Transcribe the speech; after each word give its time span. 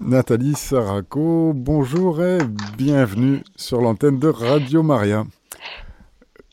Nathalie 0.00 0.56
Saraco, 0.56 1.52
bonjour 1.54 2.20
et 2.20 2.38
bienvenue 2.76 3.44
sur 3.54 3.80
l'antenne 3.80 4.18
de 4.18 4.26
Radio 4.26 4.82
Maria. 4.82 5.24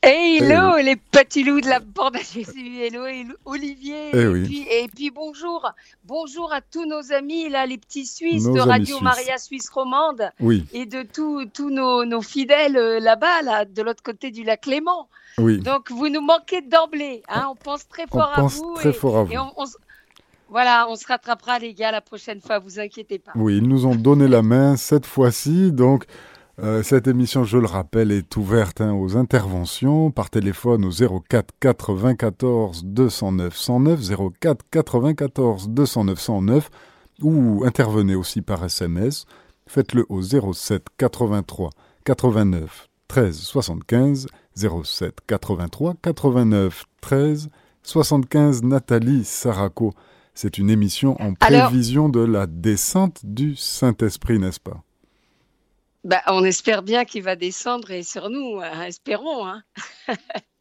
hello 0.04 0.78
les 0.78 0.96
petits 0.96 1.44
loups 1.44 1.60
de 1.60 1.68
la 1.68 1.80
bande 1.80 2.18
à 2.18 2.20
Jésus, 2.20 2.84
hello, 2.84 3.04
Olivier, 3.46 4.12
eh 4.14 4.20
et, 4.20 4.44
puis, 4.44 4.68
et, 4.70 4.88
puis, 4.90 5.10
bonjour, 5.10 5.72
bonjour 6.06 6.54
à 6.54 6.62
tous 6.62 6.86
nos 6.86 7.12
amis 7.14 7.50
là, 7.50 7.66
les 7.66 7.80
petits 7.80 8.06
Suisses 8.06 8.44
de 8.44 8.60
Radio 8.60 9.00
Maria 9.00 9.40
Suisse 9.40 9.70
romande, 9.70 10.30
oui. 10.40 10.64
et 10.72 10.86
de 10.86 11.02
tous 11.02 11.70
nos, 11.72 12.22
fidèles 12.22 12.78
euh, 12.78 13.00
là-bas, 13.00 13.42
là, 13.42 13.66
de 13.66 13.82
l'autre 13.82 14.04
côté 14.04 14.30
du 14.30 14.44
lac 14.44 14.68
Léman. 14.68 15.08
Oui. 15.40 15.58
Donc 15.58 15.90
vous 15.90 16.10
nous 16.10 16.22
manquez 16.22 16.62
d'emblée, 16.62 17.24
hein, 17.28 17.48
on 17.50 17.56
pense 17.56 17.88
très 17.88 18.06
fort 18.06 18.34
à 18.36 18.44
vous. 18.44 18.76
Très 18.76 18.94
fort 18.94 19.18
à 19.18 19.24
vous. 19.24 19.34
Voilà, 20.52 20.86
on 20.90 20.96
se 20.96 21.08
rattrapera 21.08 21.58
les 21.60 21.74
gars 21.74 21.92
la 21.92 22.02
prochaine 22.02 22.42
fois, 22.42 22.60
vous 22.60 22.80
inquiétez 22.80 23.18
pas. 23.20 23.32
Oui, 23.36 23.58
ils 23.58 23.68
nous 23.68 23.86
ont 23.86 23.96
donné 23.96 24.28
la 24.28 24.42
main 24.42 24.76
cette 24.76 25.06
fois-ci, 25.06 25.72
donc 25.72 26.06
euh, 26.62 26.84
cette 26.84 27.08
émission, 27.08 27.44
je 27.44 27.58
le 27.58 27.66
rappelle, 27.66 28.12
est 28.12 28.36
ouverte 28.36 28.82
hein, 28.82 28.94
aux 28.94 29.18
interventions 29.18 30.12
par 30.12 30.30
téléphone 30.30 30.86
au 30.86 30.92
04 30.92 31.54
94 31.60 32.84
209 32.84 33.56
109, 33.56 34.00
04 34.40 34.66
94 34.70 35.70
209 35.70 36.20
109, 36.20 36.70
ou 37.22 37.64
intervenez 37.66 38.16
aussi 38.16 38.42
par 38.42 38.64
SMS. 38.64 39.26
Faites-le 39.68 40.06
au 40.10 40.22
07 40.22 40.86
83 40.98 41.70
89 42.04 42.90
13 43.08 43.40
75, 43.40 44.28
07 44.56 45.18
83 45.26 45.96
89 46.02 46.86
13 47.00 47.50
75. 47.84 48.64
Nathalie 48.64 49.24
Saraco, 49.24 49.94
c'est 50.34 50.58
une 50.58 50.70
émission 50.70 51.22
en 51.22 51.34
prévision 51.34 52.10
de 52.10 52.22
la 52.22 52.48
descente 52.48 53.22
du 53.24 53.56
Saint-Esprit, 53.56 54.40
n'est-ce 54.40 54.60
pas? 54.60 54.84
Bah, 56.04 56.22
on 56.28 56.44
espère 56.44 56.82
bien 56.82 57.06
qu'il 57.06 57.24
va 57.24 57.36
descendre 57.36 57.92
et 57.92 58.04
sur 58.04 58.30
nous, 58.30 58.60
hein, 58.60 58.84
espérons. 58.84 59.46
Hein. 59.46 59.64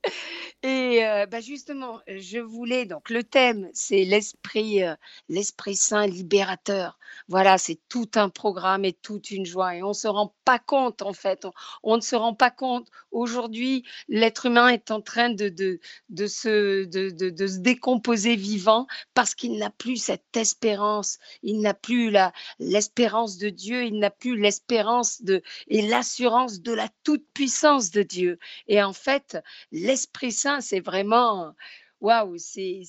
Et 0.62 1.04
euh, 1.06 1.26
bah 1.26 1.40
justement, 1.40 2.00
je 2.06 2.38
voulais 2.38 2.84
donc 2.84 3.08
le 3.08 3.24
thème, 3.24 3.70
c'est 3.72 4.04
l'esprit, 4.04 4.82
euh, 4.82 4.94
l'esprit 5.28 5.74
saint 5.74 6.06
libérateur. 6.06 6.98
Voilà, 7.28 7.58
c'est 7.58 7.78
tout 7.88 8.10
un 8.14 8.28
programme 8.28 8.84
et 8.84 8.92
toute 8.92 9.30
une 9.30 9.46
joie. 9.46 9.76
Et 9.76 9.82
on 9.82 9.94
se 9.94 10.06
rend 10.06 10.34
pas 10.44 10.58
compte 10.58 11.02
en 11.02 11.12
fait, 11.12 11.46
on, 11.82 11.96
ne 11.96 12.02
se 12.02 12.14
rend 12.14 12.34
pas 12.34 12.50
compte. 12.50 12.88
Aujourd'hui, 13.10 13.84
l'être 14.08 14.46
humain 14.46 14.68
est 14.68 14.90
en 14.90 15.00
train 15.00 15.30
de 15.30 15.48
de, 15.48 15.80
de 16.10 16.26
se 16.26 16.84
de, 16.84 17.10
de, 17.10 17.46
se 17.46 17.58
décomposer 17.58 18.36
vivant 18.36 18.86
parce 19.14 19.34
qu'il 19.34 19.58
n'a 19.58 19.70
plus 19.70 19.96
cette 19.96 20.36
espérance, 20.36 21.18
il 21.42 21.60
n'a 21.60 21.74
plus 21.74 22.12
l'espérance 22.58 23.38
de 23.38 23.48
Dieu, 23.48 23.84
il 23.84 23.98
n'a 23.98 24.10
plus 24.10 24.38
l'espérance 24.38 25.22
et 25.68 25.82
l'assurance 25.82 26.60
de 26.60 26.72
la 26.72 26.88
toute 27.02 27.26
puissance 27.32 27.90
de 27.90 28.02
Dieu. 28.02 28.38
Et 28.68 28.82
en 28.82 28.92
fait, 28.92 29.38
l'esprit 29.90 30.30
saint 30.32 30.60
c'est 30.60 30.80
vraiment 30.80 31.54
waouh, 32.00 32.36
c'est 32.38 32.82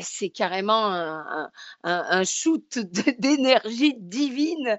c'est 0.00 0.30
carrément 0.30 0.90
un, 1.84 2.24
shoot 2.24 2.78
d'énergie 3.18 3.94
divine 3.98 4.78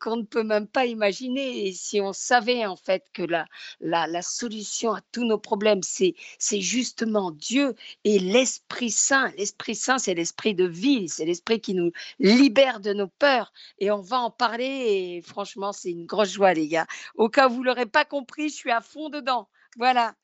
qu'on 0.00 0.16
ne 0.16 0.24
peut 0.24 0.42
même 0.42 0.66
pas 0.66 0.86
imaginer. 0.86 1.66
Et 1.66 1.72
si 1.72 2.00
on 2.00 2.12
savait 2.12 2.66
en 2.66 2.76
fait 2.76 3.04
que 3.12 3.22
la, 3.22 3.46
la, 3.80 4.06
la 4.06 4.22
solution 4.22 4.92
à 4.92 5.00
tous 5.12 5.24
nos 5.24 5.38
problèmes, 5.38 5.82
c'est 5.82 6.14
justement 6.60 7.30
Dieu 7.30 7.74
et 8.04 8.18
l'Esprit 8.18 8.90
Saint. 8.90 9.30
L'Esprit 9.38 9.74
Saint, 9.74 9.98
c'est 9.98 10.14
l'esprit 10.14 10.54
de 10.54 10.66
vie, 10.66 11.08
c'est 11.08 11.24
l'esprit 11.24 11.60
qui 11.60 11.74
nous 11.74 11.92
libère 12.18 12.80
de 12.80 12.92
nos 12.92 13.08
peurs. 13.08 13.52
Et 13.78 13.90
on 13.90 14.00
va 14.00 14.18
en 14.20 14.30
parler. 14.30 14.64
Et 14.64 15.22
franchement, 15.22 15.72
c'est 15.72 15.90
une 15.90 16.06
grosse 16.06 16.32
joie, 16.32 16.54
les 16.54 16.68
gars. 16.68 16.86
Au 17.14 17.28
cas 17.28 17.48
où 17.48 17.54
vous 17.54 17.62
l'aurez 17.62 17.86
pas 17.86 18.04
compris, 18.04 18.48
je 18.48 18.54
suis 18.54 18.70
à 18.70 18.80
fond 18.80 19.08
dedans. 19.08 19.48
Voilà. 19.76 20.14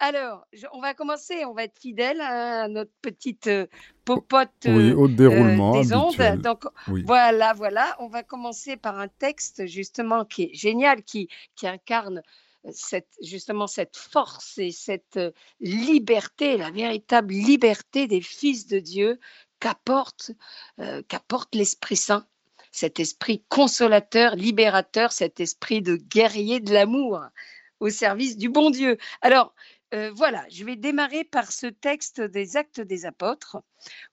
Alors, 0.00 0.46
on 0.72 0.80
va 0.80 0.94
commencer, 0.94 1.44
on 1.44 1.54
va 1.54 1.64
être 1.64 1.78
fidèle 1.78 2.20
à 2.20 2.68
notre 2.68 2.92
petite 3.02 3.48
euh, 3.48 3.66
popote 4.04 4.50
oui, 4.66 4.92
au 4.92 5.06
euh, 5.06 5.08
déroulement 5.08 5.80
des 5.80 5.92
ondes. 5.92 6.16
Donc 6.40 6.64
voilà, 7.04 7.52
voilà, 7.52 7.96
on 7.98 8.06
va 8.06 8.22
commencer 8.22 8.76
par 8.76 8.98
un 8.98 9.08
texte 9.08 9.66
justement 9.66 10.24
qui 10.24 10.44
est 10.44 10.54
génial, 10.54 11.02
qui, 11.02 11.28
qui 11.56 11.66
incarne 11.66 12.22
euh, 12.64 12.70
cette, 12.72 13.08
justement 13.22 13.66
cette 13.66 13.96
force 13.96 14.58
et 14.58 14.70
cette 14.70 15.18
liberté, 15.58 16.56
la 16.56 16.70
véritable 16.70 17.34
liberté 17.34 18.06
des 18.06 18.20
fils 18.20 18.68
de 18.68 18.78
Dieu 18.78 19.18
qu'apporte 19.58 20.30
qu'apporte 21.08 21.56
l'Esprit 21.56 21.96
Saint. 21.96 22.24
Cet 22.70 23.00
esprit 23.00 23.42
consolateur, 23.48 24.36
libérateur, 24.36 25.10
cet 25.10 25.40
esprit 25.40 25.82
de 25.82 25.96
guerrier 25.96 26.60
de 26.60 26.72
l'amour 26.72 27.24
au 27.80 27.90
service 27.90 28.36
du 28.36 28.48
bon 28.48 28.70
Dieu. 28.70 28.96
Alors, 29.22 29.54
euh, 29.94 30.10
voilà, 30.14 30.44
je 30.50 30.64
vais 30.64 30.76
démarrer 30.76 31.24
par 31.24 31.50
ce 31.50 31.66
texte 31.66 32.20
des 32.20 32.58
Actes 32.58 32.80
des 32.80 33.06
Apôtres, 33.06 33.56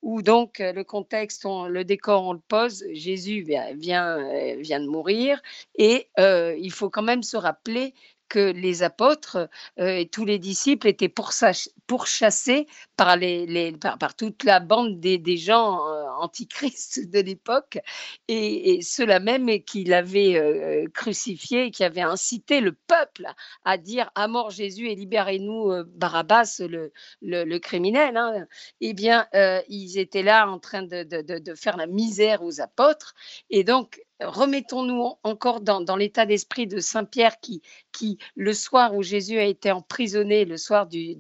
où 0.02 0.22
donc 0.22 0.62
euh, 0.62 0.72
le 0.72 0.86
contexte, 0.86 1.44
le 1.46 1.84
décor, 1.84 2.24
on 2.24 2.34
le 2.34 2.40
pose. 2.40 2.86
Jésus 2.94 3.42
vient, 3.42 3.74
vient, 3.74 4.18
euh, 4.18 4.56
vient 4.60 4.80
de 4.80 4.88
mourir, 4.88 5.42
et 5.76 6.08
il 6.18 6.72
faut 6.72 6.90
quand 6.90 7.04
même 7.04 7.24
se 7.24 7.36
rappeler 7.36 7.94
que 8.30 8.52
les 8.52 8.84
apôtres 8.84 9.50
et 9.78 10.08
tous 10.08 10.26
les 10.26 10.40
disciples 10.40 10.88
étaient 10.88 11.10
pourchassés 11.10 12.68
par, 12.98 13.18
toute 14.16 14.44
la 14.44 14.60
bande 14.60 15.00
des, 15.00 15.38
gens 15.38 15.80
antichrist 16.20 17.10
de 17.10 17.20
l'époque, 17.20 17.80
et, 18.28 18.82
ceux-là 18.82 19.20
même 19.20 19.48
qu'il 19.64 19.94
avait 19.94 20.36
euh, 20.36 20.88
crucifié, 20.94 21.72
qui 21.72 21.84
avait 21.84 22.02
incité 22.02 22.62
le 22.62 22.72
peuple 22.72 23.28
à 23.64 23.78
dire 23.78 24.12
à 24.16 24.28
mort 24.28 24.50
Jésus 24.50 24.90
et 24.90 24.96
libérez-nous 24.96 25.72
euh, 25.72 25.84
Barabbas, 25.88 26.62
le, 27.22 27.58
criminel. 27.60 28.18
Hein. 28.18 28.46
Eh 28.82 28.94
bien, 28.94 29.28
euh, 29.34 29.62
ils 29.70 29.98
étaient 29.98 30.24
là 30.24 30.48
en 30.50 30.60
train 30.60 30.84
de, 30.84 31.04
de, 31.04 31.56
faire 31.56 31.78
la 31.78 31.88
misère 31.88 32.44
aux 32.44 32.62
apôtres, 32.62 33.14
et 33.50 33.64
donc 33.64 34.02
remettons-nous 34.22 35.14
encore 35.24 35.62
dans, 35.62 35.96
l'état 35.96 36.26
d'esprit 36.26 36.68
de 36.68 36.80
Saint 36.80 37.06
Pierre 37.06 37.36
qui, 37.40 38.18
le 38.36 38.54
soir 38.54 38.96
où 38.96 39.04
Jésus 39.04 39.38
a 39.38 39.44
été 39.44 39.72
emprisonné, 39.72 40.46
le 40.46 40.58
soir 40.58 40.88
du, 40.88 41.18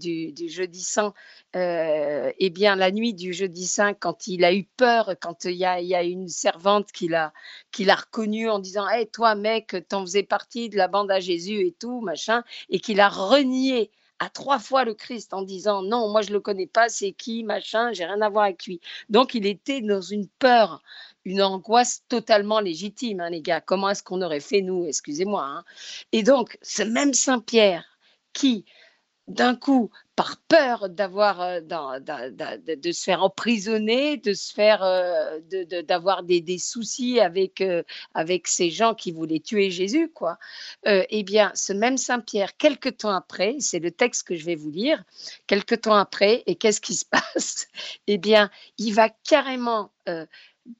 jeudi 0.47 0.81
saint, 0.81 1.13
euh, 1.55 2.31
eh 2.39 2.49
bien 2.49 2.75
la 2.75 2.91
nuit 2.91 3.13
du 3.13 3.33
jeudi 3.33 3.67
saint, 3.67 3.93
quand 3.93 4.27
il 4.27 4.43
a 4.45 4.53
eu 4.53 4.63
peur, 4.63 5.15
quand 5.19 5.45
il 5.45 5.55
y 5.55 5.65
a, 5.65 6.03
une 6.03 6.27
servante 6.27 6.91
qui 6.91 7.07
l'a, 7.07 7.33
qui 7.71 7.85
l'a 7.85 7.95
reconnu 7.95 8.49
en 8.49 8.59
disant 8.59 8.87
hey, 8.87 9.07
toi 9.07 9.35
mec, 9.35 9.75
t'en 9.89 10.01
faisais 10.01 10.23
partie 10.23 10.69
de 10.69 10.77
la 10.77 10.87
bande 10.87 11.11
à 11.11 11.19
Jésus 11.19 11.65
et 11.65 11.71
tout, 11.71 12.01
machin, 12.01 12.43
et 12.69 12.79
qu'il 12.79 12.99
a 12.99 13.09
renié 13.09 13.91
à 14.19 14.29
trois 14.29 14.59
fois 14.59 14.85
le 14.85 14.93
Christ 14.93 15.33
en 15.33 15.41
disant 15.41 15.81
non, 15.81 16.09
moi 16.09 16.21
je 16.21 16.31
le 16.31 16.39
connais 16.39 16.67
pas, 16.67 16.87
c'est 16.89 17.11
qui, 17.11 17.43
machin, 17.43 17.91
j'ai 17.91 18.05
rien 18.05 18.21
à 18.21 18.29
voir 18.29 18.45
avec 18.45 18.65
lui. 18.65 18.79
Donc 19.09 19.33
il 19.33 19.45
était 19.45 19.81
dans 19.81 20.01
une 20.01 20.27
peur 20.39 20.81
une 21.25 21.41
angoisse 21.41 22.03
totalement 22.07 22.59
légitime, 22.59 23.19
hein, 23.19 23.29
les 23.29 23.41
gars. 23.41 23.61
Comment 23.61 23.89
est-ce 23.89 24.03
qu'on 24.03 24.21
aurait 24.21 24.39
fait, 24.39 24.61
nous? 24.61 24.85
Excusez-moi. 24.85 25.43
Hein. 25.43 25.63
Et 26.11 26.23
donc, 26.23 26.57
ce 26.61 26.83
même 26.83 27.13
Saint-Pierre 27.13 27.83
qui, 28.33 28.65
d'un 29.27 29.55
coup, 29.55 29.89
par 30.15 30.37
peur 30.47 30.87
d'avoir, 30.89 31.41
euh, 31.41 31.59
de, 31.59 32.91
se 32.91 33.03
faire 33.03 33.23
emprisonner, 33.23 34.17
de 34.17 34.33
se 34.33 34.53
faire, 34.53 34.83
euh, 34.83 35.39
d'avoir 35.83 36.23
des, 36.23 36.41
des, 36.41 36.57
soucis 36.57 37.19
avec, 37.19 37.59
euh, 37.61 37.83
avec 38.13 38.47
ces 38.47 38.69
gens 38.69 38.93
qui 38.93 39.11
voulaient 39.11 39.39
tuer 39.39 39.71
Jésus, 39.71 40.09
quoi. 40.13 40.37
eh 40.85 41.23
bien, 41.23 41.51
ce 41.55 41.73
même 41.73 41.97
Saint 41.97 42.19
Pierre, 42.19 42.55
quelque 42.57 42.89
temps 42.89 43.13
après, 43.15 43.55
c'est 43.59 43.79
le 43.79 43.91
texte 43.91 44.27
que 44.27 44.35
je 44.35 44.45
vais 44.45 44.55
vous 44.55 44.71
lire, 44.71 45.03
quelque 45.47 45.75
temps 45.75 45.95
après, 45.95 46.43
et 46.45 46.55
qu'est-ce 46.55 46.81
qui 46.81 46.93
se 46.93 47.05
passe? 47.11 47.67
Eh 48.07 48.17
bien, 48.17 48.49
il 48.77 48.93
va 48.93 49.09
carrément 49.09 49.91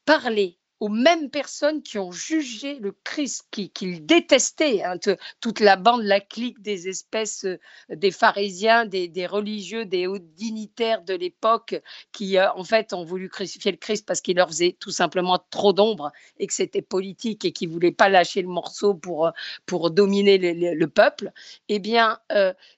parler 0.06 0.58
aux 0.80 0.90
mêmes 0.90 1.30
personnes 1.30 1.82
qui 1.82 1.98
ont 1.98 2.12
jugé 2.12 2.80
le 2.80 2.92
Christ, 3.04 3.46
qu'ils 3.52 3.72
qui 3.72 4.02
détestaient, 4.02 4.84
hein, 4.84 4.98
toute 5.40 5.60
la 5.62 5.78
bande, 5.78 6.04
la 6.04 6.20
clique 6.20 6.62
des 6.62 6.90
espèces, 6.90 7.46
euh, 7.46 7.58
des 7.90 8.12
pharisiens, 8.12 8.86
des, 8.86 9.28
religieux, 9.28 9.86
des 9.86 10.08
hauts 10.08 10.20
dignitaires 10.20 11.04
de 11.04 11.14
l'époque, 11.14 11.82
qui 12.12 12.38
euh, 12.38 12.52
en 12.54 12.64
fait 12.64 12.94
ont 12.94 13.06
voulu 13.06 13.30
crucifier 13.30 13.72
le 13.72 13.78
Christ 13.78 14.06
parce 14.06 14.22
qu'il 14.22 14.36
leur 14.36 14.50
faisait 14.50 14.76
tout 14.80 14.92
simplement 14.92 15.40
trop 15.50 15.72
d'ombre 15.72 16.12
et 16.40 16.48
que 16.48 16.54
c'était 16.54 16.82
politique 16.82 17.46
et 17.46 17.54
qu'ils 17.54 17.70
ne 17.70 17.74
voulaient 17.74 17.92
pas 17.92 18.10
lâcher 18.10 18.42
le 18.42 18.50
morceau 18.50 18.94
pour, 18.94 19.28
euh, 19.28 19.32
pour 19.66 19.92
dominer 19.92 20.38
le, 20.38 20.86
peuple. 20.88 21.32
Eh 21.68 21.80
bien, 21.80 22.20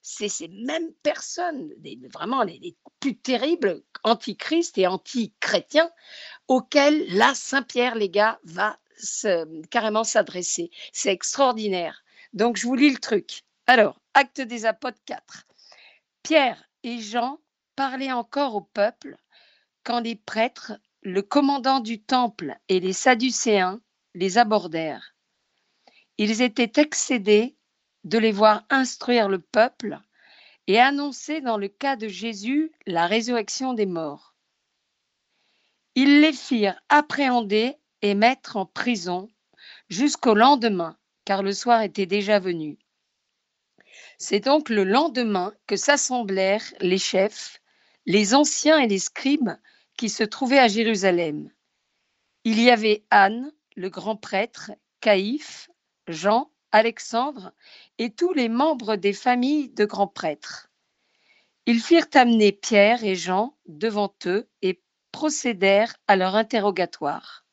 c'est 0.01 0.29
ces 0.29 0.47
mêmes 0.47 0.91
personnes, 1.03 1.69
vraiment 2.13 2.43
les, 2.43 2.75
plus 2.99 3.17
terribles, 3.17 3.83
antichrist 4.03 4.77
et 4.77 4.87
anti-chrétiens, 4.87 5.89
auquel 6.47 7.05
là, 7.13 7.33
Saint-Pierre, 7.35 7.86
les 7.95 8.09
gars, 8.09 8.39
va 8.43 8.79
carrément 9.69 10.03
s'adresser. 10.03 10.71
C'est 10.91 11.11
extraordinaire. 11.11 12.03
Donc, 12.33 12.57
je 12.57 12.65
vous 12.65 12.75
lis 12.75 12.91
le 12.91 12.97
truc. 12.97 13.43
Alors, 13.67 14.01
Acte 14.13 14.41
des 14.41 14.65
Apôtres 14.65 15.01
4. 15.05 15.45
Pierre 16.23 16.63
et 16.83 16.99
Jean 16.99 17.39
parlaient 17.75 18.11
encore 18.11 18.55
au 18.55 18.61
peuple 18.61 19.17
quand 19.83 19.99
les 19.99 20.15
prêtres 20.15 20.73
le 21.03 21.21
commandant 21.21 21.79
du 21.79 22.01
temple 22.01 22.57
et 22.69 22.79
les 22.79 22.93
Sadducéens 22.93 23.79
les 24.15 24.37
abordèrent. 24.37 25.15
Ils 26.17 26.41
étaient 26.41 26.81
excédés 26.81 27.55
de 28.03 28.17
les 28.17 28.31
voir 28.31 28.65
instruire 28.69 29.29
le 29.29 29.39
peuple 29.39 29.99
et 30.65 30.79
annoncer 30.79 31.39
dans 31.41 31.57
le 31.57 31.67
cas 31.67 31.95
de 31.95 32.07
Jésus 32.07 32.71
la 32.85 33.05
résurrection 33.05 33.73
des 33.73 33.85
morts. 33.85 34.33
Ils 35.99 36.21
les 36.21 36.31
firent 36.31 36.79
appréhender 36.89 37.73
et 38.03 38.13
mettre 38.13 38.55
en 38.55 38.67
prison 38.67 39.29
jusqu'au 39.89 40.35
lendemain, 40.35 40.95
car 41.25 41.41
le 41.41 41.51
soir 41.51 41.81
était 41.81 42.05
déjà 42.05 42.37
venu. 42.37 42.77
C'est 44.19 44.41
donc 44.41 44.69
le 44.69 44.83
lendemain 44.83 45.55
que 45.65 45.75
s'assemblèrent 45.75 46.71
les 46.81 46.99
chefs, 46.99 47.63
les 48.05 48.35
anciens 48.35 48.77
et 48.77 48.87
les 48.87 48.99
scribes 48.99 49.57
qui 49.97 50.09
se 50.09 50.23
trouvaient 50.23 50.59
à 50.59 50.67
Jérusalem. 50.67 51.49
Il 52.43 52.61
y 52.61 52.69
avait 52.69 53.03
Anne, 53.09 53.51
le 53.75 53.89
grand 53.89 54.17
prêtre, 54.17 54.69
Caïphe, 55.01 55.67
Jean, 56.07 56.51
Alexandre 56.71 57.53
et 57.97 58.11
tous 58.11 58.33
les 58.33 58.49
membres 58.49 58.97
des 58.97 59.13
familles 59.13 59.69
de 59.69 59.85
grands 59.85 60.05
prêtres. 60.07 60.69
Ils 61.65 61.81
firent 61.81 62.05
amener 62.13 62.51
Pierre 62.51 63.03
et 63.03 63.15
Jean 63.15 63.57
devant 63.65 64.13
eux 64.27 64.47
et 64.61 64.79
procédèrent 65.17 65.95
à 66.05 66.15
leur 66.15 66.35
interrogatoire. 66.35 67.43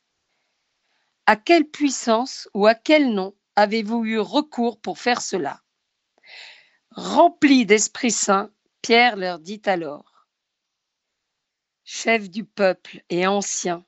À 1.25 1.35
quelle 1.35 1.65
puissance 1.65 2.47
ou 2.53 2.67
à 2.67 2.75
quel 2.75 3.15
nom 3.15 3.35
avez-vous 3.57 4.05
eu 4.05 4.19
recours 4.19 4.79
pour 4.79 4.99
faire 4.99 5.23
cela? 5.23 5.63
Rempli 6.91 7.65
d'Esprit 7.65 8.11
Saint, 8.11 8.51
Pierre 8.83 9.17
leur 9.17 9.39
dit 9.39 9.63
alors 9.65 10.27
Chef 11.85 12.29
du 12.29 12.45
peuple 12.45 13.03
et 13.09 13.27
ancien, 13.27 13.83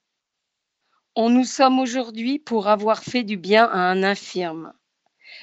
on 1.15 1.29
nous 1.29 1.45
sommes 1.45 1.79
aujourd'hui 1.79 2.39
pour 2.39 2.69
avoir 2.69 3.03
fait 3.03 3.25
du 3.25 3.37
bien 3.37 3.67
à 3.67 3.77
un 3.77 4.03
infirme, 4.03 4.73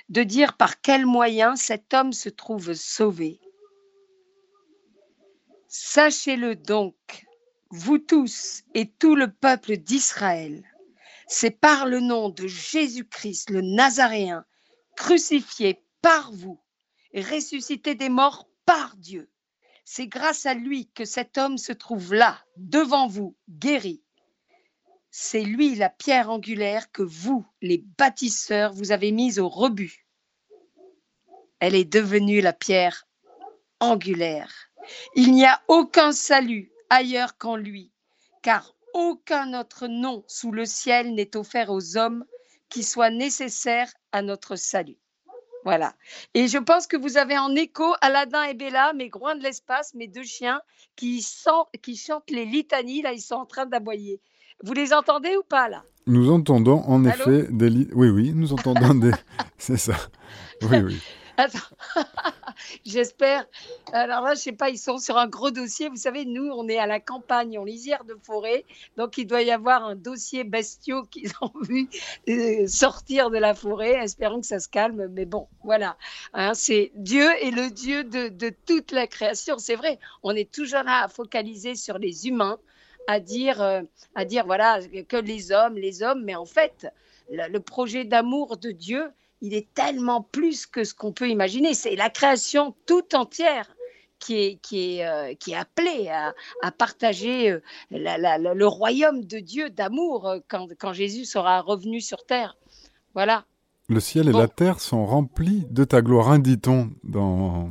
de 0.10 0.24
dire 0.24 0.58
par 0.58 0.82
quel 0.82 1.06
moyen 1.06 1.56
cet 1.56 1.94
homme 1.94 2.14
se 2.14 2.30
trouve 2.30 2.74
sauvé. 2.74 3.40
Sachez-le 5.68 6.56
donc, 6.56 7.28
vous 7.76 7.98
tous 7.98 8.64
et 8.76 8.88
tout 8.88 9.16
le 9.16 9.32
peuple 9.32 9.78
d'Israël, 9.78 10.64
c'est 11.28 11.60
par 11.60 11.88
le 11.88 12.00
nom 12.00 12.30
de 12.30 12.46
Jésus-Christ, 12.46 13.50
le 13.50 13.62
Nazaréen, 13.62 14.46
crucifié 14.96 15.84
par 16.02 16.32
vous 16.32 16.60
ressuscité 17.22 17.96
des 17.96 18.10
morts 18.10 18.48
par 18.66 18.96
Dieu. 18.98 19.30
C'est 19.86 20.08
grâce 20.08 20.46
à 20.46 20.54
lui 20.54 20.90
que 20.92 21.04
cet 21.04 21.38
homme 21.38 21.58
se 21.58 21.74
trouve 21.74 22.14
là, 22.14 22.44
devant 22.58 23.08
vous, 23.08 23.36
guéri. 23.50 24.04
C'est 25.10 25.44
lui 25.44 25.74
la 25.76 25.90
pierre 25.90 26.30
angulaire 26.30 26.92
que 26.92 27.04
vous, 27.04 27.46
les 27.62 27.84
bâtisseurs, 27.98 28.74
vous 28.74 28.92
avez 28.92 29.12
mise 29.12 29.40
au 29.40 29.50
rebut. 29.50 30.08
Elle 31.60 31.76
est 31.76 31.92
devenue 31.92 32.42
la 32.42 32.54
pierre 32.54 33.08
angulaire. 33.80 34.70
Il 35.16 35.32
n'y 35.32 35.46
a 35.46 35.62
aucun 35.68 36.12
salut 36.12 36.73
ailleurs 36.94 37.38
qu'en 37.40 37.56
lui, 37.56 37.92
car 38.44 38.76
aucun 38.94 39.60
autre 39.60 39.88
nom 39.88 40.24
sous 40.28 40.52
le 40.52 40.66
ciel 40.66 41.16
n'est 41.16 41.36
offert 41.36 41.72
aux 41.72 41.98
hommes 41.98 42.24
qui 42.70 42.84
soit 42.84 43.10
nécessaire 43.10 43.92
à 44.12 44.22
notre 44.22 44.56
salut. 44.56 45.00
Voilà. 45.66 45.96
Et 46.36 46.48
je 46.48 46.60
pense 46.60 46.86
que 46.86 46.98
vous 46.98 47.18
avez 47.18 47.38
en 47.38 47.56
écho 47.56 47.96
Aladdin 48.02 48.44
et 48.44 48.54
Bella, 48.54 48.94
mes 48.94 49.10
groins 49.10 49.36
de 49.36 49.42
l'espace, 49.42 49.96
mes 49.96 50.08
deux 50.08 50.24
chiens, 50.24 50.62
qui, 50.96 51.26
qui 51.82 51.96
chantent 51.96 52.30
les 52.30 52.46
litanies. 52.46 53.02
Là, 53.02 53.14
ils 53.14 53.22
sont 53.22 53.36
en 53.36 53.46
train 53.46 53.66
d'aboyer. 53.66 54.22
Vous 54.64 54.74
les 54.74 54.94
entendez 54.94 55.36
ou 55.36 55.44
pas, 55.44 55.70
là? 55.70 55.84
Nous 56.06 56.32
entendons 56.32 56.84
en 56.86 57.06
effet 57.06 57.48
des... 57.50 57.88
Oui, 57.94 58.10
oui, 58.10 58.34
nous 58.36 58.54
entendons 58.54 58.94
des... 58.94 59.12
C'est 59.58 59.78
ça. 59.78 59.96
Oui, 60.62 60.78
oui. 60.78 61.02
J'espère. 62.86 63.46
Alors 63.92 64.22
là, 64.22 64.36
je 64.36 64.40
sais 64.40 64.52
pas, 64.52 64.70
ils 64.70 64.78
sont 64.78 64.98
sur 64.98 65.18
un 65.18 65.28
gros 65.28 65.52
dossier. 65.52 65.90
Vous 65.90 65.96
savez, 65.96 66.26
nous, 66.26 66.50
on 66.52 66.68
est 66.68 66.78
à 66.78 66.88
la 66.88 67.00
campagne, 67.00 67.58
en 67.58 67.64
lisière 67.64 68.04
de 68.06 68.16
forêt, 68.22 68.66
donc 68.98 69.18
il 69.18 69.26
doit 69.26 69.42
y 69.42 69.52
avoir 69.52 69.84
un 69.84 69.96
dossier 69.96 70.44
bestiaux 70.44 71.04
qu'ils 71.04 71.32
ont 71.42 71.52
vu 71.62 71.90
euh, 72.30 72.68
sortir 72.68 73.30
de 73.30 73.38
la 73.38 73.54
forêt. 73.54 73.94
Espérons 74.04 74.42
que 74.42 74.48
ça 74.48 74.60
se 74.60 74.70
calme, 74.70 75.08
mais 75.08 75.26
bon, 75.26 75.48
voilà. 75.64 75.98
Hein, 76.34 76.54
c'est 76.54 76.92
Dieu 76.96 77.30
est 77.42 77.52
le 77.52 77.70
Dieu 77.70 78.04
de, 78.04 78.54
toute 78.66 78.92
la 78.92 79.08
création. 79.08 79.58
C'est 79.58 79.76
vrai, 79.76 80.00
on 80.22 80.36
est 80.36 80.52
toujours 80.52 80.84
là 80.84 81.04
à 81.04 81.08
focaliser 81.08 81.76
sur 81.76 81.98
les 81.98 82.28
humains, 82.28 82.60
à 83.08 83.20
dire, 83.20 83.62
euh, 83.62 83.82
à 84.16 84.26
dire 84.26 84.46
voilà 84.46 84.80
que 85.08 85.18
les 85.18 85.52
hommes, 85.52 85.76
les 85.76 86.04
hommes, 86.04 86.24
mais 86.24 86.36
en 86.36 86.46
fait, 86.46 86.88
le 87.30 87.60
projet 87.60 88.06
d'amour 88.06 88.58
de 88.58 88.72
Dieu 88.72 89.12
il 89.44 89.54
est 89.54 89.68
tellement 89.74 90.22
plus 90.22 90.66
que 90.66 90.86
ce 90.86 90.96
qu'on 90.96 91.12
peut 91.12 91.30
imaginer. 91.30 91.74
C'est 91.74 91.98
la 91.98 92.10
création 92.10 92.74
toute 92.86 93.14
entière 93.14 93.76
qui 94.18 94.36
est, 94.36 94.56
qui 94.62 94.98
est, 94.98 95.06
euh, 95.06 95.34
qui 95.36 95.52
est 95.52 95.58
appelée 95.58 96.10
à, 96.10 96.72
partager 96.72 97.52
euh, 97.52 97.60
le 97.92 98.66
royaume 98.66 99.26
de 99.26 99.40
Dieu 99.40 99.70
d'amour 99.70 100.30
euh, 100.30 100.40
quand, 100.48 100.70
quand, 100.80 100.94
Jésus 100.94 101.26
sera 101.26 101.60
revenu 101.60 102.00
sur 102.00 102.26
terre. 102.26 102.56
Voilà. 103.14 103.44
Le 103.90 104.00
ciel 104.00 104.30
et 104.30 104.32
la 104.32 104.48
terre 104.48 104.80
sont 104.80 105.06
remplis 105.06 105.66
de 105.70 105.84
ta 105.84 106.02
gloire, 106.02 106.32
hein, 106.32 106.40
dit-on. 106.40 106.92
Dans... 107.04 107.70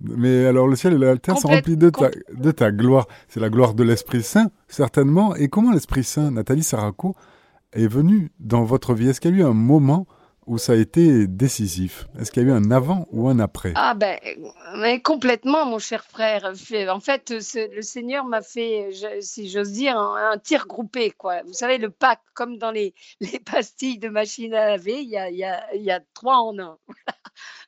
Mais 0.00 0.46
alors, 0.46 0.68
le 0.68 0.76
ciel 0.76 0.94
et 0.94 0.98
la 0.98 1.16
terre 1.18 1.36
sont 1.36 1.48
remplis 1.48 1.76
de 1.76 1.90
ta, 1.90 2.10
de 2.32 2.50
ta 2.52 2.70
gloire. 2.70 3.08
C'est 3.26 3.40
la 3.40 3.50
gloire 3.50 3.74
de 3.74 3.82
l'Esprit 3.82 4.22
Saint, 4.22 4.52
certainement. 4.68 5.34
Et 5.34 5.48
comment 5.48 5.72
l'Esprit 5.72 6.04
Saint, 6.04 6.30
Nathalie 6.30 6.62
Saraco, 6.62 7.16
est 7.72 7.88
venu 7.88 8.30
dans 8.38 8.62
votre 8.62 8.94
vie? 8.94 9.08
Est-ce 9.08 9.20
qu'il 9.20 9.32
y 9.32 9.34
a 9.34 9.38
eu 9.38 9.42
un 9.44 9.52
moment 9.52 10.06
où 10.46 10.58
ça 10.58 10.72
a 10.72 10.76
été 10.76 11.26
décisif? 11.26 12.06
Est-ce 12.18 12.30
qu'il 12.30 12.44
y 12.44 12.46
a 12.46 12.48
eu 12.48 12.52
un 12.52 12.70
avant 12.70 13.06
ou 13.10 13.28
un 13.28 13.38
après? 13.38 13.72
Ah 13.74 13.94
ben, 13.94 14.18
mais 14.76 15.00
complètement, 15.00 15.66
mon 15.66 15.78
cher 15.78 16.04
frère. 16.04 16.52
En 16.88 17.00
fait, 17.00 17.30
le 17.30 17.82
Seigneur 17.82 18.24
m'a 18.24 18.42
fait, 18.42 18.90
si 19.20 19.50
j'ose 19.50 19.72
dire, 19.72 19.98
un, 19.98 20.38
tir 20.38 20.66
groupé. 20.66 21.10
Quoi. 21.10 21.42
Vous 21.42 21.52
savez, 21.52 21.78
le 21.78 21.90
pack, 21.90 22.20
comme 22.34 22.58
dans 22.58 22.70
les, 22.70 22.94
les 23.20 23.40
pastilles 23.40 23.98
de 23.98 24.08
machine 24.08 24.54
à 24.54 24.68
laver, 24.68 25.00
il 25.00 25.08
y 25.08 25.16
a, 25.16 25.30
y 25.30 25.44
a, 25.44 25.74
il 25.74 25.82
y 25.82 25.90
a 25.90 26.00
trois 26.14 26.36
en 26.36 26.58
un. 26.58 26.78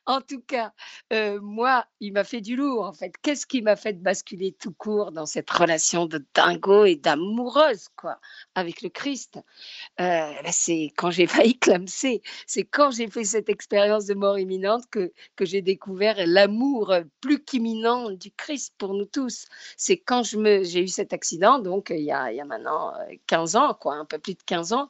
En 0.09 0.21
tout 0.21 0.41
cas, 0.41 0.73
euh, 1.13 1.39
moi, 1.39 1.85
il 1.99 2.13
m'a 2.13 2.23
fait 2.23 2.41
du 2.41 2.55
lourd, 2.55 2.83
en 2.83 2.93
fait. 2.93 3.13
Qu'est-ce 3.21 3.45
qui 3.45 3.61
m'a 3.61 3.75
fait 3.75 3.93
basculer 3.93 4.55
tout 4.59 4.73
court 4.73 5.11
dans 5.11 5.27
cette 5.27 5.51
relation 5.51 6.07
de 6.07 6.25
dingo 6.33 6.85
et 6.85 6.95
d'amoureuse, 6.95 7.89
quoi, 7.95 8.17
avec 8.55 8.81
le 8.81 8.89
Christ? 8.89 9.39
Euh, 10.01 10.33
C'est 10.51 10.91
quand 10.97 11.11
j'ai 11.11 11.27
failli 11.53 11.59
clamser. 11.59 12.23
C'est 12.47 12.63
quand 12.63 12.89
j'ai 12.89 13.07
fait 13.07 13.23
cette 13.23 13.49
expérience 13.49 14.07
de 14.07 14.15
mort 14.15 14.39
imminente 14.39 14.85
que, 14.89 15.13
que 15.35 15.45
j'ai 15.45 15.61
découvert 15.61 16.15
l'amour 16.25 16.91
plus 17.21 17.43
qu'imminent 17.43 18.09
du 18.09 18.31
Christ 18.31 18.73
pour 18.79 18.95
nous 18.95 19.05
tous. 19.05 19.45
C'est 19.77 19.97
quand 19.97 20.23
j'ai 20.23 20.81
eu 20.81 20.87
cet 20.87 21.13
accident, 21.13 21.59
donc 21.59 21.91
il 21.91 22.01
y, 22.01 22.11
a, 22.11 22.31
il 22.31 22.37
y 22.37 22.41
a 22.41 22.45
maintenant 22.45 22.93
15 23.27 23.55
euh, 23.55 23.59
ans, 23.59 23.73
quoi, 23.79 23.93
un 23.93 24.05
peu 24.05 24.17
plus 24.17 24.33
de 24.33 24.41
15 24.43 24.73
ans, 24.73 24.89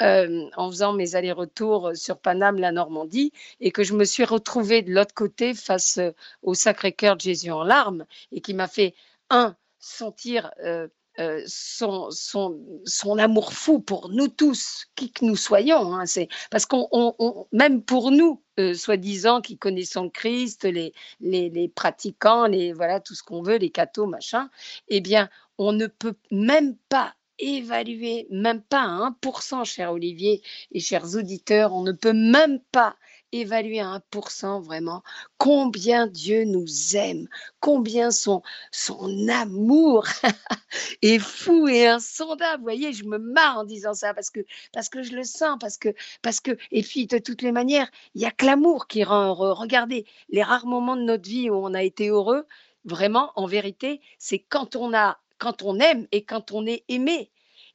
en 0.00 0.70
faisant 0.72 0.92
mes 0.92 1.14
allers-retours 1.14 1.92
sur 1.94 2.18
Paname, 2.18 2.58
la 2.58 2.72
Normandie, 2.72 3.30
et 3.60 3.70
que 3.70 3.84
je 3.84 3.94
me 3.94 4.04
suis 4.04 4.24
retrouvée 4.24 4.55
de 4.62 4.92
l'autre 4.92 5.14
côté 5.14 5.54
face 5.54 5.98
euh, 5.98 6.12
au 6.42 6.54
Sacré-Cœur 6.54 7.16
de 7.16 7.20
Jésus 7.20 7.50
en 7.50 7.62
larmes 7.62 8.06
et 8.32 8.40
qui 8.40 8.54
m'a 8.54 8.68
fait, 8.68 8.94
un, 9.28 9.56
sentir 9.78 10.50
euh, 10.64 10.88
euh, 11.18 11.42
son, 11.46 12.10
son, 12.10 12.58
son, 12.84 13.18
amour 13.18 13.52
fou 13.52 13.80
pour 13.80 14.08
nous 14.08 14.28
tous, 14.28 14.86
qui 14.94 15.10
que 15.10 15.24
nous 15.24 15.36
soyons. 15.36 15.94
Hein, 15.94 16.06
c'est 16.06 16.28
parce 16.50 16.66
qu'on, 16.66 17.46
même 17.52 17.82
pour 17.82 18.10
nous, 18.10 18.42
soi-disant, 18.74 19.40
qui 19.40 19.58
connaissons 19.58 20.08
Christ, 20.08 20.64
les, 20.64 21.72
pratiquants, 21.74 22.46
les 22.46 22.72
voilà 22.72 23.00
tout 23.00 23.14
ce 23.14 23.22
qu'on 23.22 23.42
veut, 23.42 23.56
les 23.56 23.70
cathos, 23.70 24.06
machin, 24.06 24.48
eh 24.88 25.00
bien, 25.00 25.28
on 25.58 25.72
ne 25.72 25.86
peut 25.86 26.16
même 26.30 26.76
pas 26.88 27.14
évaluer, 27.38 28.26
même 28.30 28.62
pas 28.62 28.82
à 28.82 29.14
1%, 29.22 29.64
cher 29.64 29.92
Olivier 29.92 30.42
et 30.72 30.80
chers 30.80 31.16
auditeurs, 31.16 31.74
on 31.74 31.82
ne 31.82 31.92
peut 31.92 32.14
même 32.14 32.60
pas 32.72 32.96
évaluer 33.32 33.80
à 33.80 34.00
1% 34.12 34.62
vraiment 34.62 35.02
combien 35.38 36.06
Dieu 36.06 36.44
nous 36.44 36.96
aime, 36.96 37.28
combien 37.60 38.10
son, 38.10 38.42
son 38.72 39.28
amour 39.28 40.06
est 41.02 41.18
fou 41.18 41.68
et 41.68 41.86
insondable. 41.86 42.58
Vous 42.58 42.64
voyez, 42.64 42.92
je 42.92 43.04
me 43.04 43.18
marre 43.18 43.58
en 43.58 43.64
disant 43.64 43.94
ça 43.94 44.14
parce 44.14 44.30
que, 44.30 44.40
parce 44.72 44.88
que 44.88 45.02
je 45.02 45.14
le 45.14 45.24
sens, 45.24 45.56
parce 45.60 45.78
que, 45.78 45.94
parce 46.22 46.40
que, 46.40 46.56
et 46.70 46.82
puis 46.82 47.06
de 47.06 47.18
toutes 47.18 47.42
les 47.42 47.52
manières, 47.52 47.90
il 48.14 48.20
n'y 48.20 48.26
a 48.26 48.30
que 48.30 48.46
l'amour 48.46 48.86
qui 48.86 49.04
rend 49.04 49.28
heureux. 49.28 49.52
Regardez, 49.52 50.06
les 50.28 50.42
rares 50.42 50.66
moments 50.66 50.96
de 50.96 51.02
notre 51.02 51.28
vie 51.28 51.50
où 51.50 51.54
on 51.54 51.74
a 51.74 51.82
été 51.82 52.08
heureux, 52.08 52.46
vraiment, 52.84 53.32
en 53.36 53.46
vérité, 53.46 54.00
c'est 54.18 54.38
quand 54.38 54.76
on 54.76 54.94
a, 54.94 55.18
quand 55.38 55.62
on 55.62 55.78
aime 55.78 56.06
et 56.12 56.24
quand 56.24 56.52
on 56.52 56.66
est 56.66 56.84
aimé. 56.88 57.30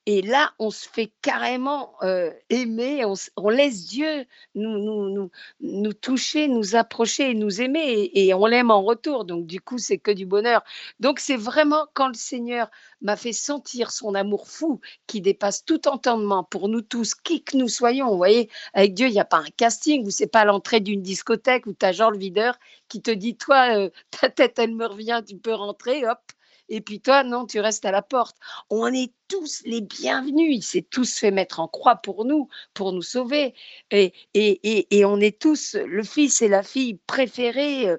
Et 0.08 0.24
là, 0.24 0.51
on 0.58 0.72
se 0.72 0.89
fait 0.89 1.12
carrément 1.22 1.93
euh, 2.01 2.31
aimer, 2.50 3.05
on, 3.05 3.50
laisse 3.50 3.86
Dieu 3.86 4.25
nous, 4.55 5.29
nous, 5.60 5.93
toucher, 5.93 6.48
nous 6.48 6.75
approcher 6.75 7.29
et 7.31 7.34
nous 7.36 7.62
aimer, 7.62 8.10
et, 8.15 8.34
on 8.34 8.48
l'aime 8.48 8.72
en 8.72 8.81
retour. 8.81 9.25
Donc, 9.25 9.46
du 9.46 9.62
coup, 9.62 9.77
c'est 9.77 10.00
que 10.00 10.10
du 10.10 10.25
bonheur. 10.25 10.63
Donc, 11.00 11.20
c'est 11.20 11.38
vraiment 11.38 11.86
quand 11.93 12.08
le 12.08 12.15
Seigneur 12.15 12.72
m'a 13.01 13.15
fait 13.15 13.31
sentir 13.31 13.91
son 13.91 14.15
amour 14.15 14.48
fou 14.50 14.81
qui 15.05 15.22
dépasse 15.22 15.65
tout 15.65 15.88
entendement 15.88 16.43
pour 16.43 16.67
nous 16.67 16.81
tous, 16.81 17.13
qui 17.13 17.43
que 17.43 17.55
nous 17.55 17.70
soyons. 17.70 18.10
Vous 18.10 18.17
voyez, 18.17 18.50
avec 18.74 18.96
Dieu, 18.96 19.05
il 19.08 19.13
n'y 19.13 19.20
a 19.20 19.25
pas 19.25 19.38
un 19.38 19.51
casting, 19.55 20.03
ou 20.05 20.10
c'est 20.10 20.25
pas 20.25 20.46
l'entrée 20.46 20.79
d'une 20.79 21.03
discothèque 21.03 21.67
où 21.67 21.74
tu 21.74 21.86
as 21.86 21.91
Jean 21.91 22.10
le 22.10 22.17
videur 22.17 22.58
qui 22.88 23.03
te 23.03 23.12
dit, 23.12 23.38
toi, 23.38 23.77
euh, 23.77 23.89
ta 24.10 24.29
tête, 24.31 24.58
elle 24.58 24.74
me 24.74 24.88
revient, 24.88 25.22
tu 25.27 25.38
peux 25.38 25.53
rentrer, 25.53 26.08
hop. 26.08 26.20
Et 26.72 26.79
puis 26.79 27.01
toi, 27.01 27.24
non, 27.24 27.46
tu 27.46 27.60
restes 27.60 27.84
à 27.86 27.91
la 27.91 28.01
porte. 28.01 28.38
On 28.70 28.88
est 28.88 29.12
tous 29.31 29.63
les 29.65 29.79
bienvenus. 29.79 30.57
Il 30.57 30.61
s'est 30.61 30.81
tous 30.81 31.17
fait 31.17 31.31
mettre 31.31 31.61
en 31.61 31.67
croix 31.69 31.95
pour 31.95 32.25
nous, 32.25 32.50
pour 32.73 32.91
nous 32.91 33.01
sauver. 33.01 33.53
Et, 33.89 34.13
et, 34.33 34.88
et, 34.91 35.05
on 35.05 35.21
est 35.21 35.39
tous 35.39 35.75
le 35.75 36.03
fils 36.03 36.41
et 36.41 36.50
la 36.50 36.63
fille 36.63 37.00
préférés, 37.07 37.88
euh, 37.88 37.97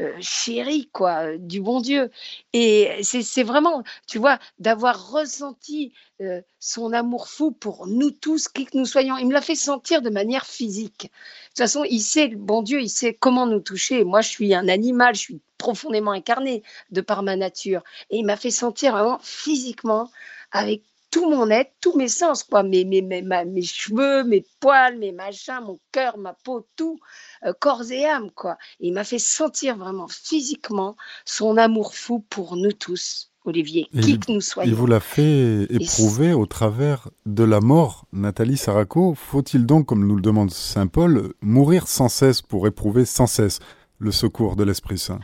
euh, 0.00 0.16
chéris, 0.20 0.88
quoi, 0.90 1.36
du 1.36 1.60
bon 1.60 1.80
Dieu. 1.80 2.10
Et 2.54 3.02
c'est 3.02 3.42
vraiment, 3.42 3.82
tu 4.08 4.18
vois, 4.18 4.38
d'avoir 4.58 5.10
ressenti 5.12 5.92
euh, 6.22 6.40
son 6.58 6.94
amour 6.94 7.28
fou 7.28 7.50
pour 7.50 7.86
nous 7.86 8.10
tous, 8.10 8.48
qui 8.48 8.64
que 8.64 8.78
nous 8.78 8.86
soyons. 8.86 9.18
Il 9.18 9.26
me 9.26 9.34
l'a 9.34 9.42
fait 9.42 9.54
sentir 9.54 10.00
de 10.00 10.08
manière 10.08 10.46
physique. 10.46 11.02
De 11.02 11.48
toute 11.48 11.58
façon, 11.58 11.84
il 11.84 12.00
sait, 12.00 12.28
bon 12.28 12.62
Dieu, 12.62 12.80
il 12.80 12.88
sait 12.88 13.12
comment 13.12 13.46
nous 13.46 13.60
toucher. 13.60 14.02
Moi, 14.04 14.22
je 14.22 14.30
suis 14.30 14.54
un 14.54 14.68
animal, 14.68 15.14
je 15.14 15.20
suis 15.20 15.40
profondément 15.58 16.12
incarné 16.12 16.62
de 16.90 17.02
par 17.02 17.22
ma 17.22 17.36
nature. 17.36 17.82
Et 18.08 18.16
il 18.16 18.24
m'a 18.24 18.36
fait 18.36 18.50
sentir 18.50 18.92
vraiment 18.92 19.18
physiquement, 19.20 20.10
avec 20.52 20.82
tout 21.10 21.28
mon 21.28 21.50
être, 21.50 21.72
tous 21.80 21.96
mes 21.96 22.08
sens, 22.08 22.44
quoi, 22.44 22.62
mes, 22.62 22.84
mes, 22.84 23.02
mes, 23.02 23.22
mes 23.22 23.62
cheveux, 23.62 24.24
mes 24.24 24.44
poils, 24.60 24.98
mes 24.98 25.12
machins, 25.12 25.60
mon 25.64 25.78
cœur, 25.92 26.18
ma 26.18 26.34
peau, 26.44 26.66
tout, 26.76 27.00
euh, 27.44 27.52
corps 27.58 27.90
et 27.90 28.06
âme, 28.06 28.30
quoi. 28.30 28.56
il 28.78 28.92
m'a 28.92 29.04
fait 29.04 29.18
sentir 29.18 29.76
vraiment 29.76 30.08
physiquement 30.08 30.96
son 31.24 31.56
amour 31.56 31.94
fou 31.94 32.24
pour 32.30 32.56
nous 32.56 32.72
tous. 32.72 33.26
Olivier, 33.46 33.88
qui 34.02 34.18
que 34.18 34.30
nous 34.32 34.42
soyons. 34.42 34.70
Il 34.70 34.74
vous 34.76 34.86
l'a 34.86 35.00
fait 35.00 35.62
éprouver 35.70 36.34
au 36.34 36.44
travers 36.44 37.08
de 37.24 37.42
la 37.42 37.60
mort, 37.60 38.04
Nathalie 38.12 38.58
Saraco. 38.58 39.14
Faut-il 39.14 39.64
donc, 39.64 39.86
comme 39.86 40.06
nous 40.06 40.16
le 40.16 40.20
demande 40.20 40.50
Saint 40.50 40.86
Paul, 40.88 41.32
mourir 41.40 41.88
sans 41.88 42.10
cesse 42.10 42.42
pour 42.42 42.66
éprouver 42.66 43.06
sans 43.06 43.26
cesse 43.26 43.60
le 43.98 44.12
secours 44.12 44.56
de 44.56 44.64
l'Esprit 44.64 44.98
Saint? 44.98 45.20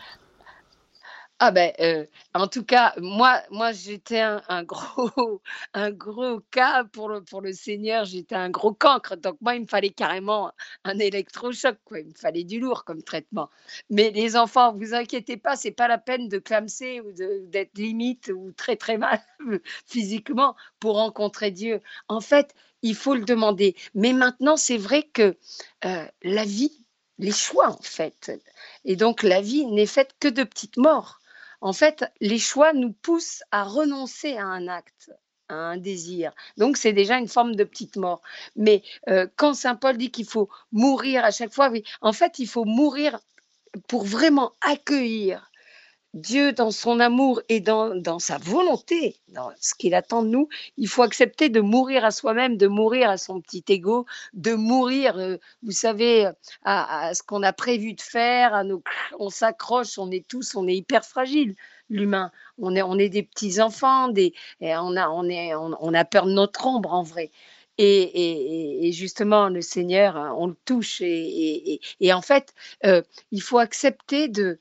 Ah 1.39 1.51
ben, 1.51 1.71
euh, 1.81 2.07
en 2.33 2.49
tout 2.49 2.65
cas, 2.65 2.95
moi, 2.97 3.43
moi 3.51 3.71
j'étais 3.73 4.21
un, 4.21 4.63
gros, 4.65 5.43
un 5.75 5.91
gros 5.91 6.41
cas 6.51 6.85
pour 6.85 7.11
le, 7.11 7.23
pour 7.23 7.43
le 7.43 7.53
Seigneur. 7.53 8.07
J'étais 8.07 8.35
un 8.35 8.49
gros 8.49 8.73
cancre. 8.73 9.17
Donc 9.17 9.37
moi, 9.43 9.55
il 9.55 9.63
me 9.63 9.67
fallait 9.67 9.91
carrément 9.91 10.53
un 10.85 10.99
électrochoc. 10.99 11.77
Quoi. 11.85 12.01
Il 12.01 12.07
me 12.07 12.15
fallait 12.15 12.45
du 12.45 12.59
lourd 12.59 12.85
comme 12.85 13.03
traitement. 13.03 13.51
Mais 13.91 14.11
les 14.13 14.35
enfants, 14.35 14.73
vous 14.75 14.95
inquiétez 14.95 15.37
pas, 15.37 15.57
c'est 15.57 15.73
pas 15.73 15.89
la 15.89 15.99
peine 15.99 16.29
de 16.31 16.39
clamser 16.39 17.03
ou 17.03 17.13
d'être 17.13 17.77
limite 17.77 18.33
ou 18.35 18.53
très 18.53 18.77
très 18.77 18.97
mal 18.97 19.21
physiquement 19.87 20.57
pour 20.81 20.95
rencontrer 20.97 21.51
Dieu. 21.51 21.83
En 22.09 22.23
fait, 22.23 22.55
il 22.81 22.95
faut 22.95 23.15
le 23.15 23.25
demander. 23.25 23.77
Mais 23.95 24.15
maintenant, 24.15 24.57
c'est 24.57 24.79
vrai 24.79 25.03
que 25.03 25.37
euh, 25.85 26.07
la 26.23 26.45
vie, 26.45 26.83
les 27.19 27.33
choix 27.33 27.69
en 27.69 27.83
fait. 27.83 28.33
Et 28.87 28.97
donc 28.97 29.23
la 29.23 29.43
vie 29.43 29.67
n'est 29.67 29.87
faite 29.87 30.15
que 30.19 30.29
de 30.29 30.43
petites 30.43 30.79
morts 30.79 31.21
en 31.61 31.73
fait, 31.73 32.05
les 32.21 32.39
choix 32.39 32.73
nous 32.73 32.93
poussent 32.93 33.43
à 33.51 33.65
renoncer 33.65 34.37
à 34.37 34.45
un 34.45 34.69
acte 34.69 35.11
à 35.49 35.55
un 35.55 35.77
désir. 35.77 36.33
Donc 36.57 36.77
c'est 36.77 36.93
déjà 36.93 37.19
une 37.19 37.29
forme 37.29 37.55
de 37.55 37.65
petite 37.65 37.97
mort. 37.97 38.23
Mais 38.57 38.83
euh, 39.09 39.27
quand 39.37 39.55
Saint 39.55 39.77
Paul 39.77 39.97
dit 39.97 40.11
qu'il 40.11 40.27
faut 40.27 40.49
mourir 40.73 41.25
à 41.25 41.31
chaque 41.31 41.53
fois, 41.53 41.69
oui, 41.71 41.85
en 42.01 42.13
fait, 42.13 42.39
il 42.39 42.49
faut 42.49 42.65
mourir 42.65 43.21
pour 43.89 44.05
vraiment 44.05 44.53
accueillir 44.63 45.51
Dieu, 46.15 46.53
dans 46.53 46.71
son 46.71 46.99
amour 47.01 47.43
et 47.49 47.61
dans, 47.61 48.19
sa 48.19 48.39
volonté, 48.39 49.17
dans 49.29 49.51
ce 49.61 49.75
qu'il 49.75 49.95
attend 49.95 50.23
de 50.23 50.29
nous, 50.29 50.49
il 50.79 50.89
faut 50.89 51.03
accepter 51.03 51.51
de 51.51 51.61
mourir 51.61 52.05
à 52.05 52.11
soi-même, 52.11 52.57
de 52.57 52.67
mourir 52.69 53.11
à 53.11 53.19
son 53.19 53.41
petit 53.41 53.65
ego, 53.69 54.07
de 54.33 54.55
mourir, 54.55 55.19
euh, 55.19 55.37
vous 55.63 55.73
savez, 55.73 56.31
à, 56.65 57.15
ce 57.15 57.23
qu'on 57.23 57.43
a 57.43 57.53
prévu 57.53 57.93
de 57.93 58.01
faire, 58.01 58.55
à 58.55 58.65
nos, 58.65 58.83
on 59.19 59.29
s'accroche, 59.29 59.99
on 59.99 60.11
est 60.11 60.27
tous, 60.27 60.55
on 60.55 60.67
est 60.67 60.77
hyper 60.77 61.05
fragile, 61.05 61.55
l'humain. 61.91 62.31
On 62.59 62.75
est, 62.75 62.83
on 62.83 62.99
est 62.99 63.11
des 63.11 63.23
petits 63.23 63.61
enfants, 63.61 64.09
des, 64.09 64.33
on, 64.61 64.97
a, 64.97 65.09
on, 65.11 65.29
est, 65.29 65.55
on, 65.55 65.95
a 65.95 66.05
peur 66.05 66.27
de 66.27 66.33
notre 66.33 66.67
ombre 66.67 66.95
en 66.95 67.03
vrai. 67.03 67.31
Et, 67.79 68.91
justement, 68.95 69.51
le 69.51 69.61
Seigneur, 69.61 70.35
on 70.39 70.47
le 70.47 70.57
touche. 70.65 71.03
Et, 71.03 71.81
en 72.11 72.23
fait, 72.23 72.55
euh, 72.87 73.03
il 73.33 73.43
faut 73.43 73.59
accepter 73.59 74.29
de, 74.29 74.59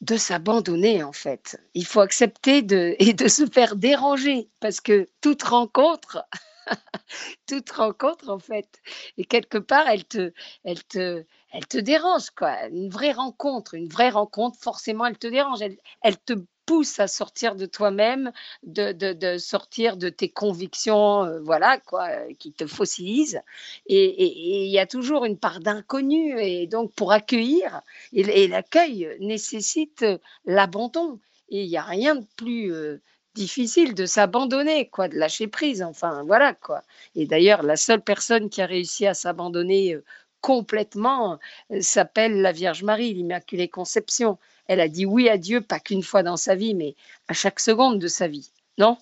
de 0.00 0.16
s'abandonner 0.16 1.02
en 1.02 1.12
fait. 1.12 1.60
Il 1.74 1.86
faut 1.86 2.00
accepter 2.00 2.62
de, 2.62 2.94
et 2.98 3.12
de 3.12 3.28
se 3.28 3.46
faire 3.46 3.76
déranger 3.76 4.48
parce 4.60 4.80
que 4.80 5.06
toute 5.20 5.42
rencontre, 5.42 6.24
toute 7.46 7.70
rencontre 7.70 8.28
en 8.28 8.38
fait, 8.38 8.80
et 9.16 9.24
quelque 9.24 9.58
part 9.58 9.88
elle 9.88 10.04
te, 10.04 10.32
elle 10.64 10.84
te, 10.84 11.24
elle 11.52 11.66
te 11.66 11.78
dérange 11.78 12.30
quoi. 12.30 12.66
Une 12.68 12.90
vraie 12.90 13.12
rencontre, 13.12 13.74
une 13.74 13.88
vraie 13.88 14.10
rencontre, 14.10 14.58
forcément 14.60 15.06
elle 15.06 15.18
te 15.18 15.28
dérange. 15.28 15.62
Elle, 15.62 15.78
elle 16.02 16.18
te 16.18 16.34
pousse 16.66 16.98
à 17.00 17.06
sortir 17.06 17.54
de 17.54 17.64
toi-même, 17.64 18.32
de, 18.64 19.38
sortir 19.38 19.96
de 19.96 20.08
tes 20.08 20.28
convictions, 20.28 21.24
euh, 21.24 21.40
voilà, 21.40 21.78
quoi, 21.78 22.08
euh, 22.08 22.32
qui 22.38 22.52
te 22.52 22.66
fossilisent. 22.66 23.40
Et 23.86 24.64
il 24.64 24.70
y 24.70 24.78
a 24.78 24.86
toujours 24.86 25.24
une 25.24 25.38
part 25.38 25.60
d'inconnu. 25.60 26.38
Et 26.40 26.66
donc, 26.66 26.92
pour 26.92 27.12
accueillir, 27.12 27.80
et, 28.12 28.48
l'accueil 28.48 29.08
nécessite 29.20 30.04
l'abandon. 30.44 31.20
Et 31.48 31.62
il 31.62 31.68
n'y 31.68 31.78
a 31.78 31.82
rien 31.82 32.16
de 32.16 32.26
plus. 32.36 32.72
Euh, 32.72 33.00
difficile 33.34 33.94
de 33.94 34.06
s'abandonner, 34.06 34.88
quoi, 34.88 35.08
de 35.08 35.14
lâcher 35.16 35.46
prise, 35.46 35.82
enfin 35.82 36.22
voilà 36.24 36.54
quoi. 36.54 36.82
Et 37.14 37.26
d'ailleurs, 37.26 37.62
la 37.62 37.76
seule 37.76 38.00
personne 38.00 38.48
qui 38.48 38.62
a 38.62 38.66
réussi 38.66 39.06
à 39.06 39.12
s'abandonner 39.12 39.98
complètement 40.40 41.38
s'appelle 41.80 42.40
la 42.40 42.52
Vierge 42.52 42.82
Marie, 42.82 43.12
l'Immaculée 43.12 43.68
Conception 43.68 44.38
elle 44.68 44.80
a 44.80 44.88
dit 44.88 45.06
oui 45.06 45.28
à 45.28 45.38
Dieu, 45.38 45.60
pas 45.60 45.80
qu'une 45.80 46.02
fois 46.02 46.22
dans 46.22 46.36
sa 46.36 46.54
vie, 46.54 46.74
mais 46.74 46.94
à 47.28 47.32
chaque 47.32 47.60
seconde 47.60 47.98
de 47.98 48.08
sa 48.08 48.28
vie. 48.28 48.50
Non? 48.78 48.96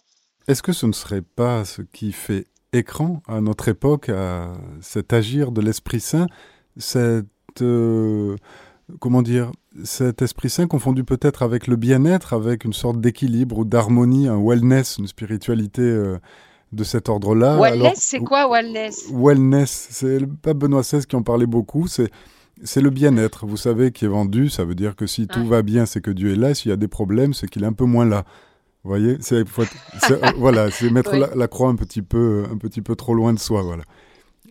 Est-ce 0.47 0.62
que 0.62 0.73
ce 0.73 0.87
ne 0.87 0.92
serait 0.92 1.23
pas 1.23 1.64
ce 1.64 1.83
qui 1.83 2.12
fait 2.12 2.47
écran 2.73 3.23
à 3.26 3.40
notre 3.40 3.68
époque, 3.68 4.09
à 4.09 4.52
cet 4.80 5.12
agir 5.12 5.52
de 5.52 5.61
l'Esprit 5.61 6.00
Saint, 6.00 6.26
cette... 6.76 7.26
Euh, 7.62 8.37
comment 9.00 9.23
dire 9.23 9.50
cet 9.83 10.23
Esprit 10.23 10.50
Saint 10.50 10.66
confondu 10.66 11.04
peut-être 11.04 11.42
avec 11.42 11.66
le 11.66 11.76
bien-être, 11.76 12.33
avec 12.33 12.64
une 12.64 12.73
sorte 12.73 13.00
d'équilibre 13.00 13.59
ou 13.59 13.64
d'harmonie, 13.64 14.28
un 14.28 14.40
wellness, 14.40 14.99
une 14.99 15.06
spiritualité 15.06 15.83
euh, 15.83 16.18
de 16.73 16.85
cet 16.85 17.09
ordre-là? 17.09 17.59
Wellness, 17.59 17.99
c'est 17.99 18.21
quoi 18.21 18.49
wellness? 18.49 19.06
Wellness, 19.11 19.88
c'est 19.90 20.21
le 20.21 20.28
pape 20.28 20.59
Benoît 20.59 20.83
XVI 20.83 21.04
qui 21.06 21.16
en 21.16 21.23
parlait 21.23 21.47
beaucoup. 21.47 21.88
C'est 21.88 22.11
c'est 22.62 22.80
le 22.80 22.90
bien-être, 22.90 23.46
vous 23.46 23.56
savez, 23.56 23.92
qui 23.92 24.04
est 24.04 24.08
vendu. 24.08 24.49
Ça 24.49 24.64
veut 24.64 24.75
dire 24.75 24.96
que 24.96 25.06
si 25.06 25.26
tout 25.26 25.46
va 25.46 25.62
bien, 25.62 25.87
c'est 25.87 26.00
que 26.00 26.11
Dieu 26.11 26.32
est 26.32 26.37
là. 26.37 26.54
S'il 26.54 26.70
y 26.70 26.73
a 26.73 26.76
des 26.76 26.88
problèmes, 26.88 27.34
c'est 27.34 27.49
qu'il 27.49 27.64
est 27.64 27.66
un 27.66 27.73
peu 27.73 27.84
moins 27.84 28.04
là. 28.04 28.25
Vous 28.84 28.90
voyez, 28.90 29.16
c'est 29.20 29.37
euh, 29.37 30.30
voilà, 30.37 30.70
c'est 30.70 30.90
mettre 30.90 31.16
la, 31.37 31.49
croix 31.49 31.70
un 31.70 31.75
petit 31.75 32.02
peu, 32.02 32.44
un 32.52 32.58
petit 32.58 32.82
peu 32.82 32.94
trop 32.94 33.14
loin 33.14 33.32
de 33.32 33.38
soi, 33.38 33.62
voilà. 33.62 33.82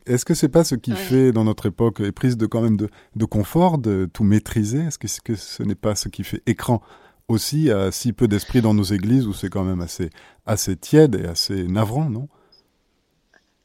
Est-ce 0.07 0.25
que 0.25 0.33
c'est 0.33 0.49
pas 0.49 0.63
ce 0.63 0.75
qui 0.75 0.91
fait 0.93 1.31
dans 1.31 1.43
notre 1.43 1.67
époque 1.67 2.09
prise 2.11 2.35
de 2.35 2.47
quand 2.47 2.61
même 2.61 2.75
de, 2.75 2.89
de 3.15 3.25
confort, 3.25 3.77
de 3.77 4.09
tout 4.11 4.23
maîtriser? 4.23 4.79
Est-ce 4.79 4.97
que, 4.97 5.07
que, 5.23 5.35
ce 5.35 5.61
n'est 5.61 5.75
pas 5.75 5.93
ce 5.95 6.09
qui 6.09 6.23
fait 6.23 6.41
écran 6.47 6.81
aussi 7.27 7.71
à 7.71 7.91
si 7.91 8.11
peu 8.11 8.27
d'esprit 8.27 8.61
dans 8.61 8.73
nos 8.73 8.83
églises 8.83 9.27
où 9.27 9.33
c'est 9.33 9.49
quand 9.49 9.63
même 9.63 9.81
assez, 9.81 10.09
assez 10.45 10.75
tiède 10.75 11.15
et 11.15 11.25
assez 11.25 11.67
navrant, 11.67 12.09
non? 12.09 12.27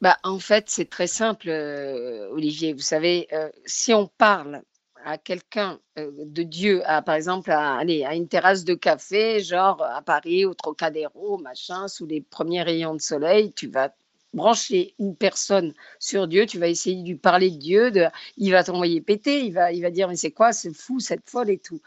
Bah, 0.01 0.17
en 0.23 0.39
fait, 0.39 0.71
c'est 0.71 0.89
très 0.89 1.09
simple, 1.09 1.49
euh, 1.49 2.29
Olivier. 2.31 2.73
Vous 2.73 2.81
savez, 2.81 3.27
euh, 3.33 3.51
si 3.67 3.93
on 3.93 4.07
parle 4.07 4.63
à 5.05 5.19
quelqu'un 5.19 5.81
euh, 5.99 6.13
de 6.25 6.43
Dieu, 6.45 6.83
à, 6.89 7.03
par 7.03 7.17
exemple, 7.17 7.51
à, 7.51 7.83
une 7.83 8.29
terrasse 8.29 8.65
de 8.65 8.75
café, 8.75 9.41
genre 9.41 9.83
à 9.83 10.01
Paris, 10.03 10.45
au 10.45 10.55
Trocadéro, 10.55 11.39
machin, 11.39 11.89
sous 11.89 12.07
les 12.07 12.21
premiers 12.21 12.63
rayons 12.63 12.95
de 12.95 13.01
soleil, 13.01 13.53
tu 13.53 13.69
vas 13.69 13.93
brancher 14.35 14.95
une 15.01 15.17
personne 15.17 15.75
sur 15.99 16.29
Dieu, 16.29 16.47
tu 16.47 16.59
vas 16.59 16.69
essayer 16.69 17.03
de 17.03 17.09
lui 17.09 17.17
parler 17.17 17.51
de 17.51 17.57
Dieu, 17.57 17.93
il 18.37 18.53
va 18.53 18.63
t'envoyer 18.63 19.01
péter, 19.01 19.45
il 19.45 19.53
va, 19.53 19.73
il 19.73 19.83
va 19.83 19.91
dire 19.91 20.07
mais 20.07 20.17
c'est 20.17 20.31
quoi, 20.31 20.53
c'est 20.53 20.75
fou, 20.75 21.01
cette 21.01 21.29
folle 21.29 21.51
et 21.51 21.59
tout. 21.59 21.81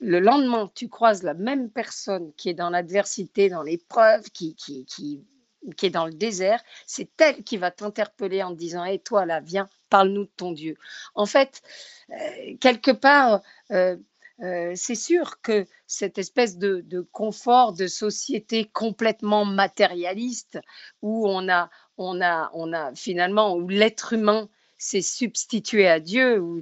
Le 0.00 0.18
lendemain, 0.18 0.70
tu 0.74 0.88
croises 0.88 1.22
la 1.22 1.34
même 1.34 1.70
personne 1.70 2.32
qui 2.36 2.48
est 2.48 2.54
dans 2.54 2.70
l'adversité, 2.70 3.50
dans 3.50 3.62
l'épreuve, 3.62 4.30
qui, 4.30 4.56
qui 4.56 5.20
qui 5.76 5.86
est 5.86 5.90
dans 5.90 6.06
le 6.06 6.12
désert, 6.12 6.62
c'est 6.86 7.08
elle 7.20 7.42
qui 7.44 7.56
va 7.56 7.70
t'interpeller 7.70 8.42
en 8.42 8.50
te 8.50 8.58
disant 8.58 8.84
Hé, 8.84 8.98
toi 8.98 9.26
là, 9.26 9.40
viens, 9.40 9.68
parle-nous 9.90 10.24
de 10.24 10.30
ton 10.36 10.52
Dieu. 10.52 10.76
En 11.14 11.26
fait, 11.26 11.62
euh, 12.10 12.56
quelque 12.60 12.90
part, 12.90 13.42
euh, 13.70 13.96
c'est 14.74 14.96
sûr 14.96 15.40
que 15.40 15.66
cette 15.86 16.18
espèce 16.18 16.58
de, 16.58 17.06
confort 17.12 17.72
de 17.72 17.86
société 17.86 18.64
complètement 18.64 19.44
matérialiste 19.44 20.58
où 21.00 21.28
on 21.28 21.48
a, 21.48 21.70
on 21.96 22.20
a, 22.20 22.50
on 22.54 22.72
a 22.72 22.94
finalement 22.94 23.54
où 23.54 23.68
l'être 23.68 24.14
humain 24.14 24.48
s'est 24.78 25.02
substitué 25.02 25.86
à 25.86 26.00
Dieu, 26.00 26.40
où 26.40 26.60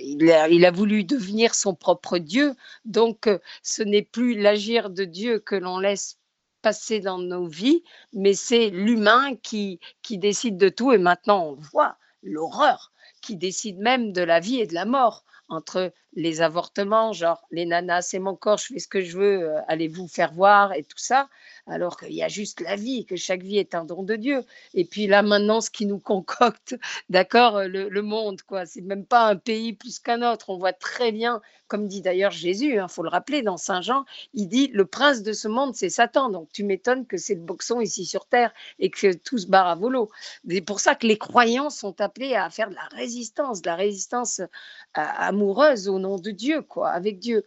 il, 0.00 0.30
a, 0.32 0.70
voulu 0.70 1.04
devenir 1.04 1.54
son 1.54 1.74
propre 1.74 2.16
Dieu. 2.16 2.54
Donc, 2.86 3.28
ce 3.62 3.82
n'est 3.82 4.02
plus 4.02 4.40
l'agir 4.40 4.88
de 4.88 5.04
Dieu 5.04 5.38
que 5.38 5.54
l'on 5.54 5.78
laisse 5.78 6.16
passer 6.64 7.00
dans 7.00 7.18
nos 7.18 7.46
vies, 7.46 7.84
mais 8.14 8.32
c'est 8.32 8.70
l'humain 8.70 9.36
qui, 9.36 9.80
qui 10.00 10.16
décide 10.16 10.56
de 10.56 10.70
tout. 10.70 10.92
Et 10.92 10.98
maintenant, 10.98 11.44
on 11.44 11.54
voit 11.56 11.98
l'horreur, 12.22 12.90
qui 13.20 13.36
décide 13.36 13.78
même 13.78 14.12
de 14.12 14.22
la 14.22 14.40
vie 14.40 14.60
et 14.60 14.66
de 14.66 14.72
la 14.72 14.86
mort 14.86 15.24
entre 15.48 15.92
les 16.14 16.40
avortements, 16.40 17.12
genre 17.12 17.46
les 17.50 17.66
nanas, 17.66 18.00
c'est 18.00 18.18
mon 18.18 18.34
corps, 18.34 18.56
je 18.56 18.72
fais 18.72 18.78
ce 18.78 18.88
que 18.88 19.02
je 19.02 19.18
veux, 19.18 19.42
euh, 19.42 19.60
allez-vous 19.68 20.08
faire 20.08 20.32
voir 20.32 20.72
et 20.72 20.84
tout 20.84 20.96
ça, 20.96 21.28
alors 21.66 21.98
qu'il 21.98 22.12
y 22.12 22.22
a 22.22 22.28
juste 22.28 22.60
la 22.60 22.76
vie, 22.76 23.06
que 23.06 23.16
chaque 23.16 23.42
vie 23.42 23.58
est 23.58 23.74
un 23.74 23.84
don 23.84 24.02
de 24.02 24.16
Dieu. 24.16 24.44
Et 24.74 24.84
puis 24.84 25.06
là, 25.06 25.22
maintenant, 25.22 25.60
ce 25.60 25.70
qui 25.70 25.86
nous 25.86 25.98
concocte, 25.98 26.76
d'accord, 27.08 27.56
euh, 27.56 27.68
le, 27.68 28.02
monde, 28.02 28.42
quoi, 28.42 28.66
c'est 28.66 28.82
même 28.82 29.06
pas 29.06 29.28
un 29.28 29.36
pays 29.36 29.72
plus 29.72 29.98
qu'un 29.98 30.22
autre. 30.22 30.50
On 30.50 30.58
voit 30.58 30.72
très 30.72 31.12
bien, 31.12 31.40
comme 31.68 31.88
dit 31.88 32.02
d'ailleurs 32.02 32.30
Jésus, 32.30 32.74
il 32.74 32.78
hein, 32.78 32.88
faut 32.88 33.02
le 33.02 33.08
rappeler, 33.08 33.42
dans 33.42 33.56
Saint 33.56 33.80
Jean, 33.80 34.04
il 34.34 34.48
dit 34.48 34.68
le 34.72 34.84
prince 34.84 35.22
de 35.22 35.32
ce 35.32 35.48
monde, 35.48 35.74
c'est 35.74 35.88
Satan. 35.88 36.28
Donc 36.28 36.48
tu 36.52 36.64
m'étonnes 36.64 37.06
que 37.06 37.16
c'est 37.16 37.34
le 37.34 37.40
boxon 37.40 37.80
ici 37.80 38.04
sur 38.04 38.26
terre 38.26 38.52
et 38.78 38.90
que 38.90 39.14
tout 39.14 39.38
se 39.38 39.46
barre 39.46 39.68
à 39.68 39.74
volo. 39.74 40.10
C'est 40.48 40.60
pour 40.60 40.80
ça 40.80 40.94
que 40.94 41.06
les 41.06 41.18
croyants 41.18 41.70
sont 41.70 42.00
appelés 42.00 42.34
à 42.34 42.50
faire 42.50 42.68
de 42.70 42.74
la 42.74 42.88
résistance, 42.92 43.62
de 43.62 43.68
la 43.68 43.76
résistance 43.76 44.40
euh, 44.40 44.46
amoureuse 44.96 45.88
au 45.88 45.98
nom 45.98 46.18
de 46.18 46.30
Dieu, 46.30 46.62
quoi, 46.62 46.90
avec 46.90 47.18
Dieu. 47.18 47.44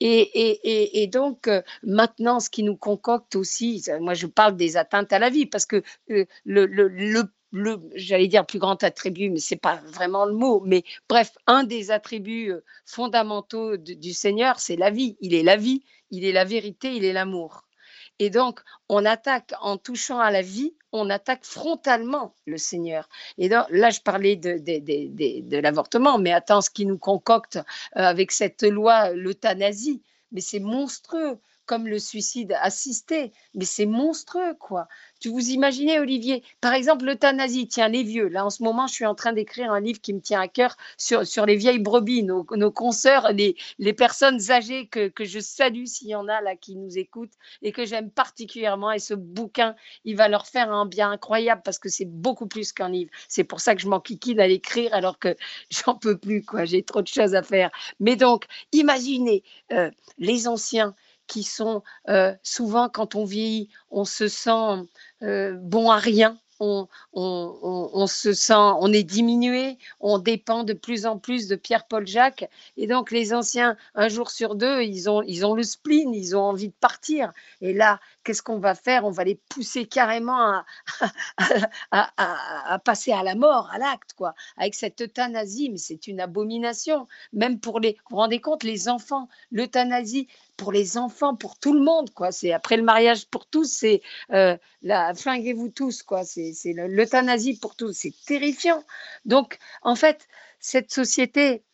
Et, 0.00 1.08
donc, 1.12 1.48
euh, 1.48 1.62
maintenant, 1.82 2.40
ce 2.40 2.50
qui 2.50 2.62
nous 2.62 2.76
concocte 2.76 3.36
aussi, 3.36 3.59
moi 4.00 4.14
je 4.14 4.26
parle 4.26 4.56
des 4.56 4.76
atteintes 4.76 5.12
à 5.12 5.18
la 5.18 5.30
vie, 5.30 5.46
parce 5.46 5.66
que 5.66 5.82
euh, 6.10 6.24
le, 6.44 6.66
le, 6.66 6.88
le 6.88 7.80
j'allais 7.94 8.28
dire 8.28 8.46
plus 8.46 8.58
grand 8.58 8.82
attribut, 8.84 9.30
mais 9.30 9.40
c'est 9.40 9.56
pas 9.56 9.76
vraiment 9.86 10.24
le 10.24 10.34
mot. 10.34 10.62
Mais 10.64 10.84
bref, 11.08 11.32
un 11.46 11.64
des 11.64 11.90
attributs 11.90 12.52
euh, 12.52 12.64
fondamentaux 12.86 13.76
du 13.76 14.12
Seigneur, 14.12 14.60
c'est 14.60 14.76
la 14.76 14.90
vie. 14.90 15.16
Il 15.20 15.34
est 15.34 15.42
la 15.42 15.56
vie, 15.56 15.82
il 16.10 16.24
est 16.24 16.32
la 16.32 16.44
vérité, 16.44 16.94
il 16.94 17.04
est 17.04 17.12
l'amour. 17.12 17.64
Et 18.20 18.28
donc, 18.28 18.60
on 18.88 19.04
attaque 19.06 19.54
en 19.62 19.78
touchant 19.78 20.18
à 20.18 20.30
la 20.30 20.42
vie, 20.42 20.74
on 20.92 21.08
attaque 21.08 21.44
frontalement 21.44 22.34
le 22.46 22.58
Seigneur. 22.58 23.08
Et 23.38 23.48
donc, 23.48 23.64
là, 23.70 23.88
je 23.88 24.00
parlais 24.00 24.36
de, 24.36 24.58
de, 24.58 25.56
l'avortement, 25.56 26.18
mais 26.18 26.32
attends, 26.32 26.60
ce 26.60 26.68
qui 26.68 26.84
nous 26.84 26.98
concocte 26.98 27.56
euh, 27.56 27.62
avec 27.94 28.30
cette 28.30 28.62
loi, 28.62 29.10
l'euthanasie, 29.12 30.02
mais 30.32 30.42
c'est 30.42 30.60
monstrueux 30.60 31.38
comme 31.70 31.86
le 31.86 32.00
suicide 32.00 32.56
assisté. 32.60 33.30
Mais 33.54 33.64
c'est 33.64 33.86
monstrueux, 33.86 34.54
quoi. 34.58 34.88
Tu 35.20 35.28
vous 35.28 35.50
imaginez, 35.50 36.00
Olivier 36.00 36.42
Par 36.60 36.74
exemple, 36.74 37.04
l'euthanasie, 37.04 37.68
tiens, 37.68 37.86
les 37.86 38.02
vieux. 38.02 38.26
Là, 38.26 38.44
en 38.44 38.50
ce 38.50 38.64
moment, 38.64 38.88
je 38.88 38.94
suis 38.94 39.06
en 39.06 39.14
train 39.14 39.32
d'écrire 39.32 39.70
un 39.70 39.78
livre 39.78 40.00
qui 40.00 40.12
me 40.12 40.20
tient 40.20 40.40
à 40.40 40.48
cœur 40.48 40.76
sur, 40.96 41.24
sur 41.24 41.46
les 41.46 41.54
vieilles 41.54 41.78
brebis, 41.78 42.24
nos, 42.24 42.44
nos 42.56 42.72
consoeurs, 42.72 43.30
les, 43.30 43.54
les 43.78 43.92
personnes 43.92 44.50
âgées 44.50 44.88
que, 44.88 45.06
que 45.06 45.24
je 45.24 45.38
salue 45.38 45.84
s'il 45.84 46.08
y 46.08 46.16
en 46.16 46.26
a 46.26 46.40
là 46.40 46.56
qui 46.56 46.74
nous 46.74 46.98
écoutent 46.98 47.34
et 47.62 47.70
que 47.70 47.84
j'aime 47.86 48.10
particulièrement. 48.10 48.90
Et 48.90 48.98
ce 48.98 49.14
bouquin, 49.14 49.76
il 50.04 50.16
va 50.16 50.26
leur 50.26 50.48
faire 50.48 50.72
un 50.72 50.86
bien 50.86 51.12
incroyable 51.12 51.62
parce 51.64 51.78
que 51.78 51.88
c'est 51.88 52.10
beaucoup 52.10 52.48
plus 52.48 52.72
qu'un 52.72 52.88
livre. 52.88 53.12
C'est 53.28 53.44
pour 53.44 53.60
ça 53.60 53.76
que 53.76 53.80
je 53.80 53.86
m'enquiquine 53.88 54.40
à 54.40 54.48
l'écrire 54.48 54.92
alors 54.92 55.20
que 55.20 55.36
j'en 55.70 55.94
peux 55.94 56.18
plus, 56.18 56.42
quoi. 56.42 56.64
J'ai 56.64 56.82
trop 56.82 57.00
de 57.00 57.06
choses 57.06 57.36
à 57.36 57.44
faire. 57.44 57.70
Mais 58.00 58.16
donc, 58.16 58.46
imaginez 58.72 59.44
euh, 59.70 59.92
les 60.18 60.48
anciens 60.48 60.96
qui 61.30 61.44
sont 61.44 61.82
euh, 62.08 62.34
souvent, 62.42 62.88
quand 62.88 63.14
on 63.14 63.24
vieillit, 63.24 63.70
on 63.92 64.04
se 64.04 64.26
sent 64.26 64.84
euh, 65.22 65.56
bon 65.56 65.90
à 65.90 65.96
rien. 65.96 66.36
On, 66.62 66.88
on, 67.14 68.06
se 68.06 68.34
sent, 68.34 68.52
on 68.52 68.92
est 68.92 69.02
diminué, 69.02 69.78
on 69.98 70.18
dépend 70.18 70.62
de 70.62 70.74
plus 70.74 71.06
en 71.06 71.16
plus 71.16 71.48
de 71.48 71.56
Pierre-Paul 71.56 72.06
Jacques. 72.06 72.50
Et 72.76 72.86
donc, 72.86 73.10
les 73.10 73.32
anciens, 73.32 73.78
un 73.94 74.08
jour 74.08 74.30
sur 74.30 74.56
deux, 74.56 74.82
ils 74.82 75.08
ont, 75.08 75.22
ils 75.22 75.46
ont 75.46 75.54
le 75.54 75.62
spleen, 75.62 76.12
ils 76.12 76.36
ont 76.36 76.42
envie 76.42 76.68
de 76.68 76.74
partir. 76.78 77.32
Et 77.62 77.72
là, 77.72 77.98
qu'est-ce 78.30 78.42
qu'on 78.44 78.60
va 78.60 78.76
faire? 78.76 79.04
On 79.04 79.10
va 79.10 79.24
les 79.24 79.34
pousser 79.34 79.86
carrément 79.86 80.62
à, 81.90 82.78
passer 82.84 83.10
à 83.10 83.24
la 83.24 83.34
mort, 83.34 83.68
à 83.72 83.78
l'acte, 83.78 84.12
quoi, 84.12 84.36
avec 84.56 84.76
cette 84.76 85.00
euthanasie. 85.00 85.68
Mais 85.68 85.78
c'est 85.78 86.06
une 86.06 86.20
abomination, 86.20 87.08
même 87.32 87.58
pour 87.58 87.80
les. 87.80 87.94
Vous 87.94 88.10
vous 88.10 88.16
rendez 88.18 88.40
compte, 88.40 88.62
les 88.62 88.88
enfants, 88.88 89.28
l'euthanasie, 89.50 90.28
pour 90.56 90.70
les 90.70 90.96
enfants, 90.96 91.34
pour 91.34 91.58
tout 91.58 91.72
le 91.72 91.80
monde, 91.80 92.10
quoi. 92.14 92.30
C'est 92.30 92.52
après 92.52 92.76
le 92.76 92.84
mariage 92.84 93.26
pour 93.26 93.46
tous, 93.46 93.64
c'est 93.64 94.00
euh, 94.32 94.56
la 94.82 95.12
flinguez-vous 95.12 95.70
tous, 95.70 96.04
quoi. 96.04 96.22
C'est 96.22 96.54
l'euthanasie 96.72 97.58
pour 97.58 97.74
tous. 97.74 97.92
C'est 97.94 98.14
terrifiant. 98.26 98.84
Donc, 99.24 99.58
en 99.82 99.96
fait, 99.96 100.28
cette 100.60 100.92
société, 100.92 101.64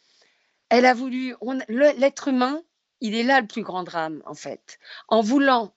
elle 0.70 0.86
a 0.86 0.94
voulu. 0.94 1.34
L'être 1.68 2.28
humain, 2.28 2.62
il 3.02 3.14
est 3.14 3.24
là 3.24 3.42
le 3.42 3.46
plus 3.46 3.62
grand 3.62 3.84
drame, 3.84 4.22
en 4.24 4.34
fait. 4.34 4.78
En 5.08 5.20
voulant 5.20 5.74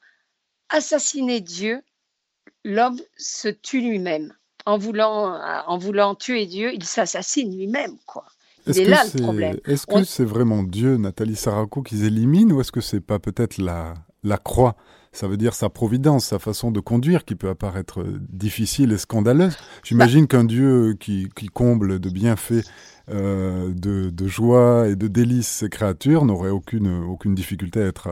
assassiner 0.69 1.41
Dieu, 1.41 1.81
l'homme 2.63 2.99
se 3.17 3.49
tue 3.49 3.81
lui-même. 3.81 4.33
En 4.65 4.77
voulant, 4.77 5.39
en 5.67 5.77
voulant 5.77 6.15
tuer 6.15 6.45
Dieu, 6.45 6.73
il 6.73 6.83
s'assassine 6.83 7.55
lui-même, 7.55 7.97
quoi. 8.05 8.25
Est-ce 8.67 9.87
que 9.87 10.03
c'est 10.03 10.25
vraiment 10.25 10.63
Dieu, 10.63 10.97
Nathalie 10.97 11.35
Sarako, 11.35 11.81
qu'ils 11.81 12.05
éliminent 12.05 12.55
ou 12.55 12.61
est-ce 12.61 12.71
que 12.71 12.81
c'est 12.81 12.99
pas 12.99 13.19
peut-être 13.19 13.57
la, 13.57 13.95
la 14.23 14.37
croix? 14.37 14.75
Ça 15.11 15.27
veut 15.27 15.37
dire 15.37 15.55
sa 15.55 15.69
providence, 15.69 16.25
sa 16.25 16.37
façon 16.37 16.69
de 16.69 16.79
conduire 16.79 17.25
qui 17.25 17.33
peut 17.33 17.49
apparaître 17.49 18.03
difficile 18.29 18.91
et 18.91 18.97
scandaleuse. 18.99 19.57
J'imagine 19.83 20.27
qu'un 20.27 20.43
Dieu 20.43 20.95
qui, 20.99 21.29
qui, 21.35 21.47
comble 21.47 21.99
de 21.99 22.09
bienfaits, 22.09 22.63
euh, 23.09 23.73
de, 23.73 24.11
de, 24.11 24.27
joie 24.27 24.87
et 24.87 24.95
de 24.95 25.07
délices 25.07 25.47
ses 25.47 25.69
créatures 25.69 26.25
n'aurait 26.25 26.51
aucune, 26.51 27.03
aucune 27.05 27.33
difficulté 27.33 27.81
à 27.81 27.87
être 27.87 28.09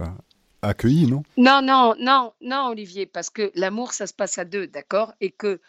accueilli, 0.61 1.07
non? 1.07 1.23
Non, 1.37 1.61
non, 1.61 1.95
non, 1.99 2.33
non, 2.41 2.67
Olivier, 2.67 3.05
parce 3.05 3.29
que 3.29 3.51
l'amour, 3.55 3.93
ça 3.93 4.07
se 4.07 4.13
passe 4.13 4.37
à 4.37 4.45
deux, 4.45 4.67
d'accord? 4.67 5.13
Et 5.21 5.31
que 5.31 5.59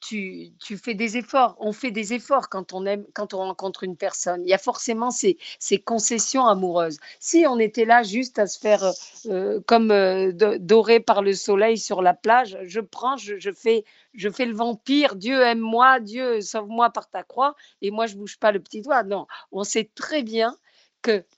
tu, 0.00 0.52
fais 0.82 0.94
des 0.94 1.16
efforts. 1.16 1.56
On 1.58 1.72
fait 1.72 1.90
des 1.90 2.12
efforts 2.12 2.48
quand 2.48 2.72
on 2.72 2.84
aime, 2.84 3.04
quand 3.14 3.34
on 3.34 3.38
rencontre 3.38 3.84
une 3.84 3.96
personne. 3.96 4.42
Il 4.44 4.48
y 4.48 4.54
a 4.54 4.58
forcément 4.58 5.10
ces, 5.10 5.38
concessions 5.84 6.46
amoureuses. 6.46 6.98
Si 7.20 7.46
on 7.48 7.58
était 7.58 7.84
là 7.84 8.02
juste 8.02 8.38
à 8.38 8.46
se 8.46 8.58
faire 8.58 8.92
comme 9.66 9.88
dorer 10.32 11.00
par 11.00 11.22
le 11.22 11.32
soleil 11.32 11.78
sur 11.78 12.02
la 12.02 12.14
plage, 12.14 12.58
je 12.64 12.80
prends, 12.80 13.16
je, 13.16 13.50
fais, 13.52 13.84
je 14.14 14.28
fais 14.28 14.46
le 14.46 14.54
vampire. 14.54 15.16
Dieu 15.16 15.40
aime-moi, 15.40 16.00
Dieu 16.00 16.40
sauve-moi 16.40 16.90
par 16.90 17.08
ta 17.08 17.22
croix, 17.22 17.54
et 17.82 17.90
moi 17.90 18.06
je 18.06 18.16
bouge 18.16 18.38
pas 18.38 18.52
le 18.52 18.60
petit 18.60 18.82
doigt. 18.82 19.02
Non, 19.04 19.26
on 19.52 19.64
sait 19.64 19.90
très 19.94 20.22
bien 20.22 20.56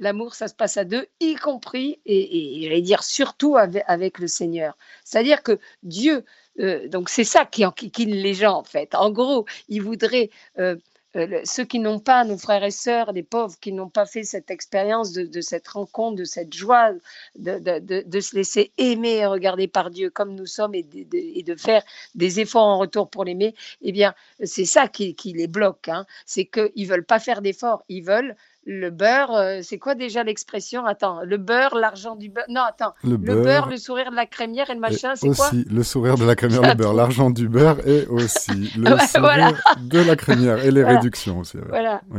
l'amour, 0.00 0.34
ça 0.34 0.48
se 0.48 0.54
passe 0.54 0.76
à 0.76 0.84
deux, 0.84 1.06
y 1.20 1.34
compris, 1.34 2.00
et, 2.06 2.60
j'allais 2.62 2.82
dire 2.82 3.02
surtout 3.02 3.56
avec, 3.56 4.18
le 4.18 4.26
Seigneur. 4.26 4.76
C'est-à-dire 5.04 5.42
que 5.42 5.58
Dieu, 5.82 6.24
euh, 6.60 6.88
donc 6.88 7.08
c'est 7.08 7.24
ça 7.24 7.44
qui 7.44 7.64
enquiquine 7.64 8.10
les 8.10 8.34
gens 8.34 8.54
en 8.54 8.64
fait. 8.64 8.94
En 8.94 9.10
gros, 9.10 9.46
ils 9.68 9.82
voudraient, 9.82 10.30
euh, 10.58 10.76
euh, 11.16 11.40
ceux 11.44 11.64
qui 11.64 11.78
n'ont 11.78 12.00
pas, 12.00 12.24
nos 12.24 12.36
frères 12.36 12.64
et 12.64 12.70
sœurs, 12.70 13.12
les 13.12 13.22
pauvres, 13.22 13.56
qui 13.60 13.72
n'ont 13.72 13.88
pas 13.88 14.06
fait 14.06 14.24
cette 14.24 14.50
expérience 14.50 15.12
de, 15.12 15.40
cette 15.40 15.66
rencontre, 15.68 16.16
de 16.16 16.24
cette 16.24 16.52
joie, 16.54 16.92
de, 17.36 18.20
se 18.20 18.36
laisser 18.36 18.72
aimer 18.76 19.16
et 19.16 19.26
regarder 19.26 19.68
par 19.68 19.90
Dieu 19.90 20.10
comme 20.10 20.34
nous 20.34 20.46
sommes 20.46 20.74
et 20.74 20.82
de, 20.82 21.56
faire 21.56 21.82
des 22.14 22.40
efforts 22.40 22.66
en 22.66 22.78
retour 22.78 23.08
pour 23.08 23.24
l'aimer, 23.24 23.54
eh 23.80 23.92
bien, 23.92 24.14
c'est 24.44 24.66
ça 24.66 24.86
qui, 24.88 25.14
les 25.24 25.46
bloque. 25.46 25.88
Hein. 25.88 26.04
C'est 26.26 26.44
qu'ils 26.44 26.86
veulent 26.86 27.06
pas 27.06 27.18
faire 27.18 27.40
d'efforts, 27.40 27.82
ils 27.88 28.04
veulent 28.04 28.36
le 28.66 28.90
beurre, 28.90 29.34
euh, 29.34 29.60
c'est 29.62 29.78
quoi 29.78 29.94
déjà 29.94 30.22
l'expression? 30.22 30.84
Attends, 30.84 31.22
le 31.22 31.38
beurre, 31.38 31.74
l'argent 31.74 32.16
du 32.16 32.28
beurre. 32.28 32.44
Non, 32.48 32.60
attends. 32.60 32.94
Le, 33.02 33.16
beurre, 33.16 33.68
le 33.68 33.78
sourire 33.78 34.10
de 34.10 34.16
la 34.16 34.26
crémière 34.26 34.68
et 34.70 34.74
le 34.74 34.80
machin, 34.80 35.16
c'est 35.16 35.28
quoi? 35.34 35.48
Aussi, 35.48 35.64
le 35.70 35.82
sourire 35.82 36.16
de 36.16 36.24
la 36.24 36.36
crémière, 36.36 36.62
le 36.62 36.74
beurre, 36.74 36.92
l'argent 36.92 37.30
du 37.30 37.48
beurre 37.48 37.86
et 37.86 38.06
aussi 38.06 38.72
le 38.76 38.98
sourire 39.06 39.58
de 39.80 40.00
la 40.00 40.16
crémière 40.16 40.64
et 40.64 40.70
les 40.70 40.84
réductions 40.84 41.38
aussi. 41.40 41.58
Voilà. 41.68 42.02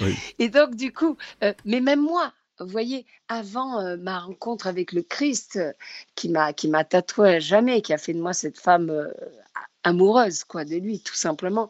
Oui. 0.00 0.16
Et 0.38 0.48
donc, 0.48 0.74
du 0.74 0.90
coup, 0.90 1.18
euh, 1.44 1.52
mais 1.66 1.80
même 1.80 2.00
moi, 2.00 2.32
vous 2.60 2.68
voyez, 2.68 3.04
avant 3.28 3.78
euh, 3.80 3.98
ma 3.98 4.18
rencontre 4.18 4.66
avec 4.66 4.92
le 4.92 5.02
Christ, 5.02 5.58
qui 6.14 6.30
m'a 6.30 6.54
qui 6.54 6.68
m'a 6.68 6.84
tatoué 6.84 7.34
à 7.34 7.38
jamais, 7.40 7.82
qui 7.82 7.92
a 7.92 7.98
fait 7.98 8.14
de 8.14 8.20
moi 8.22 8.32
cette 8.32 8.58
femme 8.58 8.90
amoureuse 9.84 10.44
quoi 10.44 10.64
de 10.64 10.76
lui 10.76 11.00
tout 11.00 11.14
simplement. 11.14 11.68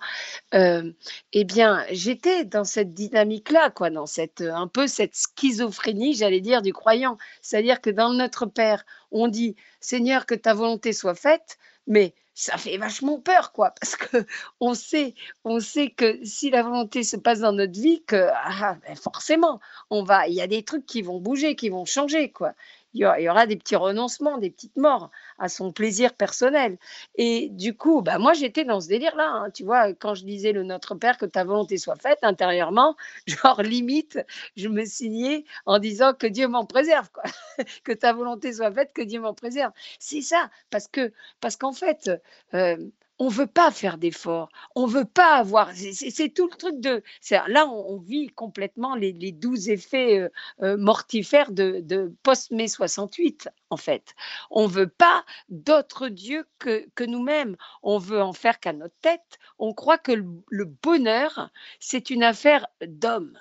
Euh, 0.54 0.92
eh 1.32 1.44
bien 1.44 1.84
j'étais 1.90 2.44
dans 2.44 2.64
cette 2.64 2.94
dynamique 2.94 3.50
là 3.50 3.70
quoi 3.70 3.90
dans 3.90 4.06
cette 4.06 4.40
un 4.40 4.66
peu 4.66 4.86
cette 4.86 5.14
schizophrénie 5.14 6.14
j'allais 6.14 6.40
dire 6.40 6.62
du 6.62 6.72
croyant. 6.72 7.18
C'est-à-dire 7.42 7.80
que 7.80 7.90
dans 7.90 8.12
notre 8.12 8.46
père 8.46 8.84
on 9.10 9.28
dit 9.28 9.56
Seigneur 9.80 10.26
que 10.26 10.34
ta 10.34 10.54
volonté 10.54 10.92
soit 10.92 11.14
faite 11.14 11.58
mais 11.86 12.14
ça 12.40 12.56
fait 12.56 12.78
vachement 12.78 13.20
peur, 13.20 13.52
quoi, 13.52 13.70
parce 13.80 13.96
que 13.96 14.24
on 14.60 14.74
sait, 14.74 15.14
on 15.44 15.60
sait 15.60 15.90
que 15.90 16.18
si 16.24 16.50
la 16.50 16.62
volonté 16.62 17.02
se 17.02 17.16
passe 17.16 17.40
dans 17.40 17.52
notre 17.52 17.78
vie, 17.78 18.02
que 18.06 18.28
ah, 18.32 18.76
ben 18.86 18.96
forcément, 18.96 19.60
on 19.90 20.02
va, 20.02 20.26
il 20.26 20.34
y 20.34 20.40
a 20.40 20.46
des 20.46 20.62
trucs 20.62 20.86
qui 20.86 21.02
vont 21.02 21.20
bouger, 21.20 21.54
qui 21.54 21.68
vont 21.68 21.84
changer, 21.84 22.30
quoi 22.30 22.54
il 22.94 23.00
y 23.00 23.28
aura 23.28 23.46
des 23.46 23.56
petits 23.56 23.76
renoncements, 23.76 24.38
des 24.38 24.50
petites 24.50 24.76
morts 24.76 25.10
à 25.38 25.48
son 25.48 25.72
plaisir 25.72 26.14
personnel. 26.14 26.78
Et 27.16 27.48
du 27.50 27.76
coup, 27.76 28.02
bah 28.02 28.18
moi 28.18 28.32
j'étais 28.32 28.64
dans 28.64 28.80
ce 28.80 28.88
délire-là. 28.88 29.28
Hein. 29.28 29.50
Tu 29.50 29.64
vois, 29.64 29.92
quand 29.94 30.14
je 30.14 30.24
disais 30.24 30.52
le 30.52 30.64
Notre 30.64 30.94
Père, 30.94 31.16
que 31.18 31.26
ta 31.26 31.44
volonté 31.44 31.78
soit 31.78 31.96
faite 31.96 32.18
intérieurement, 32.22 32.96
genre 33.26 33.62
limite, 33.62 34.18
je 34.56 34.68
me 34.68 34.84
signais 34.84 35.44
en 35.66 35.78
disant 35.78 36.14
que 36.14 36.26
Dieu 36.26 36.48
m'en 36.48 36.66
préserve, 36.66 37.10
quoi. 37.12 37.24
que 37.84 37.92
ta 37.92 38.12
volonté 38.12 38.52
soit 38.52 38.72
faite, 38.72 38.92
que 38.92 39.02
Dieu 39.02 39.20
m'en 39.20 39.34
préserve. 39.34 39.72
C'est 39.98 40.22
ça, 40.22 40.50
parce 40.70 40.88
que 40.88 41.12
parce 41.40 41.56
qu'en 41.56 41.72
fait, 41.72 42.10
euh, 42.54 42.76
on 43.20 43.28
veut 43.28 43.46
pas 43.46 43.70
faire 43.70 43.98
d'efforts, 43.98 44.48
on 44.74 44.86
veut 44.86 45.04
pas 45.04 45.36
avoir. 45.36 45.70
C'est 45.74 46.30
tout 46.30 46.48
le 46.48 46.56
truc 46.56 46.80
de. 46.80 47.02
Là, 47.48 47.68
on, 47.68 47.98
vit 47.98 48.28
complètement 48.28 48.94
les, 48.96 49.12
les 49.12 49.30
douze 49.30 49.68
effets 49.68 50.18
euh, 50.18 50.28
euh, 50.62 50.76
mortifères 50.78 51.52
de, 51.52 52.14
post-mai 52.22 52.66
68, 52.66 53.50
en 53.68 53.76
fait. 53.76 54.14
On 54.50 54.66
veut 54.66 54.88
pas 54.88 55.24
d'autres 55.50 56.08
dieux 56.08 56.46
que, 56.58 56.88
que 56.94 57.04
nous-mêmes. 57.04 57.56
On 57.82 57.98
veut 57.98 58.22
en 58.22 58.32
faire 58.32 58.58
qu'à 58.58 58.72
notre 58.72 58.96
tête. 59.02 59.38
On 59.58 59.74
croit 59.74 59.98
que 59.98 60.12
le 60.12 60.64
bonheur, 60.64 61.50
c'est 61.78 62.08
une 62.08 62.22
affaire 62.22 62.66
d'homme. 62.86 63.38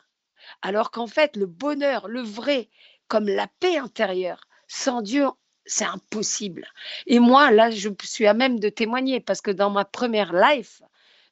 Alors 0.61 0.91
qu'en 0.91 1.07
fait, 1.07 1.37
le 1.37 1.45
bonheur, 1.45 2.09
le 2.09 2.21
vrai, 2.21 2.69
comme 3.07 3.29
la 3.29 3.47
paix 3.61 3.77
intérieure, 3.77 4.41
sans 4.67 5.01
Dieu, 5.01 5.25
c'est 5.69 5.85
impossible. 5.85 6.67
Et 7.07 7.19
moi, 7.19 7.51
là, 7.51 7.69
je 7.69 7.89
suis 8.03 8.27
à 8.27 8.33
même 8.33 8.59
de 8.59 8.69
témoigner 8.69 9.19
parce 9.19 9.41
que 9.41 9.51
dans 9.51 9.69
ma 9.69 9.85
première 9.85 10.33
life, 10.33 10.81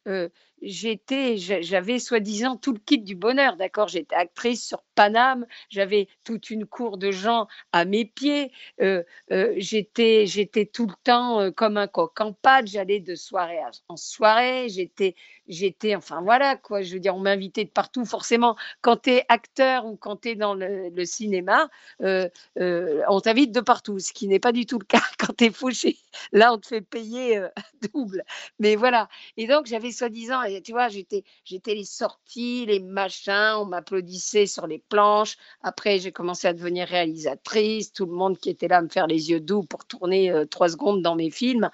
euh, 0.07 0.29
j'étais, 0.61 1.37
j'avais 1.37 1.99
soi-disant 1.99 2.57
tout 2.57 2.73
le 2.73 2.79
kit 2.79 2.99
du 2.99 3.15
bonheur, 3.15 3.57
d'accord? 3.57 3.87
J'étais 3.87 4.15
actrice 4.15 4.65
sur 4.65 4.83
Paname, 4.95 5.45
j'avais 5.69 6.07
toute 6.23 6.49
une 6.49 6.65
cour 6.65 6.97
de 6.97 7.11
gens 7.11 7.47
à 7.71 7.85
mes 7.85 8.05
pieds, 8.05 8.51
euh, 8.81 9.03
euh, 9.31 9.53
j'étais, 9.57 10.25
tout 10.73 10.87
le 10.87 10.95
temps 11.03 11.51
comme 11.51 11.77
un 11.77 11.87
coq 11.87 12.19
en 12.19 12.33
pâte, 12.33 12.67
j'allais 12.67 12.99
de 12.99 13.15
soirée 13.15 13.59
en 13.87 13.97
soirée, 13.97 14.67
j'étais, 14.69 15.95
enfin 15.95 16.21
voilà 16.21 16.55
quoi, 16.55 16.81
je 16.81 16.93
veux 16.93 16.99
dire, 16.99 17.15
on 17.15 17.19
m'invitait 17.19 17.65
de 17.65 17.69
partout. 17.69 18.05
Forcément, 18.05 18.55
quand 18.81 19.03
tu 19.03 19.11
es 19.11 19.25
acteur 19.29 19.85
ou 19.85 19.95
quand 19.95 20.17
tu 20.17 20.29
es 20.29 20.35
dans 20.35 20.55
le, 20.55 21.05
cinéma, 21.05 21.69
on 21.99 23.21
t'invite 23.21 23.51
de 23.53 23.61
partout, 23.61 23.99
ce 23.99 24.13
qui 24.13 24.27
n'est 24.27 24.39
pas 24.39 24.51
du 24.51 24.65
tout 24.65 24.79
le 24.79 24.85
cas 24.85 25.01
quand 25.19 25.35
tu 25.37 25.45
es 25.45 25.51
fauché. 25.51 25.97
Là, 26.31 26.53
on 26.53 26.57
te 26.57 26.67
fait 26.67 26.81
payer 26.81 27.45
double. 27.93 28.23
Mais 28.59 28.75
voilà. 28.75 29.07
Et 29.37 29.47
donc, 29.47 29.67
j'avais 29.67 29.91
soi-disant 29.91 30.46
tu 30.63 30.71
vois, 30.71 30.89
j'étais, 30.89 31.23
les 31.65 31.83
sorties, 31.83 32.65
les 32.65 32.79
machins, 32.79 33.55
on 33.57 33.65
m'applaudissait 33.65 34.45
sur 34.45 34.67
les 34.67 34.79
planches. 34.79 35.37
Après, 35.61 35.99
j'ai 35.99 36.11
commencé 36.11 36.47
à 36.47 36.53
devenir 36.53 36.87
réalisatrice, 36.87 37.91
tout 37.93 38.05
le 38.05 38.13
monde 38.13 38.37
qui 38.37 38.49
était 38.49 38.67
là 38.67 38.77
à 38.77 38.81
me 38.81 38.89
faire 38.89 39.07
les 39.07 39.29
yeux 39.29 39.39
doux 39.39 39.63
pour 39.63 39.85
tourner 39.85 40.31
euh, 40.31 40.45
trois 40.45 40.69
secondes 40.69 41.01
dans 41.01 41.15
mes 41.15 41.31
films. 41.31 41.69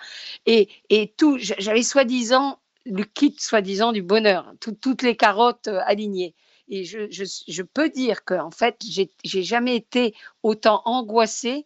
Et, 0.46 0.70
tout, 1.18 1.38
j'avais 1.40 1.84
soi-disant 1.84 2.60
le 2.86 3.04
kit, 3.04 3.36
soi-disant, 3.38 3.92
du 3.94 4.02
bonheur, 4.02 4.54
toutes 4.60 5.02
les 5.02 5.16
carottes 5.16 5.68
euh, 5.68 5.80
alignées. 5.86 6.36
Et 6.68 6.86
je, 6.86 7.62
peux 7.62 7.90
dire 7.90 8.24
qu'en 8.26 8.52
fait, 8.52 8.78
j'ai, 8.88 9.12
j'ai 9.24 9.44
jamais 9.44 9.76
été 9.76 10.16
autant 10.44 10.82
angoissée 10.86 11.66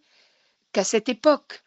qu'à 0.73 0.83
cette 0.83 1.09
époque 1.09 1.63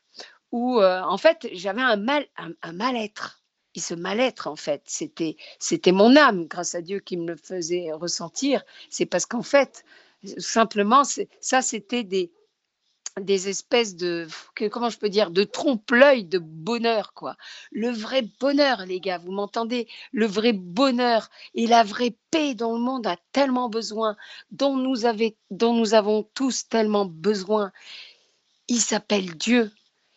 où, 0.53 0.81
euh, 0.81 1.00
en 1.03 1.16
fait, 1.16 1.48
j'avais 1.53 1.81
un 1.83 1.96
mal, 1.96 2.26
un 2.37 2.72
mal-être 2.72 3.39
et 3.74 3.80
ce 3.80 3.94
mal-être, 3.94 4.48
en 4.48 4.56
fait, 4.56 4.83
c'était, 4.87 5.37
c'était 5.59 5.92
mon 5.92 6.16
âme, 6.16 6.46
grâce 6.46 6.74
à 6.74 6.83
Dieu, 6.83 6.98
qui 6.98 7.16
me 7.16 7.28
le 7.28 7.37
faisait 7.37 7.92
ressentir. 7.92 8.62
C'est 8.88 9.06
parce 9.06 9.26
qu'en 9.26 9.42
fait, 9.42 9.85
simplement, 10.38 11.02
ça, 11.40 11.62
c'était 11.62 12.02
des, 12.02 12.33
des 13.20 13.48
espèces 13.48 13.94
de, 13.94 14.26
comment 14.70 14.90
je 14.90 14.98
peux 14.98 15.09
dire, 15.09 15.30
de 15.30 15.44
trompe-l'œil 15.44 16.24
de 16.24 16.38
bonheur, 16.38 17.12
quoi. 17.14 17.37
Le 17.70 17.90
vrai 17.90 18.22
bonheur, 18.40 18.87
les 18.87 19.00
gars, 19.00 19.18
vous 19.18 19.33
m'entendez? 19.33 19.87
Le 20.12 20.26
vrai 20.26 20.52
bonheur 20.52 21.30
et 21.54 21.66
la 21.66 21.85
vraie 21.85 22.16
paix 22.30 22.54
dont 22.54 22.74
le 22.74 22.80
monde 22.80 23.06
a 23.06 23.16
tellement 23.33 23.68
besoin, 23.68 24.16
dont 24.50 24.76
nous, 24.76 25.06
avait, 25.06 25.37
dont 25.50 25.74
nous 25.74 25.94
avons 25.94 26.24
tous 26.35 26.68
tellement 26.68 27.04
besoin. 27.04 27.70
Il 28.68 28.80
s'appelle 28.80 29.37
Dieu. 29.37 29.70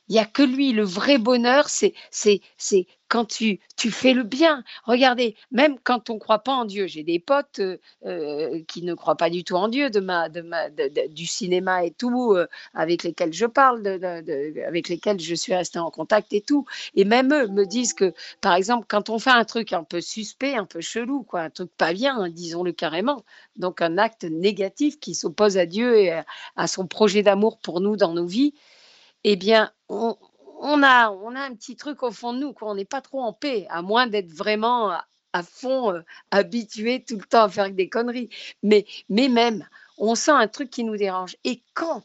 Il 0.09 0.13
n'y 0.13 0.19
a 0.19 0.25
que 0.25 0.43
lui, 0.43 0.73
le 0.73 0.83
vrai 0.83 1.17
bonheur, 1.17 1.69
c'est, 1.69 1.93
c'est, 2.11 2.41
c'est 2.57 2.87
quand 3.07 3.25
tu, 3.25 3.59
tu 3.77 3.89
fais 3.91 4.13
le 4.13 4.23
bien. 4.23 4.63
Regardez, 4.85 5.35
même 5.51 5.77
quand 5.83 6.09
on 6.09 6.15
ne 6.15 6.19
croit 6.19 6.39
pas 6.39 6.51
en 6.51 6.65
Dieu, 6.65 6.87
j'ai 6.87 7.03
des 7.03 7.19
potes 7.19 7.59
euh, 7.59 7.77
euh, 8.05 8.61
qui 8.67 8.81
ne 8.83 8.95
croient 8.95 9.15
pas 9.15 9.29
du 9.29 9.43
tout 9.43 9.55
en 9.55 9.67
Dieu, 9.69 9.89
de 9.89 9.99
ma, 9.99 10.29
de 10.29 10.41
ma, 10.41 10.69
du 10.69 11.25
cinéma 11.25 11.85
et 11.85 11.91
tout, 11.91 12.33
euh, 12.33 12.47
avec 12.73 13.03
lesquels 13.03 13.31
je 13.31 13.45
parle, 13.45 13.87
avec 13.87 14.89
lesquels 14.89 15.19
je 15.19 15.35
suis 15.35 15.53
restée 15.53 15.79
en 15.79 15.91
contact 15.91 16.33
et 16.33 16.41
tout. 16.41 16.65
Et 16.95 17.05
même 17.05 17.31
eux 17.33 17.47
me 17.47 17.65
disent 17.65 17.93
que, 17.93 18.13
par 18.41 18.55
exemple, 18.55 18.85
quand 18.89 19.09
on 19.09 19.19
fait 19.19 19.29
un 19.29 19.45
truc 19.45 19.73
un 19.73 19.83
peu 19.83 20.01
suspect, 20.01 20.55
un 20.55 20.65
peu 20.65 20.81
chelou, 20.81 21.23
quoi, 21.23 21.41
un 21.41 21.49
truc 21.49 21.71
pas 21.77 21.93
bien, 21.93 22.17
hein, 22.19 22.29
disons-le 22.29 22.73
carrément, 22.73 23.23
donc 23.57 23.81
un 23.81 23.97
acte 23.97 24.25
négatif 24.25 24.99
qui 24.99 25.15
s'oppose 25.15 25.57
à 25.57 25.65
Dieu 25.65 25.97
et 25.97 26.21
à 26.55 26.67
son 26.67 26.87
projet 26.87 27.21
d'amour 27.23 27.59
pour 27.59 27.79
nous 27.79 27.95
dans 27.95 28.13
nos 28.13 28.25
vies, 28.25 28.53
eh 29.23 29.35
bien, 29.35 29.71
on, 29.89 30.15
a, 30.83 31.11
on 31.11 31.35
a 31.35 31.41
un 31.41 31.55
petit 31.55 31.75
truc 31.75 32.03
au 32.03 32.11
fond 32.11 32.33
de 32.33 32.39
nous, 32.39 32.53
quoi. 32.53 32.71
on 32.71 32.75
n'est 32.75 32.85
pas 32.85 33.01
trop 33.01 33.21
en 33.21 33.33
paix, 33.33 33.67
à 33.69 33.81
moins 33.81 34.07
d'être 34.07 34.31
vraiment 34.31 34.91
à, 34.91 35.43
fond 35.43 35.93
euh, 35.93 36.01
habitué 36.31 37.03
tout 37.03 37.17
le 37.17 37.25
temps 37.25 37.43
à 37.43 37.49
faire 37.49 37.71
des 37.71 37.89
conneries. 37.89 38.29
Mais, 38.61 38.85
mais 39.09 39.29
même, 39.29 39.65
on 39.97 40.15
sent 40.15 40.31
un 40.31 40.47
truc 40.47 40.69
qui 40.69 40.83
nous 40.83 40.97
dérange. 40.97 41.37
Et 41.43 41.61
quand 41.73 42.03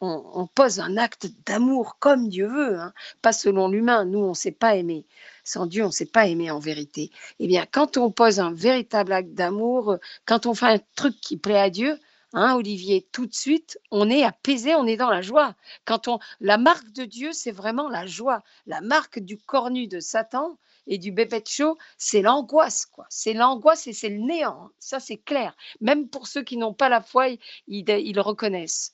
on, 0.00 0.46
pose 0.54 0.80
un 0.80 0.96
acte 0.96 1.28
d'amour 1.46 1.98
comme 1.98 2.28
Dieu 2.28 2.48
veut, 2.48 2.78
hein, 2.78 2.92
pas 3.22 3.32
selon 3.32 3.68
l'humain, 3.68 4.04
nous, 4.04 4.18
on 4.18 4.30
ne 4.30 4.34
sait 4.34 4.52
pas 4.52 4.76
aimer. 4.76 5.06
Sans 5.44 5.66
Dieu, 5.66 5.84
on 5.84 5.88
ne 5.88 5.92
sait 5.92 6.06
pas 6.06 6.26
aimer 6.26 6.50
en 6.50 6.58
vérité. 6.58 7.10
Eh 7.38 7.46
bien, 7.46 7.66
quand 7.70 7.96
on 7.96 8.10
pose 8.10 8.40
un 8.40 8.52
véritable 8.52 9.12
acte 9.12 9.32
d'amour, 9.34 9.98
quand 10.24 10.46
on 10.46 10.54
fait 10.54 10.66
un 10.66 10.80
truc 10.96 11.14
qui 11.20 11.36
plaît 11.36 11.60
à 11.60 11.70
Dieu, 11.70 11.98
Hein, 12.38 12.54
Olivier, 12.54 13.08
tout 13.12 13.24
de 13.24 13.32
suite, 13.32 13.80
on 13.90 14.10
est 14.10 14.22
apaisé, 14.22 14.74
on 14.74 14.86
est 14.86 14.98
dans 14.98 15.08
la 15.08 15.22
joie. 15.22 15.54
Quand 15.86 16.06
on, 16.06 16.18
la 16.40 16.58
marque 16.58 16.92
de 16.92 17.06
Dieu, 17.06 17.30
c'est 17.32 17.50
vraiment 17.50 17.88
la 17.88 18.04
joie. 18.04 18.42
La 18.66 18.82
marque 18.82 19.20
du 19.20 19.38
cornu 19.38 19.88
de 19.88 20.00
Satan 20.00 20.58
et 20.86 20.98
du 20.98 21.12
bébé 21.12 21.40
de 21.40 21.46
chaud, 21.46 21.78
c'est 21.96 22.20
l'angoisse, 22.20 22.84
quoi. 22.84 23.06
C'est 23.08 23.32
l'angoisse 23.32 23.86
et 23.86 23.94
c'est 23.94 24.10
le 24.10 24.18
néant. 24.18 24.68
Ça, 24.78 25.00
c'est 25.00 25.16
clair. 25.16 25.56
Même 25.80 26.08
pour 26.08 26.26
ceux 26.26 26.42
qui 26.42 26.58
n'ont 26.58 26.74
pas 26.74 26.90
la 26.90 27.00
foi, 27.00 27.28
ils, 27.68 27.84
le 27.86 28.20
reconnaissent. 28.20 28.92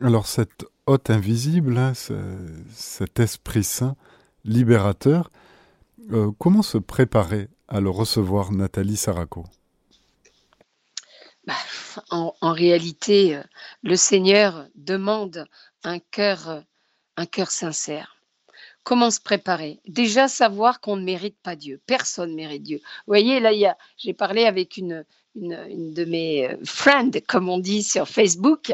Alors, 0.00 0.28
cette 0.28 0.64
hôte 0.86 1.10
invisible, 1.10 1.76
hein, 1.76 1.92
cet 2.72 3.18
Esprit 3.18 3.64
Saint 3.64 3.96
libérateur, 4.44 5.32
euh, 6.12 6.30
comment 6.38 6.62
se 6.62 6.78
préparer 6.78 7.48
à 7.66 7.80
le 7.80 7.90
recevoir, 7.90 8.52
Nathalie 8.52 8.96
Saraco 8.96 9.44
en, 12.10 12.52
réalité, 12.52 13.36
euh, 13.36 13.42
le 13.82 13.96
Seigneur 13.96 14.66
demande 14.74 15.46
un 15.84 15.98
cœur, 15.98 16.48
euh, 16.48 16.60
un 17.16 17.26
cœur 17.26 17.50
sincère. 17.50 18.16
Comment 18.82 19.10
se 19.10 19.20
préparer? 19.20 19.80
Déjà 19.86 20.26
savoir 20.28 20.80
qu'on 20.80 20.96
ne 20.96 21.04
mérite 21.04 21.36
pas 21.42 21.54
Dieu. 21.54 21.80
Personne 21.86 22.30
ne 22.30 22.36
mérite 22.36 22.62
Dieu. 22.62 22.78
Vous 22.78 23.12
voyez, 23.12 23.40
là, 23.40 23.50
j'ai 23.96 24.14
parlé 24.14 24.44
avec 24.46 24.78
une, 24.78 25.04
de 25.34 26.04
mes 26.04 26.48
euh, 26.48 26.56
friends, 26.64 27.10
comme 27.28 27.48
on 27.48 27.58
dit 27.58 27.82
sur 27.82 28.08
Facebook, 28.08 28.72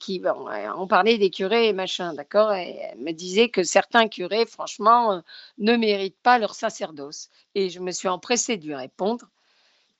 qui 0.00 0.22
on 0.24 0.86
parlait 0.86 1.18
des 1.18 1.30
curés 1.30 1.68
et 1.68 1.72
machin, 1.72 2.14
d'accord? 2.14 2.52
Elle 2.52 2.98
me 2.98 3.12
disait 3.12 3.50
que 3.50 3.62
certains 3.62 4.08
curés, 4.08 4.46
franchement, 4.46 5.22
ne 5.58 5.76
méritent 5.76 6.20
pas 6.22 6.38
leur 6.38 6.54
sacerdoce. 6.54 7.28
Et 7.54 7.68
je 7.68 7.80
me 7.80 7.92
suis 7.92 8.08
empressée 8.08 8.56
de 8.56 8.66
lui 8.66 8.74
répondre 8.74 9.28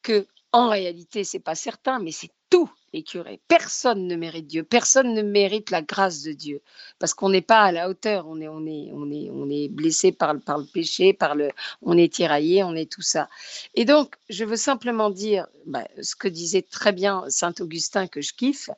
que 0.03 0.27
en 0.57 0.71
réalité, 0.71 1.23
c'est 1.23 1.38
pas 1.38 1.55
certain, 1.55 1.99
mais 1.99 2.12
c'est 2.12 2.31
tous 2.49 2.71
les 2.95 3.03
curés. 3.03 3.42
Personne 3.47 4.07
ne 4.07 4.16
mérite 4.16 4.47
Dieu, 4.47 4.62
personne 4.62 5.12
ne 5.12 5.21
mérite 5.21 5.71
la 5.71 5.83
grâce 5.83 6.23
de 6.23 6.33
Dieu, 6.33 6.62
parce 6.99 7.12
qu'on 7.12 7.29
n'est 7.29 7.42
pas 7.42 7.61
à 7.61 7.73
la 7.73 7.90
hauteur. 7.90 8.25
On 8.27 8.40
est, 8.40 9.69
blessé 9.69 10.12
par, 10.12 10.35
par 10.40 10.57
le 10.57 10.64
péché, 10.64 11.12
par 11.12 11.35
le, 11.35 11.51
on 11.83 11.99
est 11.99 12.11
tiraillé, 12.11 12.64
on 12.64 12.75
est 12.75 12.90
tout 12.90 13.03
ça. 13.03 13.29
Et 13.75 13.85
donc, 13.85 14.14
je 14.31 14.47
veux 14.47 14.57
simplement 14.57 15.11
dire 15.11 15.47
bah, 15.66 15.87
ce 16.01 16.16
que 16.16 16.27
disait 16.27 16.62
très 16.62 16.92
bien 16.92 17.25
saint 17.29 17.53
Augustin 17.61 18.07
que 18.07 18.23
je 18.23 18.33
kiffe. 18.33 18.71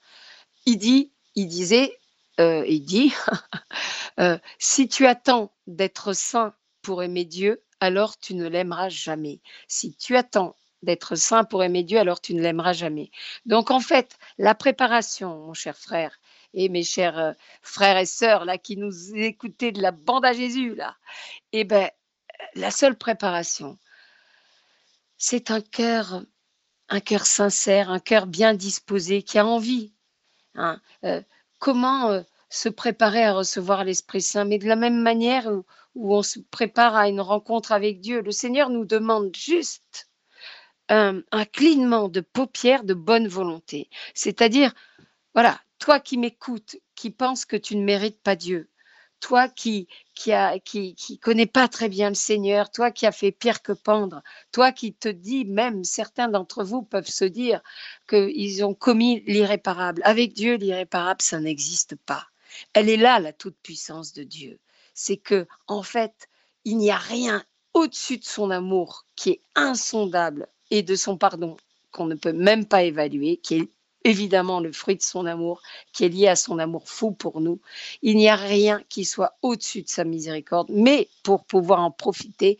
Il 0.66 0.78
dit, 0.78 1.12
il 1.36 1.46
disait, 1.46 1.96
euh, 2.40 2.64
il 2.66 2.84
dit, 2.84 3.12
euh, 4.18 4.36
si 4.58 4.88
tu 4.88 5.06
attends 5.06 5.52
d'être 5.68 6.12
saint 6.12 6.54
pour 6.82 7.04
aimer 7.04 7.24
Dieu, 7.24 7.62
alors 7.78 8.18
tu 8.18 8.34
ne 8.34 8.48
l'aimeras 8.48 8.88
jamais. 8.88 9.38
Si 9.68 9.94
tu 9.94 10.16
attends 10.16 10.56
d'être 10.82 11.16
saint 11.16 11.44
pour 11.44 11.62
aimer 11.64 11.82
Dieu, 11.82 11.98
alors 11.98 12.20
tu 12.20 12.34
ne 12.34 12.42
l'aimeras 12.42 12.72
jamais. 12.72 13.10
Donc 13.46 13.70
en 13.70 13.80
fait, 13.80 14.18
la 14.38 14.54
préparation, 14.54 15.46
mon 15.46 15.54
cher 15.54 15.76
frère, 15.76 16.18
et 16.54 16.68
mes 16.68 16.82
chers 16.82 17.18
euh, 17.18 17.32
frères 17.62 17.98
et 17.98 18.06
sœurs 18.06 18.46
là 18.46 18.56
qui 18.56 18.78
nous 18.78 19.14
écoutaient 19.14 19.72
de 19.72 19.82
la 19.82 19.90
bande 19.90 20.24
à 20.24 20.32
Jésus 20.32 20.74
là, 20.74 20.96
eh 21.52 21.64
ben 21.64 21.90
la 22.54 22.70
seule 22.70 22.96
préparation, 22.96 23.78
c'est 25.16 25.50
un 25.50 25.60
cœur, 25.60 26.22
un 26.88 27.00
cœur 27.00 27.26
sincère, 27.26 27.90
un 27.90 27.98
cœur 27.98 28.26
bien 28.26 28.54
disposé, 28.54 29.22
qui 29.22 29.38
a 29.38 29.46
envie. 29.46 29.92
Hein. 30.54 30.80
Euh, 31.04 31.22
comment 31.58 32.10
euh, 32.10 32.22
se 32.48 32.68
préparer 32.68 33.24
à 33.24 33.34
recevoir 33.34 33.84
l'Esprit 33.84 34.22
Saint? 34.22 34.44
Mais 34.44 34.58
de 34.58 34.68
la 34.68 34.76
même 34.76 35.00
manière 35.00 35.50
où, 35.94 36.14
on 36.14 36.22
se 36.22 36.38
prépare 36.38 36.94
à 36.94 37.08
une 37.08 37.20
rencontre 37.20 37.72
avec 37.72 38.00
Dieu, 38.00 38.22
le 38.22 38.30
Seigneur 38.30 38.70
nous 38.70 38.84
demande 38.84 39.34
juste 39.34 40.07
un, 40.88 41.22
un 41.32 41.44
clignement 41.44 42.08
de 42.08 42.20
paupières 42.20 42.84
de 42.84 42.94
bonne 42.94 43.28
volonté. 43.28 43.88
C'est-à-dire, 44.14 44.74
voilà, 45.34 45.60
toi 45.78 46.00
qui 46.00 46.18
m'écoutes, 46.18 46.76
qui 46.94 47.10
penses 47.10 47.44
que 47.44 47.56
tu 47.56 47.76
ne 47.76 47.84
mérites 47.84 48.20
pas 48.20 48.36
Dieu, 48.36 48.68
toi 49.20 49.48
qui 49.48 49.88
qui 50.14 50.32
a 50.32 50.58
qui, 50.58 50.94
qui 50.94 51.18
connais 51.18 51.46
pas 51.46 51.68
très 51.68 51.88
bien 51.88 52.08
le 52.08 52.14
Seigneur, 52.14 52.70
toi 52.70 52.90
qui 52.90 53.06
as 53.06 53.12
fait 53.12 53.32
pire 53.32 53.62
que 53.62 53.72
pendre, 53.72 54.22
toi 54.52 54.72
qui 54.72 54.94
te 54.94 55.08
dis 55.08 55.44
même 55.44 55.84
certains 55.84 56.28
d'entre 56.28 56.64
vous 56.64 56.82
peuvent 56.82 57.08
se 57.08 57.24
dire 57.24 57.60
qu'ils 58.08 58.64
ont 58.64 58.74
commis 58.74 59.22
l'irréparable. 59.26 60.02
Avec 60.04 60.32
Dieu, 60.32 60.54
l'irréparable, 60.54 61.22
ça 61.22 61.40
n'existe 61.40 61.96
pas. 61.96 62.26
Elle 62.72 62.88
est 62.88 62.96
là 62.96 63.20
la 63.20 63.32
toute 63.32 63.56
puissance 63.62 64.12
de 64.12 64.22
Dieu. 64.22 64.58
C'est 64.94 65.16
que 65.16 65.46
en 65.66 65.82
fait, 65.82 66.28
il 66.64 66.78
n'y 66.78 66.90
a 66.90 66.96
rien 66.96 67.44
au-dessus 67.74 68.18
de 68.18 68.24
son 68.24 68.50
amour 68.50 69.04
qui 69.14 69.30
est 69.30 69.40
insondable 69.54 70.48
et 70.70 70.82
de 70.82 70.94
son 70.94 71.16
pardon 71.16 71.56
qu'on 71.90 72.06
ne 72.06 72.14
peut 72.14 72.32
même 72.32 72.66
pas 72.66 72.82
évaluer, 72.82 73.38
qui 73.38 73.56
est 73.56 73.68
évidemment 74.04 74.60
le 74.60 74.72
fruit 74.72 74.96
de 74.96 75.02
son 75.02 75.26
amour, 75.26 75.62
qui 75.92 76.04
est 76.04 76.08
lié 76.08 76.28
à 76.28 76.36
son 76.36 76.58
amour 76.58 76.88
fou 76.88 77.12
pour 77.12 77.40
nous. 77.40 77.60
Il 78.02 78.16
n'y 78.16 78.28
a 78.28 78.36
rien 78.36 78.82
qui 78.88 79.04
soit 79.04 79.36
au-dessus 79.42 79.82
de 79.82 79.88
sa 79.88 80.04
miséricorde, 80.04 80.68
mais 80.70 81.08
pour 81.22 81.44
pouvoir 81.44 81.80
en 81.80 81.90
profiter, 81.90 82.58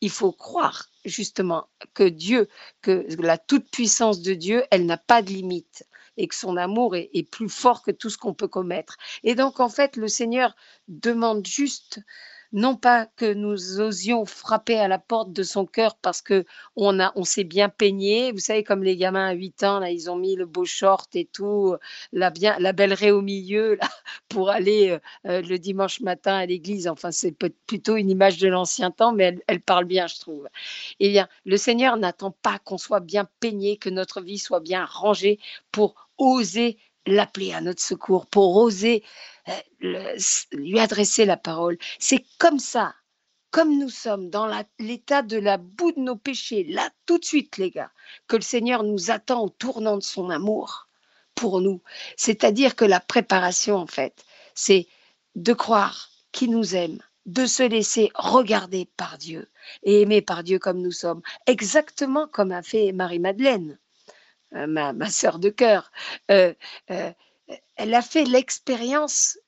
il 0.00 0.10
faut 0.10 0.32
croire 0.32 0.88
justement 1.04 1.68
que 1.94 2.04
Dieu, 2.04 2.48
que 2.82 3.06
la 3.18 3.38
toute-puissance 3.38 4.20
de 4.22 4.34
Dieu, 4.34 4.64
elle 4.70 4.86
n'a 4.86 4.96
pas 4.96 5.22
de 5.22 5.30
limite 5.30 5.86
et 6.16 6.26
que 6.28 6.34
son 6.34 6.56
amour 6.56 6.96
est, 6.96 7.10
est, 7.14 7.22
plus 7.22 7.48
fort 7.48 7.82
que 7.82 7.90
tout 7.90 8.10
ce 8.10 8.18
qu'on 8.18 8.34
peut 8.34 8.48
commettre. 8.48 8.96
Et 9.22 9.34
donc, 9.34 9.60
en 9.60 9.68
fait, 9.68 9.96
le 9.96 10.08
Seigneur 10.08 10.54
demande 10.88 11.46
juste 11.46 12.00
non 12.52 12.76
pas 12.76 13.06
que 13.06 13.32
nous 13.32 13.80
osions 13.80 14.24
frapper 14.24 14.78
à 14.78 14.88
la 14.88 14.98
porte 14.98 15.32
de 15.32 15.42
son 15.42 15.66
cœur 15.66 15.96
parce 15.96 16.20
que 16.20 16.44
on 16.76 16.98
a, 16.98 17.12
on 17.14 17.24
s'est 17.24 17.44
bien 17.44 17.68
peigné. 17.68 18.32
Vous 18.32 18.38
savez, 18.38 18.64
comme 18.64 18.82
les 18.82 18.96
gamins 18.96 19.28
à 19.28 19.32
8 19.32 19.62
ans, 19.64 19.78
là, 19.78 19.90
ils 19.90 20.10
ont 20.10 20.16
mis 20.16 20.36
le 20.36 20.46
beau 20.46 20.64
short 20.64 21.14
et 21.14 21.26
tout, 21.26 21.76
la, 22.12 22.30
bien, 22.30 22.58
la 22.58 22.72
belle 22.72 22.92
raie 22.92 23.10
au 23.12 23.22
milieu, 23.22 23.76
là, 23.76 23.88
pour 24.28 24.50
aller 24.50 24.90
euh, 24.90 24.98
euh, 25.26 25.42
le 25.42 25.58
dimanche 25.58 26.00
matin 26.00 26.34
à 26.36 26.46
l'église. 26.46 26.88
Enfin, 26.88 27.10
c'est 27.12 27.32
plutôt 27.66 27.96
une 27.96 28.10
image 28.10 28.38
de 28.38 28.48
l'ancien 28.48 28.90
temps, 28.90 29.12
mais 29.12 29.24
elle, 29.24 29.42
elle, 29.46 29.60
parle 29.60 29.84
bien, 29.84 30.06
je 30.06 30.18
trouve. 30.18 30.48
Eh 30.98 31.10
bien, 31.10 31.28
le 31.44 31.56
Seigneur 31.56 31.96
n'attend 31.96 32.32
pas 32.32 32.58
qu'on 32.58 32.78
soit 32.78 33.00
bien 33.00 33.28
peigné, 33.40 33.76
que 33.76 33.90
notre 33.90 34.20
vie 34.20 34.38
soit 34.38 34.60
bien 34.60 34.84
rangée 34.84 35.38
pour 35.72 35.94
oser 36.18 36.78
l'appeler 37.06 37.52
à 37.52 37.60
notre 37.60 37.82
secours, 37.82 38.26
pour 38.26 38.56
oser 38.56 39.02
euh, 39.48 40.16
lui 40.52 40.78
adresser 40.78 41.24
la 41.24 41.36
parole. 41.36 41.78
C'est 41.98 42.24
comme 42.38 42.58
ça, 42.58 42.94
comme 43.50 43.78
nous 43.78 43.88
sommes 43.88 44.30
dans 44.30 44.48
l'état 44.78 45.22
de 45.22 45.38
la 45.38 45.56
boue 45.56 45.92
de 45.92 46.00
nos 46.00 46.16
péchés, 46.16 46.64
là 46.64 46.88
tout 47.06 47.18
de 47.18 47.24
suite 47.24 47.56
les 47.56 47.70
gars, 47.70 47.90
que 48.28 48.36
le 48.36 48.42
Seigneur 48.42 48.82
nous 48.82 49.10
attend 49.10 49.44
au 49.44 49.48
tournant 49.48 49.96
de 49.96 50.02
son 50.02 50.30
amour 50.30 50.88
pour 51.34 51.60
nous. 51.60 51.82
C'est-à-dire 52.16 52.76
que 52.76 52.84
la 52.84 53.00
préparation, 53.00 53.76
en 53.76 53.86
fait, 53.86 54.24
c'est 54.54 54.86
de 55.36 55.52
croire 55.52 56.10
qu'il 56.32 56.50
nous 56.50 56.76
aime, 56.76 56.98
de 57.26 57.46
se 57.46 57.62
laisser 57.62 58.10
regarder 58.14 58.88
par 58.96 59.18
Dieu 59.18 59.48
et 59.82 60.02
aimer 60.02 60.22
par 60.22 60.42
Dieu 60.44 60.58
comme 60.58 60.80
nous 60.80 60.92
sommes, 60.92 61.22
exactement 61.46 62.28
comme 62.28 62.52
a 62.52 62.62
fait 62.62 62.92
Marie-Madeleine. 62.92 63.78
Euh, 64.54 64.66
ma, 64.66 64.92
ma 64.92 65.08
sœur 65.10 65.38
de 65.38 65.48
cœur, 65.48 65.92
euh, 66.30 66.52
euh, 66.90 67.12
elle 67.76 67.94
a 67.94 68.02
fait 68.02 68.24
l'expérience 68.24 69.38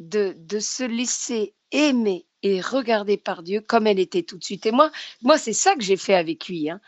de, 0.00 0.34
se 0.58 0.82
laisser 0.82 1.54
aimer 1.70 2.26
et 2.42 2.60
regarder 2.60 3.16
par 3.16 3.44
Dieu 3.44 3.60
comme 3.60 3.86
elle 3.86 4.00
était 4.00 4.24
tout 4.24 4.36
de 4.36 4.44
suite. 4.44 4.66
Et 4.66 4.72
moi, 4.72 4.90
moi 5.22 5.38
c'est 5.38 5.52
ça 5.52 5.76
que 5.76 5.82
j'ai 5.82 5.96
fait 5.96 6.14
avec 6.14 6.48
lui. 6.48 6.68
Hein. 6.68 6.80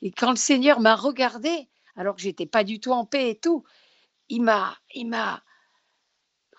et 0.00 0.10
quand 0.12 0.30
le 0.30 0.36
Seigneur 0.36 0.80
m'a 0.80 0.94
regardé, 0.94 1.68
alors 1.96 2.14
que 2.14 2.22
j'étais 2.22 2.46
pas 2.46 2.64
du 2.64 2.78
tout 2.80 2.92
en 2.92 3.04
paix 3.04 3.30
et 3.30 3.38
tout, 3.38 3.64
il 4.28 4.42
m'a, 4.42 4.76
il 4.94 5.06
m'a, 5.08 5.42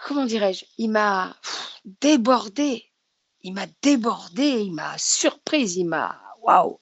comment 0.05 0.25
dirais-je, 0.25 0.65
il 0.77 0.89
m'a 0.89 1.35
débordé. 2.01 2.85
Il 3.43 3.53
m'a 3.53 3.65
débordé, 3.81 4.61
il 4.61 4.71
m'a 4.71 4.95
surprise, 4.99 5.75
il 5.75 5.85
m'a 5.85 6.21
waouh, 6.41 6.79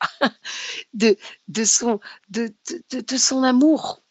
de, 0.94 1.18
de, 1.48 1.64
son, 1.64 2.00
de, 2.30 2.54
de, 2.92 3.18
son 3.18 3.44
amour, 3.44 4.02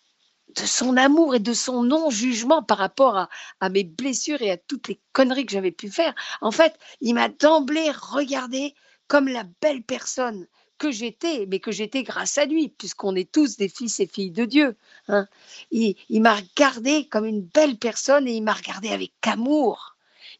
de 0.56 0.66
son 0.66 0.96
amour 0.96 1.34
et 1.34 1.40
de 1.40 1.52
son 1.52 1.82
non-jugement 1.82 2.62
par 2.62 2.78
rapport 2.78 3.16
à, 3.16 3.28
à, 3.60 3.68
mes 3.68 3.84
blessures 3.84 4.42
et 4.42 4.50
à 4.50 4.56
toutes 4.56 4.88
les 4.88 5.00
conneries 5.12 5.46
que 5.46 5.52
j'avais 5.52 5.72
pu 5.72 5.90
faire. 5.90 6.14
En 6.40 6.50
fait, 6.50 6.78
il 7.00 7.14
m'a 7.14 7.28
d'emblée 7.28 7.90
regardé 7.90 8.74
comme 9.08 9.28
la 9.28 9.44
belle 9.60 9.82
personne 9.82 10.46
que 10.78 10.90
j'étais, 10.90 11.46
mais 11.46 11.58
que 11.58 11.72
j'étais 11.72 12.04
grâce 12.04 12.38
à 12.38 12.46
lui, 12.46 12.68
puisqu'on 12.68 13.16
est 13.16 13.30
tous 13.30 13.56
des 13.56 13.68
fils 13.68 14.00
et 14.00 14.06
filles 14.06 14.30
de 14.30 14.44
Dieu. 14.44 14.76
Hein. 15.08 15.26
Il, 15.70 15.96
il 16.08 16.22
m'a 16.22 16.36
regardé 16.36 17.08
comme 17.08 17.26
une 17.26 17.42
belle 17.42 17.78
personne 17.78 18.28
et 18.28 18.32
il 18.32 18.42
m'a 18.42 18.52
regardé 18.54 18.90
avec 18.90 19.12
amour. 19.26 19.96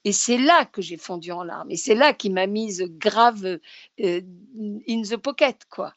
Et 0.09 0.12
c'est 0.12 0.38
là 0.38 0.64
que 0.64 0.81
j'ai 0.81 0.97
fondu 0.97 1.33
en 1.33 1.42
larmes. 1.42 1.71
Et 1.71 1.77
c'est 1.77 1.94
là 1.94 2.14
qu'il 2.14 2.33
m'a 2.33 2.47
mise 2.47 2.83
grave 2.88 3.44
euh, 3.44 4.21
in 4.88 5.03
the 5.03 5.18
pocket, 5.18 5.66
quoi. 5.68 5.92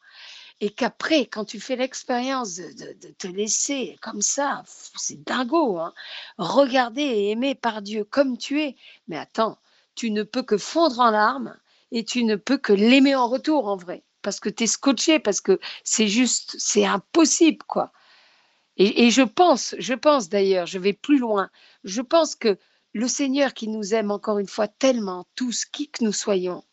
Et 0.60 0.69
qu'après, 0.69 1.28
quand 1.28 1.45
tu 1.45 1.62
fais 1.62 1.78
l'expérience 1.78 2.56
de, 2.56 3.15
te 3.17 3.28
laisser 3.28 3.97
comme 4.02 4.21
ça, 4.21 4.63
c'est 4.67 5.24
dingo, 5.24 5.78
hein, 5.78 5.93
regarder 6.38 7.04
et 7.04 7.30
aimer 7.30 7.56
par 7.56 7.82
Dieu 7.82 8.04
comme 8.04 8.38
tu 8.38 8.62
es. 8.62 8.76
Mais 9.08 9.17
attends, 9.17 9.58
tu 9.95 10.12
ne 10.12 10.24
peux 10.24 10.43
que 10.43 10.58
fondre 10.58 11.00
en 11.00 11.12
larmes 11.12 11.56
et 11.93 12.04
tu 12.04 12.26
ne 12.26 12.36
peux 12.36 12.58
que 12.58 12.74
l'aimer 12.74 13.15
en 13.15 13.30
retour, 13.30 13.69
en 13.69 13.78
vrai. 13.78 14.04
Parce 14.24 14.41
que 14.41 14.50
tu 14.50 14.65
es 14.65 14.67
scotché, 14.67 15.19
parce 15.19 15.39
que 15.39 15.58
c'est 15.86 16.10
juste, 16.10 16.58
c'est 16.60 16.86
impossible, 16.86 17.63
quoi. 17.65 17.93
Et, 18.76 19.10
je 19.10 19.21
pense, 19.21 19.74
je 19.80 19.93
pense 19.93 20.28
d'ailleurs, 20.28 20.65
je 20.65 20.80
vais 20.80 20.93
plus 20.93 21.19
loin, 21.19 21.50
je 21.86 22.02
pense 22.02 22.36
que 22.36 22.58
le 22.93 23.08
Seigneur 23.08 23.54
qui 23.54 23.67
nous 23.67 23.93
aime 23.93 24.12
encore 24.12 24.39
une 24.39 24.47
fois 24.47 24.67
tellement, 24.67 25.25
tous, 25.36 25.65
qui 25.65 25.89
que 25.89 26.04
nous 26.04 26.13
soyons, 26.13 26.63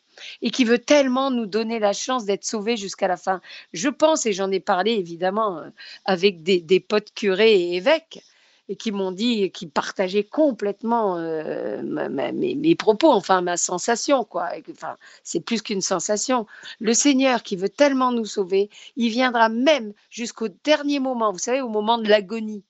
et 0.43 0.51
qui 0.51 0.65
veut 0.65 0.79
tellement 0.79 1.31
nous 1.31 1.47
donner 1.47 1.79
la 1.79 1.93
chance 1.93 2.25
d'être 2.25 2.45
sauvés 2.45 2.77
jusqu'à 2.77 3.09
la 3.09 3.17
fin. 3.17 3.41
Je 3.73 3.89
pense, 3.89 4.27
et 4.27 4.33
j'en 4.33 4.51
ai 4.51 4.61
parlé 4.61 4.93
évidemment 4.93 5.59
euh, 5.59 5.71
avec 6.05 6.43
des, 6.43 6.81
potes 6.81 7.13
curés 7.15 7.55
et 7.55 7.77
évêques, 7.77 8.23
et 8.71 8.77
qui 8.77 8.93
m'ont 8.93 9.13
dit, 9.13 9.51
qui 9.51 9.67
partageaient 9.67 10.25
complètement 10.25 11.17
euh, 11.17 11.83
mes, 11.83 12.75
propos, 12.75 13.11
enfin 13.11 13.41
ma 13.41 13.57
sensation, 13.57 14.25
quoi. 14.25 14.51
Enfin, 14.71 14.97
c'est 15.23 15.41
plus 15.41 15.63
qu'une 15.63 15.81
sensation. 15.81 16.47
Le 16.79 16.93
Seigneur 16.93 17.43
qui 17.43 17.57
veut 17.57 17.71
tellement 17.71 18.13
nous 18.13 18.27
sauver, 18.27 18.69
il 18.97 19.09
viendra 19.09 19.49
même 19.49 19.95
jusqu'au 20.11 20.49
dernier 20.49 21.01
moment, 21.01 21.33
vous 21.33 21.39
savez, 21.39 21.63
au 21.63 21.69
moment 21.71 21.97
de 21.97 22.09
l'agonie. 22.09 22.63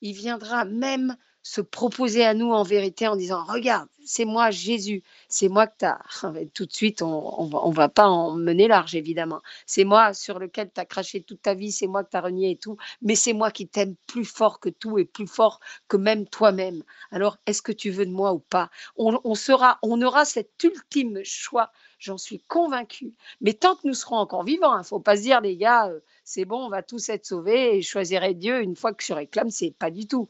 Il 0.00 0.14
viendra 0.14 0.64
même 0.64 1.16
se 1.42 1.60
proposer 1.60 2.24
à 2.24 2.34
nous 2.34 2.52
en 2.52 2.62
vérité 2.62 3.08
en 3.08 3.16
disant 3.16 3.44
regarde 3.44 3.88
c'est 4.04 4.24
moi 4.24 4.50
Jésus 4.50 5.02
c'est 5.28 5.48
moi 5.48 5.66
que 5.66 5.74
tu 5.78 5.84
as 5.84 6.00
tout 6.54 6.66
de 6.66 6.72
suite 6.72 7.02
on, 7.02 7.50
on, 7.52 7.70
va, 7.70 7.88
pas 7.88 8.08
en 8.08 8.34
mener 8.34 8.68
large 8.68 8.94
évidemment. 8.94 9.40
C'est 9.66 9.84
moi 9.84 10.12
sur 10.12 10.38
lequel 10.38 10.70
tu 10.74 10.80
as 10.80 10.84
craché 10.84 11.22
toute 11.22 11.42
ta 11.42 11.54
vie 11.54 11.72
c'est 11.72 11.86
moi 11.86 12.04
que 12.04 12.10
tu 12.10 12.16
as 12.16 12.20
renié 12.20 12.50
et 12.50 12.56
tout 12.56 12.76
mais 13.02 13.14
c'est 13.14 13.32
moi 13.32 13.50
qui 13.50 13.68
t'aime 13.68 13.94
plus 14.06 14.24
fort 14.24 14.60
que 14.60 14.68
tout 14.68 14.98
et 14.98 15.04
plus 15.04 15.26
fort 15.26 15.60
que 15.88 15.96
même 15.96 16.26
toi-même. 16.28 16.82
Alors 17.10 17.38
est-ce 17.46 17.62
que 17.62 17.72
tu 17.72 17.90
veux 17.90 18.06
de 18.06 18.12
moi 18.12 18.32
ou 18.32 18.40
pas? 18.40 18.70
On, 18.96 19.34
sera 19.34 19.78
on 19.82 20.02
aura 20.02 20.24
cet 20.24 20.62
ultime 20.62 21.20
choix 21.24 21.70
j'en 22.00 22.18
suis 22.18 22.40
convaincue 22.48 23.14
mais 23.40 23.52
tant 23.54 23.76
que 23.76 23.86
nous 23.86 23.94
serons 23.94 24.16
encore 24.16 24.42
vivants 24.42 24.74
il 24.74 24.80
hein, 24.80 24.82
faut 24.82 24.98
pas 24.98 25.16
se 25.16 25.22
dire 25.22 25.40
les 25.40 25.56
gars 25.56 25.88
euh, 25.88 26.00
c'est 26.30 26.44
bon, 26.44 26.64
on 26.64 26.68
va 26.68 26.82
tous 26.82 27.08
être 27.08 27.26
sauvés 27.26 27.76
et 27.76 27.82
je 27.82 27.88
choisirai 27.88 28.34
Dieu 28.34 28.62
une 28.62 28.76
fois 28.76 28.92
que 28.92 29.02
je 29.02 29.12
réclame, 29.12 29.50
c'est 29.50 29.74
pas 29.76 29.90
du 29.90 30.06
tout. 30.06 30.28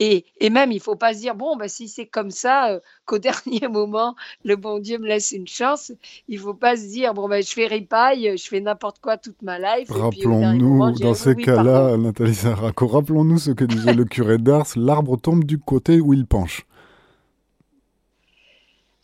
Et, 0.00 0.24
même, 0.50 0.72
il 0.72 0.80
faut 0.80 0.96
pas 0.96 1.12
se 1.12 1.18
dire, 1.18 1.34
bon, 1.34 1.56
bah, 1.56 1.68
si 1.68 1.86
c'est 1.88 2.06
comme 2.06 2.30
ça, 2.30 2.70
euh, 2.70 2.80
qu'au 3.04 3.18
dernier 3.18 3.68
moment, 3.68 4.16
le 4.42 4.56
bon 4.56 4.78
Dieu 4.78 4.98
me 4.98 5.06
laisse 5.06 5.32
une 5.32 5.46
chance, 5.46 5.92
il 6.28 6.38
faut 6.38 6.54
pas 6.54 6.76
se 6.76 6.86
dire, 6.86 7.12
bon, 7.12 7.28
bah, 7.28 7.42
je 7.42 7.52
fais 7.52 7.66
ripaille, 7.66 8.38
je 8.38 8.48
fais 8.48 8.60
n'importe 8.60 9.00
quoi 9.00 9.18
toute 9.18 9.42
ma 9.42 9.58
life. 9.58 9.90
Rappelons-nous, 9.90 10.92
dans 10.92 11.14
ces 11.14 11.34
cas-là, 11.34 11.98
Nathalie 11.98 12.34
Sarako, 12.34 12.86
rappelons-nous 12.86 13.38
ce 13.38 13.50
que 13.50 13.64
disait 13.64 13.92
le 13.92 14.06
curé 14.06 14.38
d'Ars, 14.38 14.68
l'arbre 14.76 15.18
tombe 15.18 15.44
du 15.44 15.58
côté 15.58 16.00
où 16.00 16.14
il 16.14 16.26
penche. 16.26 16.64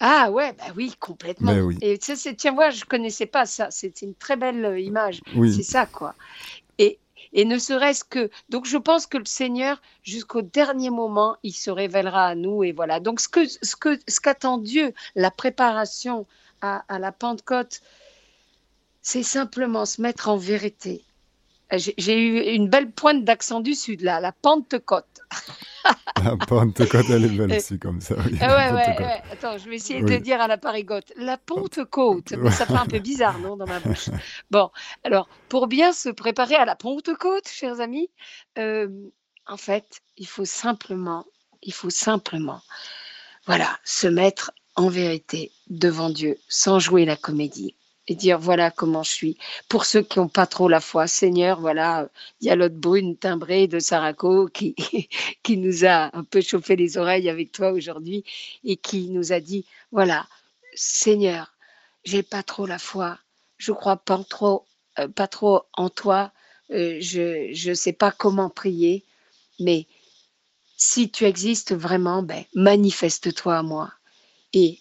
Ah 0.00 0.30
ouais, 0.30 0.54
bah 0.54 0.64
oui, 0.76 0.94
complètement. 0.98 1.52
Et 1.82 1.98
tiens, 1.98 2.52
moi, 2.52 2.70
je 2.70 2.84
connaissais 2.86 3.26
pas 3.26 3.44
ça. 3.44 3.68
C'est 3.70 4.00
une 4.00 4.14
très 4.14 4.36
belle 4.36 4.64
euh, 4.64 4.80
image. 4.80 5.20
C'est 5.52 5.62
ça, 5.62 5.84
quoi. 5.84 6.14
Et, 6.78 6.98
et 7.34 7.44
ne 7.44 7.58
serait-ce 7.58 8.04
que. 8.04 8.30
Donc, 8.48 8.66
je 8.66 8.78
pense 8.78 9.06
que 9.06 9.18
le 9.18 9.26
Seigneur, 9.26 9.80
jusqu'au 10.02 10.40
dernier 10.40 10.88
moment, 10.88 11.36
il 11.42 11.52
se 11.52 11.70
révélera 11.70 12.28
à 12.28 12.34
nous. 12.34 12.64
Et 12.64 12.72
voilà. 12.72 12.98
Donc, 12.98 13.20
ce 13.20 13.28
que 13.28 13.46
ce 13.46 13.76
que 13.76 13.98
ce 14.08 14.20
qu'attend 14.20 14.56
Dieu, 14.56 14.94
la 15.14 15.30
préparation 15.30 16.26
à, 16.62 16.82
à 16.88 16.98
la 16.98 17.12
Pentecôte, 17.12 17.82
c'est 19.02 19.22
simplement 19.22 19.84
se 19.84 20.00
mettre 20.00 20.28
en 20.28 20.38
vérité. 20.38 21.04
J'ai 21.72 22.18
eu 22.18 22.54
une 22.54 22.68
belle 22.68 22.90
pointe 22.90 23.24
d'accent 23.24 23.61
du 23.61 23.74
Sud, 23.74 24.00
là, 24.00 24.20
la 24.20 24.33
Pentecôte. 24.33 25.20
la 26.24 26.37
Pentecôte, 26.37 27.06
elle 27.11 27.24
est 27.24 27.28
belle 27.28 27.52
aussi, 27.52 27.78
comme 27.78 28.00
ça. 28.00 28.16
Oui, 28.18 28.38
ouais, 28.40 28.46
ouais, 28.46 28.72
ouais, 28.72 29.22
Attends, 29.33 29.56
je 29.56 29.68
vais 29.68 29.76
essayer 29.76 30.02
de 30.02 30.16
dire 30.16 30.40
à 30.40 30.48
la 30.48 30.59
parigote. 30.59 31.12
La 31.16 31.38
Pentecôte, 31.38 32.33
mais 32.33 32.50
ça 32.50 32.66
fait 32.66 32.74
un 32.74 32.87
peu 32.87 32.98
bizarre, 32.98 33.38
non, 33.38 33.56
dans 33.56 33.66
ma 33.66 33.78
bouche. 33.80 34.11
Bon, 34.50 34.70
alors, 35.04 35.28
pour 35.48 35.68
bien 35.68 35.92
se 35.92 36.09
préparer 36.09 36.56
à 36.56 36.64
la 36.64 36.74
Pentecôte, 36.74 37.48
chers 37.48 37.80
amis, 37.80 38.11
euh, 38.59 38.88
en 39.46 39.56
fait, 39.56 40.00
il 40.16 40.26
faut 40.26 40.44
simplement, 40.44 41.24
il 41.62 41.72
faut 41.72 41.90
simplement, 41.90 42.61
voilà, 43.46 43.78
se 43.85 44.09
mettre 44.09 44.52
en 44.74 44.88
vérité 44.88 45.52
devant 45.68 46.11
Dieu, 46.11 46.37
sans 46.48 46.78
jouer 46.78 47.04
la 47.04 47.16
comédie 47.16 47.76
et 48.11 48.16
dire 48.16 48.40
voilà 48.40 48.73
comment 48.73 49.05
je 49.05 49.12
suis. 49.12 49.38
Pour 49.68 49.85
ceux 49.85 50.03
qui 50.03 50.18
n'ont 50.18 50.29
pas 50.29 50.46
trop 50.46 50.68
la 50.68 50.81
foi, 50.81 51.07
Seigneur, 51.07 51.61
voilà, 51.61 52.09
il 52.40 52.49
y 52.49 52.51
a 52.51 52.57
l'autre 52.57 52.75
brune 52.75 53.16
timbrée 53.16 53.68
de 53.68 53.79
Saraco 53.79 54.49
qui, 54.49 54.75
qui 55.44 55.57
nous 55.57 55.85
a 55.85 56.14
un 56.16 56.25
peu 56.25 56.40
chauffé 56.40 56.75
les 56.75 56.99
oreilles 56.99 57.31
avec 57.31 57.53
toi 57.53 57.70
aujourd'hui 57.70 58.25
et 58.64 58.77
qui 58.77 59.11
nous 59.11 59.33
a 59.33 59.38
dit 59.38 59.64
voilà, 59.92 60.27
Seigneur, 60.75 61.53
j'ai 62.05 62.25
pas 62.25 62.42
trop 62.42 62.66
la 62.66 62.81
foi, 62.81 63.16
je 63.59 63.70
crois 63.70 63.96
pas 63.96 64.23
trop, 64.29 64.66
euh, 64.99 65.07
pas 65.07 65.29
trop 65.29 65.62
en 65.75 65.88
toi, 65.88 66.33
euh, 66.73 66.99
je 67.01 67.68
ne 67.68 67.75
sais 67.75 67.92
pas 67.92 68.11
comment 68.11 68.51
prier, 68.51 69.05
mais 69.61 69.87
si 70.77 71.11
tu 71.11 71.27
existes 71.27 71.75
vraiment, 71.75 72.25
ben, 72.25 72.42
manifeste-toi 72.55 73.59
à 73.59 73.62
moi. 73.62 73.92
Et 74.53 74.81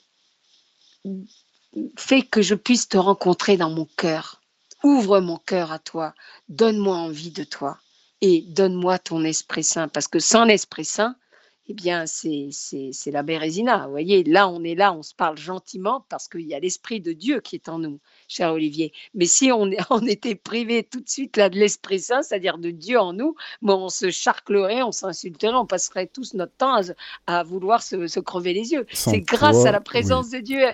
fais 1.97 2.21
que 2.21 2.41
je 2.41 2.55
puisse 2.55 2.87
te 2.89 2.97
rencontrer 2.97 3.57
dans 3.57 3.69
mon 3.69 3.85
cœur. 3.97 4.41
Ouvre 4.83 5.19
mon 5.19 5.37
cœur 5.37 5.71
à 5.71 5.79
toi. 5.79 6.13
Donne-moi 6.47 6.95
envie 6.95 7.31
de 7.31 7.43
toi. 7.43 7.77
Et 8.21 8.43
donne-moi 8.47 8.99
ton 8.99 9.23
Esprit 9.23 9.63
Saint. 9.63 9.87
Parce 9.87 10.07
que 10.07 10.19
sans 10.19 10.45
l'Esprit 10.45 10.85
Saint, 10.85 11.15
eh 11.71 11.75
bien, 11.75 12.05
c'est 12.07 13.11
la 13.11 13.21
Bérésina. 13.21 13.85
Vous 13.85 13.91
voyez, 13.91 14.23
là, 14.23 14.49
on 14.49 14.63
est 14.63 14.73
là, 14.73 14.91
on 14.91 15.03
se 15.03 15.13
parle 15.13 15.37
gentiment 15.37 16.03
parce 16.09 16.27
qu'il 16.27 16.47
y 16.47 16.55
a 16.55 16.59
l'Esprit 16.59 16.99
de 16.99 17.13
Dieu 17.13 17.41
qui 17.41 17.55
est 17.55 17.69
en 17.69 17.77
nous, 17.77 17.99
cher 18.27 18.51
Olivier. 18.53 18.91
Mais 19.13 19.27
si 19.27 19.51
on, 19.51 19.69
on 19.91 20.07
était 20.07 20.33
privé 20.33 20.81
tout 20.81 20.99
de 20.99 21.07
suite 21.07 21.37
là, 21.37 21.47
de 21.47 21.59
l'Esprit 21.59 21.99
Saint, 21.99 22.23
c'est-à-dire 22.23 22.57
de 22.57 22.71
Dieu 22.71 22.99
en 22.99 23.13
nous, 23.13 23.35
bon, 23.61 23.85
on 23.85 23.89
se 23.89 24.09
charclerait, 24.09 24.81
on 24.81 24.91
s'insulterait, 24.91 25.53
on 25.53 25.67
passerait 25.67 26.07
tous 26.07 26.33
notre 26.33 26.55
temps 26.55 26.81
à, 27.27 27.43
vouloir 27.43 27.83
se, 27.83 28.19
crever 28.19 28.53
les 28.53 28.71
yeux. 28.71 28.87
C'est 28.91 29.21
grâce 29.21 29.63
à 29.67 29.71
la 29.71 29.79
présence 29.79 30.31
de 30.31 30.39
Dieu. 30.39 30.65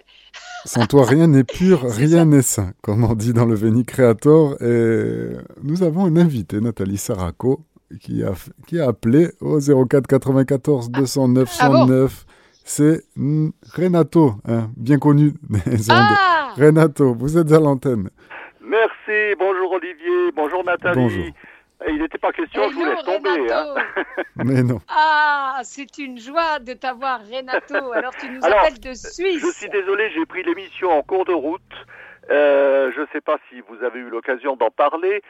Sans 0.64 0.86
toi, 0.86 1.06
rien 1.06 1.28
n'est 1.28 1.44
pur, 1.44 1.82
rien 1.90 2.24
n'est 2.24 2.42
saint, 2.42 2.72
comme 2.82 3.04
on 3.04 3.16
dit 3.16 3.34
dans 3.34 3.46
le 3.46 3.56
Veni 3.56 3.84
Creator. 3.84 4.62
Et 4.62 5.34
nous 5.62 5.84
avons 5.84 6.08
une 6.08 6.20
invitée, 6.20 6.62
Nathalie 6.62 6.98
Saraco, 6.98 7.66
qui 8.00 8.24
a, 8.24 8.34
qui 8.68 8.80
a 8.80 8.88
appelé 8.90 9.30
au 9.42 9.60
04 9.60 10.08
94 10.08 10.90
209 10.92 11.50
109. 11.50 12.26
C'est 12.68 13.04
Renato, 13.76 14.34
hein, 14.48 14.70
bien 14.76 14.98
connu 14.98 15.34
des 15.68 15.92
ah 15.92 16.52
Renato, 16.58 17.14
vous 17.14 17.38
êtes 17.38 17.52
à 17.52 17.60
l'antenne. 17.60 18.10
Merci, 18.62 19.36
bonjour 19.38 19.74
Olivier, 19.74 20.32
bonjour 20.36 20.64
Nathalie. 20.64 20.96
Bonjour. 20.96 21.26
Il 21.88 22.00
n'était 22.00 22.18
pas 22.18 22.32
question, 22.32 22.64
je 22.70 22.76
vous 22.76 22.86
laisse 22.86 23.04
tomber. 23.04 23.52
Hein. 23.52 23.76
Mais 24.38 24.64
non. 24.64 24.80
Ah, 24.88 25.60
c'est 25.64 25.98
une 25.98 26.18
joie 26.18 26.60
de 26.60 26.74
t'avoir, 26.74 27.20
Renato. 27.20 27.92
Alors, 27.92 28.16
tu 28.16 28.30
nous 28.30 28.44
appelles 28.44 28.80
de 28.80 28.94
Suisse. 28.94 29.42
Je 29.42 29.52
suis 29.52 29.70
désolé, 29.70 30.10
j'ai 30.16 30.26
pris 30.26 30.42
l'émission 30.44 30.90
en 30.90 31.04
cours 31.04 31.26
de 31.26 31.34
route. 31.34 31.62
Euh, 32.32 32.92
je 32.96 33.02
ne 33.02 33.06
sais 33.14 33.22
pas 33.22 33.38
si 33.50 33.62
vous 33.70 33.84
avez 33.84 34.00
eu 34.00 34.10
l'occasion 34.10 34.56
d'en 34.56 34.72
parler. 34.72 35.22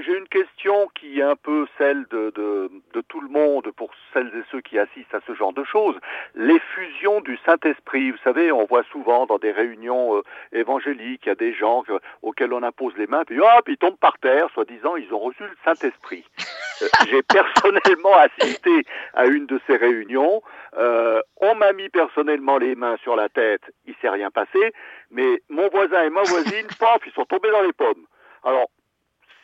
J'ai 0.00 0.16
une 0.16 0.28
question 0.28 0.88
qui 0.94 1.20
est 1.20 1.22
un 1.22 1.36
peu 1.36 1.66
celle 1.76 2.06
de, 2.10 2.30
de, 2.34 2.70
de, 2.94 3.00
tout 3.02 3.20
le 3.20 3.28
monde 3.28 3.70
pour 3.76 3.90
celles 4.12 4.28
et 4.28 4.42
ceux 4.50 4.60
qui 4.60 4.78
assistent 4.78 5.14
à 5.14 5.20
ce 5.26 5.34
genre 5.34 5.52
de 5.52 5.64
choses. 5.64 5.96
L'effusion 6.34 7.20
du 7.20 7.38
Saint-Esprit. 7.44 8.10
Vous 8.10 8.18
savez, 8.24 8.50
on 8.52 8.64
voit 8.64 8.84
souvent 8.92 9.26
dans 9.26 9.38
des 9.38 9.52
réunions 9.52 10.16
euh, 10.16 10.22
évangéliques, 10.52 11.22
il 11.26 11.28
y 11.28 11.32
a 11.32 11.34
des 11.34 11.52
gens 11.52 11.84
auxquels 12.22 12.52
on 12.52 12.62
impose 12.62 12.94
les 12.96 13.06
mains, 13.06 13.24
puis 13.24 13.40
hop, 13.40 13.68
ils 13.68 13.76
tombent 13.76 13.98
par 13.98 14.18
terre, 14.18 14.48
soi-disant, 14.54 14.96
ils 14.96 15.12
ont 15.12 15.20
reçu 15.20 15.42
le 15.42 15.56
Saint-Esprit. 15.64 16.24
Euh, 16.80 16.86
j'ai 17.10 17.24
personnellement 17.24 18.14
assisté 18.14 18.84
à 19.12 19.26
une 19.26 19.46
de 19.46 19.60
ces 19.66 19.76
réunions. 19.76 20.42
Euh, 20.78 21.20
on 21.40 21.56
m'a 21.56 21.72
mis 21.72 21.88
personnellement 21.88 22.56
les 22.56 22.76
mains 22.76 22.96
sur 23.02 23.16
la 23.16 23.28
tête, 23.28 23.62
il 23.86 23.96
s'est 24.00 24.08
rien 24.08 24.30
passé, 24.30 24.72
mais 25.10 25.42
mon 25.48 25.68
voisin 25.70 26.04
et 26.04 26.10
ma 26.10 26.22
voisine, 26.22 26.68
paf, 26.78 27.00
ils 27.04 27.12
sont 27.14 27.24
tombés 27.24 27.50
dans 27.50 27.62
les 27.62 27.72
pommes. 27.72 28.06
Alors, 28.44 28.68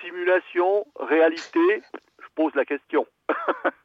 simulation, 0.05 0.87
réalité 0.99 1.83
Je 2.21 2.27
pose 2.35 2.55
la 2.55 2.64
question. 2.64 3.07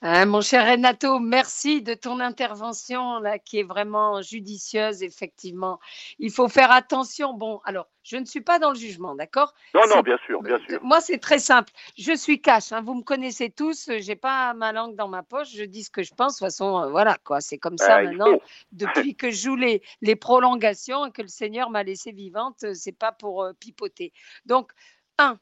Hein, 0.00 0.26
mon 0.26 0.40
cher 0.40 0.64
Renato, 0.64 1.18
merci 1.18 1.82
de 1.82 1.92
ton 1.92 2.20
intervention 2.20 3.18
là, 3.18 3.40
qui 3.40 3.58
est 3.58 3.64
vraiment 3.64 4.22
judicieuse, 4.22 5.02
effectivement. 5.02 5.80
Il 6.20 6.30
faut 6.30 6.48
faire 6.48 6.70
attention. 6.70 7.34
Bon, 7.34 7.60
alors, 7.64 7.88
je 8.04 8.16
ne 8.16 8.24
suis 8.24 8.40
pas 8.40 8.60
dans 8.60 8.70
le 8.70 8.76
jugement, 8.76 9.16
d'accord? 9.16 9.54
Non, 9.74 9.80
non, 9.88 10.02
bien 10.02 10.16
sûr, 10.24 10.40
bien 10.40 10.58
sûr. 10.68 10.78
Moi, 10.84 11.00
c'est 11.00 11.18
très 11.18 11.40
simple. 11.40 11.72
Je 11.98 12.14
suis 12.14 12.40
cash. 12.40 12.70
Hein. 12.70 12.80
Vous 12.80 12.94
me 12.94 13.02
connaissez 13.02 13.50
tous. 13.50 13.90
J'ai 13.98 14.14
pas 14.14 14.54
ma 14.54 14.72
langue 14.72 14.94
dans 14.94 15.08
ma 15.08 15.24
poche. 15.24 15.48
Je 15.52 15.64
dis 15.64 15.82
ce 15.82 15.90
que 15.90 16.04
je 16.04 16.14
pense. 16.14 16.34
De 16.34 16.38
toute 16.38 16.46
façon, 16.46 16.78
euh, 16.78 16.90
voilà, 16.90 17.16
quoi. 17.24 17.40
C'est 17.40 17.58
comme 17.58 17.76
ça 17.76 18.00
ben, 18.00 18.10
maintenant. 18.10 18.38
Depuis 18.70 19.16
que 19.16 19.32
je 19.32 19.42
joue 19.42 19.56
les, 19.56 19.82
les 20.00 20.14
prolongations 20.14 21.06
et 21.06 21.10
que 21.10 21.22
le 21.22 21.28
Seigneur 21.28 21.70
m'a 21.70 21.82
laissée 21.82 22.12
vivante, 22.12 22.62
euh, 22.62 22.72
c'est 22.72 22.96
pas 22.96 23.10
pour 23.10 23.42
euh, 23.42 23.52
pipoter. 23.52 24.12
Donc, 24.46 24.70
un, 25.18 25.38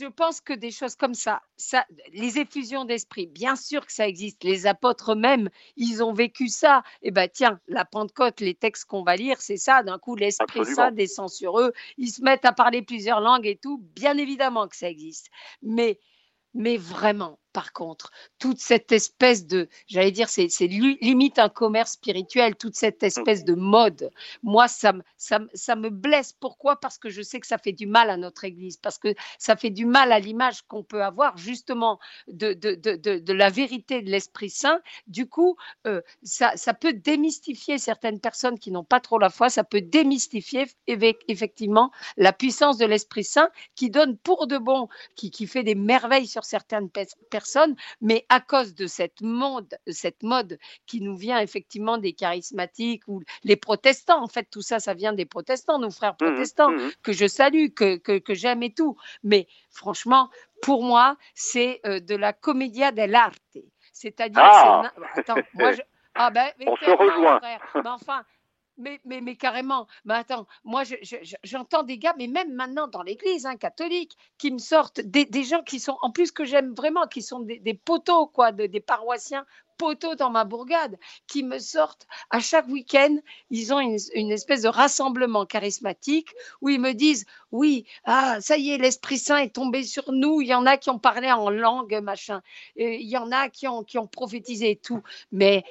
je 0.00 0.06
pense 0.06 0.40
que 0.40 0.52
des 0.52 0.70
choses 0.70 0.96
comme 0.96 1.14
ça, 1.14 1.42
ça 1.56 1.86
les 2.12 2.38
effusions 2.38 2.84
d'esprit, 2.84 3.26
bien 3.26 3.56
sûr 3.56 3.84
que 3.86 3.92
ça 3.92 4.06
existe. 4.06 4.44
Les 4.44 4.66
apôtres 4.66 5.12
eux-mêmes, 5.12 5.48
ils 5.76 6.02
ont 6.02 6.12
vécu 6.12 6.48
ça. 6.48 6.82
Et 7.02 7.08
eh 7.08 7.10
ben 7.10 7.28
tiens, 7.32 7.60
la 7.68 7.84
Pentecôte, 7.84 8.40
les 8.40 8.54
textes 8.54 8.84
qu'on 8.84 9.02
va 9.02 9.16
lire, 9.16 9.40
c'est 9.40 9.56
ça. 9.56 9.82
D'un 9.82 9.98
coup, 9.98 10.16
l'Esprit 10.16 10.64
Saint 10.66 10.92
descend 10.92 11.28
sur 11.28 11.60
eux. 11.60 11.72
Ils 11.98 12.10
se 12.10 12.22
mettent 12.22 12.44
à 12.44 12.52
parler 12.52 12.82
plusieurs 12.82 13.20
langues 13.20 13.46
et 13.46 13.56
tout. 13.56 13.78
Bien 13.94 14.16
évidemment 14.16 14.68
que 14.68 14.76
ça 14.76 14.88
existe. 14.88 15.28
Mais 15.62 15.98
mais 16.54 16.76
vraiment, 16.76 17.38
par 17.52 17.72
contre, 17.72 18.10
toute 18.38 18.58
cette 18.58 18.92
espèce 18.92 19.46
de, 19.46 19.68
j'allais 19.86 20.10
dire, 20.10 20.28
c'est 20.28 20.48
limite 20.66 21.38
un 21.38 21.48
commerce 21.48 21.92
spirituel, 21.92 22.56
toute 22.56 22.74
cette 22.74 23.02
espèce 23.02 23.44
de 23.44 23.54
mode, 23.54 24.10
moi, 24.42 24.68
ça, 24.68 24.92
ça, 25.16 25.40
ça 25.54 25.76
me 25.76 25.90
blesse. 25.90 26.32
Pourquoi? 26.32 26.76
Parce 26.76 26.98
que 26.98 27.10
je 27.10 27.22
sais 27.22 27.40
que 27.40 27.46
ça 27.46 27.58
fait 27.58 27.72
du 27.72 27.86
mal 27.86 28.10
à 28.10 28.16
notre 28.16 28.44
Église, 28.44 28.76
parce 28.76 28.98
que 28.98 29.14
ça 29.38 29.56
fait 29.56 29.70
du 29.70 29.86
mal 29.86 30.12
à 30.12 30.18
l'image 30.18 30.62
qu'on 30.62 30.82
peut 30.82 31.02
avoir 31.02 31.36
justement 31.36 31.98
de, 32.28 32.52
de, 32.52 32.74
de, 32.74 32.96
de, 32.96 33.32
la 33.32 33.50
vérité 33.50 34.02
de 34.02 34.10
l'Esprit 34.10 34.50
Saint. 34.50 34.80
Du 35.06 35.28
coup, 35.28 35.56
euh, 35.86 36.00
ça, 36.22 36.56
ça 36.56 36.74
peut 36.74 36.92
démystifier 36.92 37.78
certaines 37.78 38.20
personnes 38.20 38.58
qui 38.58 38.70
n'ont 38.70 38.84
pas 38.84 39.00
trop 39.00 39.18
la 39.18 39.30
foi, 39.30 39.50
ça 39.50 39.64
peut 39.64 39.80
démystifier 39.80 40.66
effectivement 40.86 41.90
la 42.16 42.32
puissance 42.32 42.78
de 42.78 42.86
l'Esprit 42.86 43.24
Saint 43.24 43.50
qui 43.74 43.90
donne 43.90 44.16
pour 44.18 44.46
de 44.46 44.58
bon, 44.58 44.88
qui, 45.16 45.30
qui 45.30 45.46
fait 45.46 45.62
des 45.62 45.74
merveilles 45.74 46.26
sur 46.26 46.44
certaines 46.44 46.90
personnes, 46.90 47.41
mais 48.00 48.24
à 48.28 48.40
cause 48.40 48.74
de 48.74 48.86
cette 48.86 49.20
mode, 49.20 49.78
cette 49.86 50.22
mode 50.22 50.58
qui 50.86 51.00
nous 51.00 51.16
vient 51.16 51.40
effectivement 51.40 51.98
des 51.98 52.12
charismatiques 52.12 53.02
ou 53.08 53.22
les 53.44 53.56
protestants, 53.56 54.22
en 54.22 54.28
fait, 54.28 54.48
tout 54.50 54.62
ça, 54.62 54.80
ça 54.80 54.94
vient 54.94 55.12
des 55.12 55.26
protestants, 55.26 55.78
nos 55.78 55.90
frères 55.90 56.14
mmh 56.14 56.24
protestants, 56.24 56.70
mmh 56.70 56.90
que 57.02 57.12
je 57.12 57.26
salue, 57.26 57.68
que, 57.74 57.96
que, 57.96 58.34
j'aime 58.34 58.62
et 58.62 58.72
tout. 58.72 58.96
Mais 59.22 59.46
franchement, 59.70 60.30
pour 60.62 60.82
moi, 60.82 61.16
c'est 61.34 61.80
euh, 61.86 62.00
de 62.00 62.14
la 62.14 62.32
commedia 62.32 62.92
dell'arte. 62.92 63.58
C'est-à-dire, 63.92 64.42
ah 64.42 64.90
attends, 65.14 65.36
moi, 65.54 65.72
je... 65.72 65.82
ah 66.14 66.30
ben, 66.30 66.50
on 66.66 66.76
se 66.76 66.90
rejoint. 66.90 67.40
Mais 67.42 67.58
enfin, 67.84 68.24
mais, 68.78 69.00
mais, 69.04 69.20
mais, 69.20 69.36
carrément, 69.36 69.86
mais 70.04 70.14
attends, 70.14 70.46
moi 70.64 70.82
j'entends 71.42 71.82
des 71.82 71.98
gars, 71.98 72.14
mais 72.18 72.26
même 72.26 72.52
maintenant 72.54 72.88
dans 72.88 73.02
l'église 73.02 73.46
hein, 73.46 73.56
catholique, 73.56 74.16
qui 74.38 74.50
me 74.50 74.58
sortent 74.58 75.00
des, 75.00 75.44
gens 75.44 75.62
qui 75.62 75.80
sont, 75.80 75.96
en 76.02 76.10
plus 76.10 76.32
que 76.32 76.44
j'aime 76.44 76.74
vraiment, 76.74 77.06
qui 77.06 77.22
sont 77.22 77.40
des, 77.40 77.58
des 77.58 77.74
poteaux, 77.74 78.26
quoi, 78.26 78.52
des 78.52 78.80
paroissiens 78.80 79.44
poteaux 79.78 80.14
dans 80.14 80.30
ma 80.30 80.44
bourgade, 80.44 80.96
qui 81.26 81.42
me 81.42 81.58
sortent 81.58 82.06
à 82.30 82.38
chaque 82.38 82.68
week-end, 82.68 83.16
ils 83.50 83.74
ont 83.74 83.80
une, 83.80 83.98
une, 84.14 84.30
espèce 84.30 84.62
de 84.62 84.68
rassemblement 84.68 85.44
charismatique 85.44 86.28
où 86.60 86.68
ils 86.68 86.80
me 86.80 86.92
disent 86.92 87.26
oui, 87.52 87.86
ah, 88.04 88.40
ça 88.40 88.56
y 88.56 88.70
est, 88.70 88.78
l'Esprit 88.78 89.18
Saint 89.18 89.36
est 89.36 89.54
tombé 89.54 89.82
sur 89.82 90.10
nous. 90.10 90.40
Il 90.40 90.48
y 90.48 90.54
en 90.54 90.66
a 90.66 90.78
qui 90.78 90.90
ont 90.90 90.98
parlé 90.98 91.30
en 91.30 91.50
langue, 91.50 92.00
machin. 92.02 92.40
Il 92.76 93.08
y 93.08 93.16
en 93.18 93.30
a 93.30 93.48
qui 93.50 93.68
ont, 93.68 93.84
qui 93.84 93.98
ont 93.98 94.06
prophétisé 94.06 94.70
et 94.70 94.76
tout. 94.76 95.02
Mais, 95.30 95.62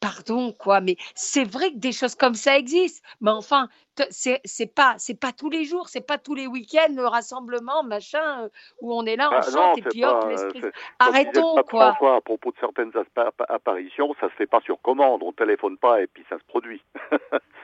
pardon, 0.00 0.52
quoi, 0.52 0.80
mais 0.80 0.96
c'est 1.14 1.44
vrai 1.44 1.70
que 1.70 1.78
des 1.78 1.92
choses 1.92 2.14
comme 2.14 2.34
ça 2.34 2.58
existent. 2.58 3.00
Mais 3.22 3.30
enfin, 3.30 3.68
c'est 4.10 4.74
pas 4.74 4.94
c'est 4.98 5.18
pas 5.18 5.32
tous 5.32 5.50
les 5.50 5.64
jours, 5.64 5.88
c'est 5.88 6.06
pas 6.06 6.18
tous 6.18 6.34
les 6.34 6.46
week-ends 6.46 6.92
le 6.94 7.06
rassemblement 7.06 7.82
machin 7.84 8.42
euh, 8.42 8.48
où 8.80 8.92
on 8.92 9.06
est 9.06 9.16
là, 9.16 9.28
on 9.28 9.38
bah 9.38 9.42
chante 9.42 9.78
et 9.78 9.82
puis 9.82 10.04
hop 10.04 10.26
l'esprit. 10.28 10.62
Arrêtons 10.98 11.62
quoi. 11.68 11.96
à 12.16 12.20
propos 12.20 12.50
de 12.50 12.56
certaines 12.58 12.92
apparitions, 13.48 14.14
ça 14.20 14.28
se 14.28 14.34
fait 14.34 14.46
pas 14.46 14.60
sur 14.62 14.80
commande, 14.80 15.22
on 15.22 15.32
téléphone 15.32 15.78
pas 15.78 16.02
et 16.02 16.06
puis 16.06 16.24
ça 16.28 16.38
se 16.38 16.44
produit. 16.44 16.82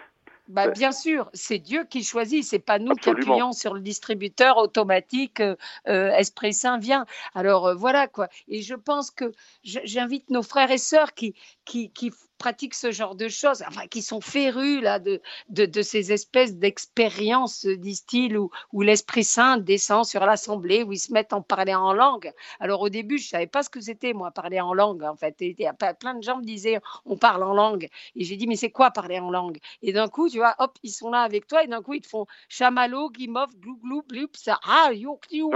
Bah, 0.50 0.68
bien 0.68 0.92
sûr, 0.92 1.30
c'est 1.32 1.58
Dieu 1.58 1.84
qui 1.88 2.02
choisit, 2.02 2.44
c'est 2.44 2.58
pas 2.58 2.78
nous 2.78 2.94
qui 2.94 3.10
appuyons 3.10 3.52
sur 3.52 3.72
le 3.72 3.80
distributeur 3.80 4.56
automatique 4.58 5.40
euh, 5.40 5.56
euh, 5.88 6.10
Esprit 6.10 6.52
Saint 6.52 6.78
vient. 6.78 7.06
Alors 7.34 7.76
voilà 7.76 8.08
quoi. 8.08 8.28
Et 8.48 8.60
je 8.60 8.74
pense 8.74 9.10
que 9.10 9.32
j'invite 9.62 10.28
nos 10.28 10.42
frères 10.42 10.70
et 10.70 10.78
sœurs 10.78 11.14
qui, 11.14 11.34
qui, 11.64 11.90
qui 11.90 12.10
pratiquent 12.40 12.74
ce 12.74 12.90
genre 12.90 13.14
de 13.14 13.28
choses, 13.28 13.62
enfin 13.68 13.86
qui 13.86 14.00
sont 14.00 14.22
férus 14.22 14.80
là 14.80 14.98
de, 14.98 15.20
de, 15.50 15.82
ces 15.82 16.10
espèces 16.10 16.56
d'expériences, 16.56 17.66
disent-ils, 17.66 18.38
où, 18.38 18.50
où 18.72 18.80
l'Esprit 18.80 19.24
Saint 19.24 19.58
descend 19.58 20.06
sur 20.06 20.24
l'assemblée, 20.24 20.82
où 20.82 20.92
ils 20.92 20.98
se 20.98 21.12
mettent 21.12 21.34
en 21.34 21.42
parler 21.42 21.74
en 21.74 21.92
langue. 21.92 22.32
Alors 22.58 22.80
au 22.80 22.88
début, 22.88 23.18
je 23.18 23.28
savais 23.28 23.46
pas 23.46 23.62
ce 23.62 23.68
que 23.68 23.80
c'était 23.80 24.14
moi 24.14 24.30
parler 24.30 24.58
en 24.58 24.72
langue 24.72 25.02
en 25.02 25.14
fait. 25.14 25.36
Et, 25.40 25.54
plein 26.00 26.14
de 26.14 26.22
gens 26.22 26.38
me 26.38 26.44
disaient 26.44 26.80
on 27.04 27.18
parle 27.18 27.42
en 27.42 27.52
langue, 27.52 27.88
et 28.16 28.24
j'ai 28.24 28.36
dit 28.36 28.46
mais 28.46 28.56
c'est 28.56 28.70
quoi 28.70 28.90
parler 28.90 29.18
en 29.18 29.30
langue? 29.30 29.58
Et 29.82 29.92
d'un 29.92 30.08
coup, 30.08 30.30
tu 30.30 30.38
vois, 30.38 30.54
hop, 30.58 30.78
ils 30.82 30.92
sont 30.92 31.10
là 31.10 31.20
avec 31.20 31.46
toi, 31.46 31.62
et 31.62 31.66
d'un 31.66 31.82
coup 31.82 31.92
ils 31.92 32.00
te 32.00 32.08
font 32.08 32.26
chamallow, 32.48 33.10
guimauve, 33.10 33.54
glou 33.60 33.76
glou, 33.84 34.02
bloup, 34.08 34.30
ça, 34.32 34.58
ah, 34.64 34.90
you, 34.94 35.20
you, 35.30 35.52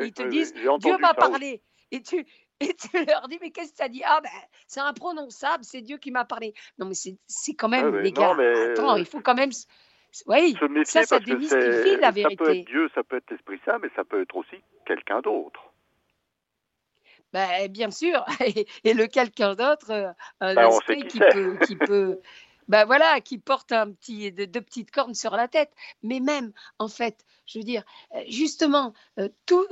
Ils 0.00 0.12
te 0.12 0.22
disent 0.28 0.54
Dieu 0.54 0.96
m'a 0.98 1.14
parlé. 1.14 1.62
Et 1.92 2.02
tu, 2.02 2.24
et 2.60 2.74
tu 2.74 2.88
leur 3.06 3.28
dis, 3.28 3.38
mais 3.40 3.50
qu'est-ce 3.50 3.72
que 3.72 3.76
ça 3.76 3.88
dit? 3.88 4.02
Ah, 4.04 4.20
ben, 4.22 4.30
c'est 4.66 4.80
imprononçable, 4.80 5.64
c'est 5.64 5.80
Dieu 5.80 5.96
qui 5.96 6.10
m'a 6.10 6.24
parlé. 6.24 6.54
Non, 6.78 6.86
mais 6.86 6.94
c'est 6.94 7.54
quand 7.54 7.68
même, 7.68 7.96
les 7.98 8.12
gars, 8.12 8.36
attends, 8.70 8.96
il 8.96 9.06
faut 9.06 9.20
quand 9.20 9.34
même. 9.34 9.50
Oui, 10.26 10.56
ça, 10.84 11.04
ça 11.04 11.20
démystifie 11.20 11.96
la 12.00 12.10
vérité. 12.10 12.36
Ça 12.36 12.44
peut 12.44 12.56
être 12.56 12.66
Dieu, 12.66 12.90
ça 12.94 13.02
peut 13.04 13.16
être 13.16 13.30
l'Esprit 13.30 13.60
Saint, 13.64 13.78
mais 13.78 13.90
ça 13.94 14.04
peut 14.04 14.20
être 14.22 14.34
aussi 14.34 14.56
quelqu'un 14.84 15.20
d'autre. 15.20 15.60
Ben, 17.32 17.68
bien 17.68 17.90
sûr, 17.90 18.24
et, 18.84 18.94
le 18.94 19.06
quelqu'un 19.06 19.54
d'autre, 19.54 19.90
euh, 19.90 20.12
un 20.40 20.54
ben, 20.54 20.68
esprit 20.68 21.04
qui, 21.04 21.20
peut, 21.20 21.58
qui 21.64 21.76
peut, 21.76 22.20
ben 22.68 22.84
voilà, 22.84 23.20
qui 23.20 23.38
porte 23.38 23.70
un 23.72 23.92
petit, 23.92 24.32
deux 24.32 24.48
de 24.48 24.60
petites 24.60 24.90
cornes 24.90 25.14
sur 25.14 25.36
la 25.36 25.46
tête. 25.46 25.70
Mais 26.02 26.18
même, 26.18 26.52
en 26.78 26.88
fait, 26.88 27.24
je 27.50 27.58
veux 27.58 27.64
dire, 27.64 27.82
justement, 28.28 28.92
tout, 29.44 29.66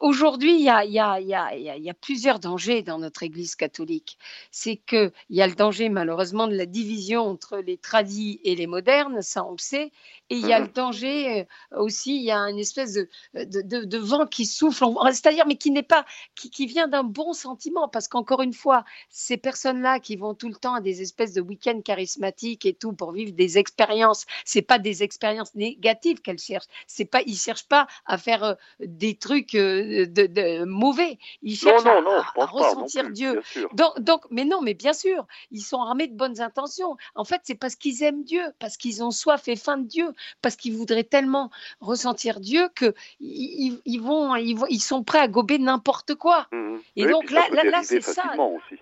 aujourd'hui, 0.00 0.56
il 0.56 0.62
y 0.62 0.68
a, 0.68 0.84
y, 0.84 0.98
a, 0.98 1.20
y, 1.20 1.34
a, 1.34 1.54
y 1.54 1.90
a, 1.90 1.94
plusieurs 1.94 2.38
dangers 2.38 2.82
dans 2.82 2.98
notre 2.98 3.22
Église 3.22 3.56
catholique. 3.56 4.18
C'est 4.50 4.76
qu'il 4.76 5.12
y 5.30 5.40
a 5.40 5.46
le 5.46 5.54
danger, 5.54 5.88
malheureusement, 5.88 6.46
de 6.48 6.54
la 6.54 6.66
division 6.66 7.22
entre 7.22 7.58
les 7.58 7.78
tradis 7.78 8.40
et 8.44 8.54
les 8.54 8.66
modernes, 8.66 9.22
ça 9.22 9.44
on 9.46 9.52
le 9.52 9.58
sait. 9.58 9.90
Et 10.30 10.36
il 10.36 10.46
y 10.46 10.52
a 10.52 10.60
le 10.60 10.68
danger 10.68 11.40
euh, 11.72 11.78
aussi, 11.78 12.16
il 12.16 12.24
y 12.24 12.30
a 12.30 12.38
une 12.40 12.58
espèce 12.58 12.92
de, 12.92 13.08
de, 13.34 13.84
de, 13.84 13.98
vent 13.98 14.26
qui 14.26 14.44
souffle, 14.44 14.84
c'est-à-dire, 15.06 15.46
mais 15.46 15.56
qui 15.56 15.70
n'est 15.70 15.82
pas, 15.82 16.04
qui, 16.34 16.50
qui 16.50 16.66
vient 16.66 16.88
d'un 16.88 17.04
bon 17.04 17.32
sentiment, 17.32 17.88
parce 17.88 18.08
qu'encore 18.08 18.42
une 18.42 18.52
fois, 18.52 18.84
ces 19.08 19.38
personnes-là 19.38 20.00
qui 20.00 20.16
vont 20.16 20.34
tout 20.34 20.48
le 20.48 20.56
temps 20.56 20.74
à 20.74 20.80
des 20.82 21.00
espèces 21.00 21.32
de 21.32 21.40
week-ends 21.40 21.80
charismatiques 21.80 22.66
et 22.66 22.74
tout 22.74 22.92
pour 22.92 23.12
vivre 23.12 23.32
des 23.32 23.56
expériences, 23.56 24.26
c'est 24.44 24.62
pas 24.62 24.78
des 24.78 25.02
expériences 25.02 25.54
négatives 25.54 26.20
qu'elles 26.20 26.38
cherchent 26.38 26.68
c'est 26.98 27.04
pas, 27.04 27.22
ils 27.26 27.36
cherchent 27.36 27.68
pas 27.68 27.86
à 28.06 28.18
faire 28.18 28.42
euh, 28.42 28.54
des 28.80 29.14
trucs 29.14 29.54
euh, 29.54 30.06
de, 30.06 30.64
mauvais. 30.64 31.18
Ils 31.42 31.56
cherchent 31.56 31.86
à, 31.86 32.44
ressentir 32.44 33.10
Dieu. 33.10 33.40
Donc, 33.74 34.00
donc, 34.00 34.22
mais 34.30 34.44
non, 34.44 34.60
mais 34.60 34.74
bien 34.74 34.92
sûr, 34.92 35.26
ils 35.52 35.60
sont 35.60 35.80
armés 35.80 36.08
de 36.08 36.16
bonnes 36.16 36.40
intentions. 36.40 36.96
En 37.14 37.24
fait, 37.24 37.40
c'est 37.44 37.54
parce 37.54 37.76
qu'ils 37.76 38.02
aiment 38.02 38.24
Dieu, 38.24 38.42
parce 38.58 38.76
qu'ils 38.76 39.04
ont 39.04 39.12
soif 39.12 39.46
et 39.46 39.54
faim 39.54 39.78
de 39.78 39.86
Dieu, 39.86 40.12
parce 40.42 40.56
qu'ils 40.56 40.74
voudraient 40.76 41.04
tellement 41.04 41.50
ressentir 41.80 42.40
Dieu 42.40 42.68
que 42.74 42.94
ils, 43.20 44.00
vont, 44.00 44.34
ils, 44.34 44.80
sont 44.80 45.04
prêts 45.04 45.20
à 45.20 45.28
gober 45.28 45.58
n'importe 45.58 46.16
quoi. 46.16 46.48
Mmh 46.52 46.78
et 46.96 47.06
donc 47.06 47.30
là, 47.30 47.46
là, 47.52 47.62
là 47.64 47.80
c'est 47.84 48.00
ça. 48.00 48.34
Aussi. 48.38 48.80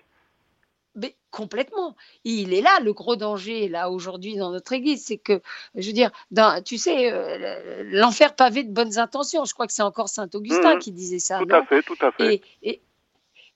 Mais 0.97 1.15
complètement. 1.29 1.95
Il 2.23 2.53
est 2.53 2.61
là 2.61 2.79
le 2.81 2.93
gros 2.93 3.15
danger 3.15 3.69
là 3.69 3.91
aujourd'hui 3.91 4.35
dans 4.35 4.51
notre 4.51 4.73
Église, 4.73 5.05
c'est 5.05 5.17
que, 5.17 5.41
je 5.75 5.85
veux 5.87 5.93
dire, 5.93 6.11
dans, 6.31 6.63
tu 6.63 6.79
sais, 6.79 7.11
euh, 7.11 7.83
l'enfer 7.91 8.35
pavé 8.35 8.63
de 8.63 8.71
bonnes 8.71 8.97
intentions. 8.97 9.45
Je 9.45 9.53
crois 9.53 9.67
que 9.67 9.73
c'est 9.73 9.83
encore 9.83 10.09
saint 10.09 10.27
Augustin 10.33 10.75
mmh 10.75 10.79
qui 10.79 10.91
disait 10.91 11.19
ça. 11.19 11.39
Tout 11.39 11.53
à 11.53 11.63
fait, 11.63 11.83
tout 11.83 11.97
à 12.01 12.11
fait. 12.11 12.41
Et, 12.63 12.81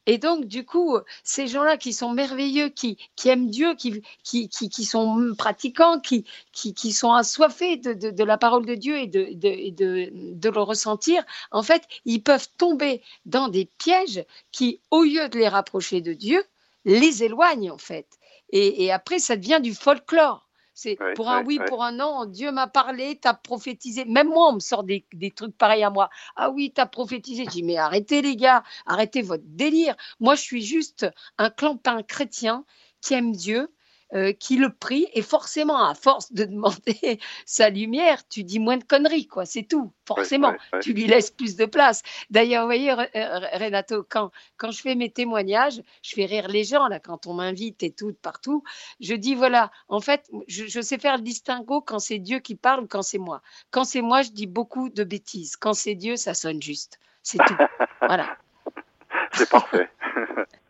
et, 0.05 0.17
donc, 0.19 0.45
du 0.45 0.63
coup, 0.63 0.97
ces 1.23 1.47
gens-là 1.47 1.77
qui 1.77 1.93
sont 1.93 2.11
merveilleux, 2.11 2.69
qui, 2.69 2.97
qui 3.15 3.29
aiment 3.29 3.49
Dieu, 3.49 3.73
qui, 3.75 4.03
qui, 4.23 4.49
qui, 4.49 4.85
sont 4.85 5.33
pratiquants, 5.35 5.99
qui, 5.99 6.25
qui, 6.51 6.75
qui 6.75 6.91
sont 6.91 7.13
assoiffés 7.13 7.77
de, 7.77 7.93
de, 7.93 8.11
de, 8.11 8.23
la 8.23 8.37
parole 8.37 8.65
de 8.65 8.75
Dieu 8.75 8.97
et, 8.97 9.07
de, 9.07 9.29
de, 9.33 10.33
de, 10.35 10.49
le 10.49 10.61
ressentir, 10.61 11.23
en 11.51 11.63
fait, 11.63 11.87
ils 12.05 12.21
peuvent 12.21 12.47
tomber 12.57 13.01
dans 13.25 13.47
des 13.47 13.65
pièges 13.77 14.23
qui, 14.51 14.81
au 14.91 15.03
lieu 15.03 15.29
de 15.29 15.39
les 15.39 15.47
rapprocher 15.47 16.01
de 16.01 16.13
Dieu, 16.13 16.43
les 16.85 17.23
éloigne 17.23 17.71
en 17.71 17.77
fait. 17.77 18.07
Et, 18.53 18.91
après, 18.91 19.19
ça 19.19 19.37
devient 19.37 19.59
du 19.61 19.73
folklore. 19.73 20.49
C'est 20.73 20.97
pour 21.15 21.29
un 21.29 21.43
oui, 21.43 21.59
pour 21.67 21.83
un 21.83 21.91
non. 21.91 22.25
Dieu 22.25 22.51
m'a 22.51 22.67
parlé, 22.67 23.17
t'as 23.21 23.33
prophétisé. 23.33 24.03
Même 24.05 24.29
moi, 24.29 24.49
on 24.49 24.53
me 24.53 24.59
sort 24.59 24.83
des, 24.83 25.05
trucs 25.35 25.57
pareils 25.57 25.83
à 25.83 25.89
moi. 25.89 26.09
Ah 26.35 26.49
oui, 26.49 26.71
t'as 26.73 26.85
prophétisé. 26.85 27.45
Je 27.45 27.49
dis, 27.49 27.63
mais 27.63 27.77
arrêtez 27.77 28.21
les 28.21 28.35
gars, 28.35 28.63
arrêtez 28.85 29.21
votre 29.21 29.43
délire. 29.45 29.95
Moi, 30.19 30.35
je 30.35 30.41
suis 30.41 30.63
juste 30.63 31.05
un 31.37 31.49
clampin 31.49 32.03
chrétien 32.03 32.65
qui 33.01 33.13
aime 33.13 33.31
Dieu, 33.33 33.73
euh, 34.13 34.33
qui 34.33 34.57
le 34.57 34.69
prie, 34.69 35.07
et 35.13 35.21
forcément, 35.21 35.85
à 35.85 35.95
force 35.95 36.33
de 36.33 36.45
demander 36.45 37.19
sa 37.45 37.69
lumière, 37.69 38.27
tu 38.27 38.43
dis 38.43 38.59
moins 38.59 38.77
de 38.77 38.83
conneries, 38.83 39.27
quoi, 39.27 39.45
c'est 39.45 39.63
tout, 39.63 39.91
forcément, 40.05 40.53
tu 40.81 40.93
lui 40.93 41.07
laisses 41.07 41.31
plus 41.31 41.55
de 41.55 41.65
place. 41.65 42.03
D'ailleurs, 42.29 42.63
vous 42.63 42.67
voyez, 42.67 42.91
euh, 42.91 43.39
Renato, 43.53 44.05
quand, 44.07 44.31
quand 44.57 44.71
je 44.71 44.81
fais 44.81 44.95
mes 44.95 45.09
témoignages, 45.09 45.81
je 46.03 46.13
fais 46.13 46.25
rire 46.25 46.47
les 46.47 46.63
gens, 46.63 46.87
là, 46.87 46.99
quand 46.99 47.27
on 47.27 47.33
m'invite 47.33 47.83
et 47.83 47.91
tout, 47.91 48.13
partout, 48.21 48.63
je 48.99 49.13
dis, 49.13 49.35
voilà, 49.35 49.71
en 49.87 50.01
fait, 50.01 50.29
je, 50.47 50.65
je 50.65 50.81
sais 50.81 50.97
faire 50.97 51.17
le 51.17 51.23
distinguo 51.23 51.81
quand 51.81 51.99
c'est 51.99 52.19
Dieu 52.19 52.39
qui 52.39 52.55
parle, 52.55 52.87
quand 52.87 53.01
c'est 53.01 53.17
moi. 53.17 53.41
Quand 53.71 53.83
c'est 53.83 54.01
moi, 54.01 54.21
je 54.21 54.31
dis 54.31 54.47
beaucoup 54.47 54.89
de 54.89 55.03
bêtises. 55.03 55.55
Quand 55.55 55.73
c'est 55.73 55.95
Dieu, 55.95 56.15
ça 56.15 56.33
sonne 56.33 56.61
juste. 56.61 56.99
C'est 57.23 57.37
tout. 57.37 57.57
voilà. 58.01 58.37
C'est 59.33 59.49
parfait. 59.49 59.89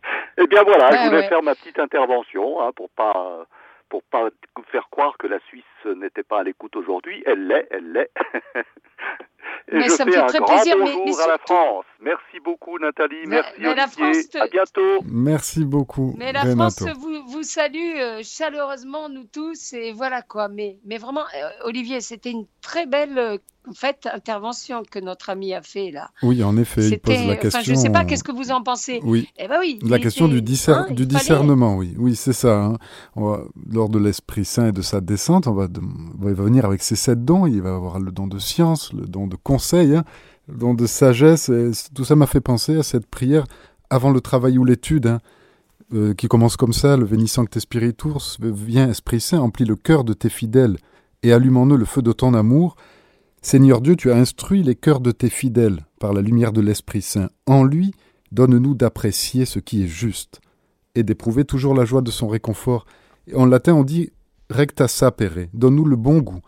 Eh 0.44 0.48
bien 0.48 0.64
voilà, 0.64 0.90
je 0.92 1.10
voulais 1.10 1.28
faire 1.28 1.44
ma 1.44 1.54
petite 1.54 1.78
intervention 1.78 2.62
hein, 2.62 2.72
pour 2.76 2.90
pas 2.90 3.46
pour 3.90 4.02
pas 4.04 4.30
faire 4.72 4.90
croire 4.90 5.18
que 5.18 5.28
la 5.28 5.40
Suisse 5.48 5.64
n'était 5.86 6.24
pas 6.24 6.40
à 6.40 6.44
l'écoute 6.44 6.76
aujourd'hui. 6.76 7.22
Elle 7.28 7.46
l'est, 7.46 7.68
elle 7.70 7.92
l'est. 7.92 8.10
Et 9.72 9.78
mais 9.78 9.84
je 9.86 9.90
ça 9.90 9.98
fais 9.98 10.06
me 10.06 10.12
fait 10.12 10.20
un 10.20 10.26
très 10.26 10.40
grand 10.40 10.56
plaisir, 10.56 10.76
bonjour 10.78 11.06
mais, 11.06 11.24
à 11.24 11.28
la 11.28 11.38
France. 11.38 11.86
Merci 12.02 12.40
beaucoup 12.44 12.80
Nathalie, 12.80 13.26
merci 13.28 13.50
mais 13.60 13.68
Olivier. 13.70 14.42
À 14.42 14.48
bientôt. 14.48 15.04
Merci 15.06 15.66
beaucoup. 15.66 16.14
Mais 16.18 16.32
la 16.34 16.46
France 16.46 16.82
vous, 17.00 17.24
vous 17.28 17.44
salue 17.44 17.98
euh, 17.98 18.22
chaleureusement 18.24 19.08
nous 19.10 19.24
tous 19.24 19.74
et 19.74 19.92
voilà 19.94 20.22
quoi. 20.22 20.48
Mais 20.48 20.78
mais 20.86 20.98
vraiment 20.98 21.22
euh, 21.22 21.50
Olivier, 21.66 22.02
c'était 22.02 22.32
une 22.32 22.46
très 22.62 22.86
belle 22.86 23.18
euh, 23.18 23.38
en 23.70 23.74
fait, 23.74 24.08
intervention 24.12 24.84
que 24.90 25.00
notre 25.00 25.30
ami 25.30 25.54
a 25.54 25.62
fait 25.62 25.92
là. 25.92 26.10
Oui, 26.24 26.44
en 26.44 26.58
effet, 26.58 26.88
il 26.90 27.00
pose 27.00 27.26
la 27.28 27.36
question. 27.36 27.62
je 27.62 27.72
ne 27.72 27.78
sais 27.78 27.90
pas, 27.90 28.06
qu'est-ce 28.06 28.24
que 28.24 28.32
vous 28.32 28.52
en 28.52 28.64
pensez 28.64 29.00
Oui. 29.04 29.30
Eh 29.38 29.48
ben 29.48 29.58
oui. 29.60 29.80
La 29.84 30.00
question 30.00 30.28
du, 30.28 30.42
hein, 30.68 30.88
du 30.90 31.06
discernement, 31.06 31.76
oui, 31.76 31.94
oui, 31.98 32.16
c'est 32.16 32.34
ça. 32.34 32.56
Hein. 32.56 32.78
lors 33.72 33.90
de 33.90 34.00
l'Esprit 34.00 34.46
Saint 34.46 34.70
et 34.70 34.72
de 34.72 34.82
sa 34.82 35.00
descente, 35.00 35.48
on 35.48 35.54
va, 35.54 35.68
va 35.68 36.34
venir 36.34 36.66
avec 36.66 36.82
ses 36.82 36.96
sept 36.96 37.24
dons. 37.24 37.46
Il 37.46 37.62
va 37.62 37.76
avoir 37.76 38.00
le 38.00 38.12
don 38.12 38.28
de 38.28 38.40
science, 38.40 38.94
le 38.94 39.06
don 39.06 39.28
de 39.28 39.36
conseil, 39.44 39.96
hein, 39.96 40.04
le 40.48 40.56
don 40.56 40.74
de 40.74 40.86
sagesse. 40.86 41.50
Et 41.50 41.72
tout 41.94 42.04
ça 42.04 42.16
m'a 42.16 42.28
fait 42.28 42.42
penser 42.42 42.78
à 42.78 42.84
cette 42.84 43.06
prière 43.06 43.46
avant 43.90 44.12
le 44.12 44.22
travail 44.22 44.58
ou 44.58 44.66
l'étude. 44.66 45.18
Euh, 45.94 46.14
qui 46.14 46.30
commence 46.30 46.56
comme 46.56 46.72
ça, 46.72 46.96
le 46.96 47.04
Vénissant 47.04 47.46
que 47.46 47.60
Spiritus, 47.60 48.38
viens 48.40 48.90
Esprit 48.90 49.20
Saint, 49.20 49.40
emplis 49.40 49.66
le 49.66 49.76
cœur 49.76 50.06
de 50.06 50.14
tes 50.14 50.30
fidèles 50.30 50.78
et 51.22 51.34
allume 51.34 51.58
en 51.58 51.66
eux 51.68 51.76
le 51.76 51.84
feu 51.84 52.02
de 52.02 52.14
ton 52.14 52.34
amour, 52.34 52.78
Seigneur 53.42 53.82
Dieu, 53.82 53.96
tu 53.96 54.12
as 54.12 54.16
instruit 54.16 54.62
les 54.62 54.76
cœurs 54.76 55.02
de 55.02 55.12
tes 55.12 55.30
fidèles 55.30 55.86
par 56.00 56.14
la 56.14 56.22
lumière 56.22 56.54
de 56.54 56.62
l'Esprit 56.62 57.02
Saint. 57.02 57.30
En 57.48 57.64
lui, 57.64 57.92
donne-nous 58.32 58.76
d'apprécier 58.76 59.46
ce 59.46 59.58
qui 59.60 59.84
est 59.84 59.88
juste 59.88 60.42
et 60.94 61.02
d'éprouver 61.02 61.44
toujours 61.44 61.74
la 61.74 61.84
joie 61.84 62.02
de 62.02 62.12
son 62.12 62.28
réconfort. 62.28 62.86
En 63.36 63.48
latin, 63.48 63.74
on 63.74 63.84
dit 63.84 64.12
recta 64.52 64.88
sapere. 64.88 65.48
Donne-nous 65.54 65.86
le 65.86 65.96
bon 65.96 66.20
goût, 66.20 66.42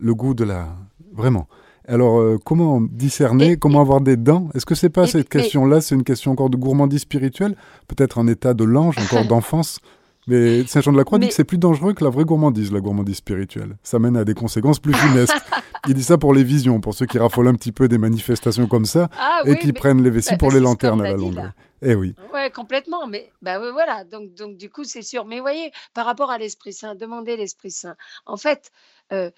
le 0.00 0.14
goût 0.14 0.34
de 0.34 0.44
la. 0.44 0.76
Vraiment. 1.12 1.46
Alors, 1.88 2.20
euh, 2.20 2.38
comment 2.44 2.80
discerner, 2.80 3.56
comment 3.56 3.80
avoir 3.80 4.00
des 4.00 4.16
dents? 4.16 4.48
Est-ce 4.54 4.66
que 4.66 4.74
c'est 4.74 4.90
pas 4.90 5.06
cette 5.06 5.28
question-là? 5.28 5.80
C'est 5.80 5.94
une 5.94 6.04
question 6.04 6.32
encore 6.32 6.50
de 6.50 6.56
gourmandise 6.56 7.00
spirituelle? 7.00 7.56
Peut-être 7.88 8.18
en 8.18 8.26
état 8.28 8.54
de 8.54 8.64
l'ange, 8.64 8.96
encore 8.98 9.24
d'enfance? 9.28 9.80
Mais 10.28 10.64
Saint 10.68 10.80
Jean 10.80 10.92
de 10.92 10.96
la 10.96 11.04
Croix 11.04 11.18
dit 11.18 11.28
que 11.28 11.34
c'est 11.34 11.42
plus 11.42 11.58
dangereux 11.58 11.94
que 11.94 12.04
la 12.04 12.10
vraie 12.10 12.24
gourmandise, 12.24 12.70
la 12.72 12.80
gourmandise 12.80 13.16
spirituelle. 13.16 13.76
Ça 13.82 13.98
mène 13.98 14.16
à 14.16 14.24
des 14.24 14.34
conséquences 14.34 14.78
plus 14.78 14.94
funestes. 14.94 15.34
il 15.88 15.94
dit 15.94 16.02
ça 16.04 16.16
pour 16.16 16.32
les 16.32 16.44
visions, 16.44 16.80
pour 16.80 16.94
ceux 16.94 17.06
qui 17.06 17.18
raffolent 17.18 17.48
un 17.48 17.54
petit 17.54 17.72
peu 17.72 17.88
des 17.88 17.98
manifestations 17.98 18.68
comme 18.68 18.84
ça 18.84 19.08
ah 19.18 19.42
et 19.44 19.56
qui 19.56 19.72
prennent 19.72 20.02
les 20.02 20.10
vessies 20.10 20.32
bah, 20.32 20.38
pour 20.38 20.48
bah, 20.50 20.54
les 20.54 20.60
lanternes 20.60 21.00
à 21.00 21.04
la 21.10 21.16
longue. 21.16 21.42
Eh 21.84 21.96
oui. 21.96 22.14
Ouais, 22.32 22.50
complètement. 22.50 23.08
Mais 23.08 23.32
bah 23.42 23.58
voilà. 23.72 24.04
Donc, 24.04 24.32
donc 24.34 24.56
du 24.56 24.70
coup, 24.70 24.84
c'est 24.84 25.02
sûr. 25.02 25.24
Mais 25.24 25.36
vous 25.36 25.42
voyez, 25.42 25.72
par 25.92 26.06
rapport 26.06 26.30
à 26.30 26.38
l'Esprit 26.38 26.72
Saint, 26.72 26.94
demandez 26.94 27.36
l'Esprit 27.36 27.72
Saint. 27.72 27.96
En 28.24 28.36
fait, 28.36 28.70
euh, 29.12 29.30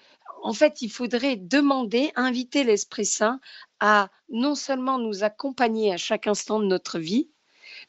en 0.45 0.53
fait, 0.53 0.83
il 0.83 0.91
faudrait 0.91 1.37
demander, 1.37 2.11
inviter 2.15 2.63
l'Esprit 2.63 3.07
Saint 3.07 3.39
à 3.79 4.11
non 4.29 4.53
seulement 4.53 4.99
nous 4.99 5.23
accompagner 5.23 5.91
à 5.91 5.97
chaque 5.97 6.27
instant 6.27 6.59
de 6.59 6.65
notre 6.65 6.99
vie, 6.99 7.31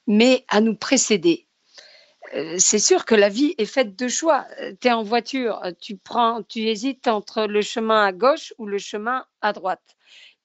mais 0.07 0.46
à 0.48 0.62
nous 0.62 0.74
précéder. 0.74 1.46
Euh, 2.32 2.57
c'est 2.59 2.78
sûr 2.78 3.04
que 3.04 3.14
la 3.14 3.28
vie 3.28 3.54
est 3.59 3.66
faite 3.66 3.94
de 3.94 4.09
choix. 4.09 4.46
Euh, 4.62 4.72
tu 4.80 4.88
es 4.88 4.92
en 4.92 5.02
voiture, 5.02 5.61
tu 5.82 5.98
prends, 5.98 6.42
tu 6.44 6.61
hésites 6.61 7.09
entre 7.09 7.44
le 7.44 7.61
chemin 7.61 8.07
à 8.07 8.12
gauche 8.12 8.54
ou 8.57 8.64
le 8.64 8.78
chemin 8.78 9.26
à 9.42 9.52
droite. 9.52 9.94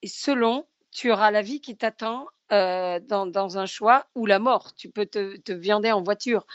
Et 0.02 0.08
selon, 0.08 0.66
tu 0.90 1.10
auras 1.10 1.30
la 1.30 1.40
vie 1.40 1.62
qui 1.62 1.78
t'attend 1.78 2.26
euh, 2.52 3.00
dans, 3.00 3.56
un 3.56 3.64
choix 3.64 4.06
ou 4.14 4.26
la 4.26 4.38
mort. 4.38 4.74
Tu 4.74 4.90
peux 4.90 5.06
te, 5.06 5.52
viander 5.52 5.90
en 5.90 6.02
voiture. 6.02 6.46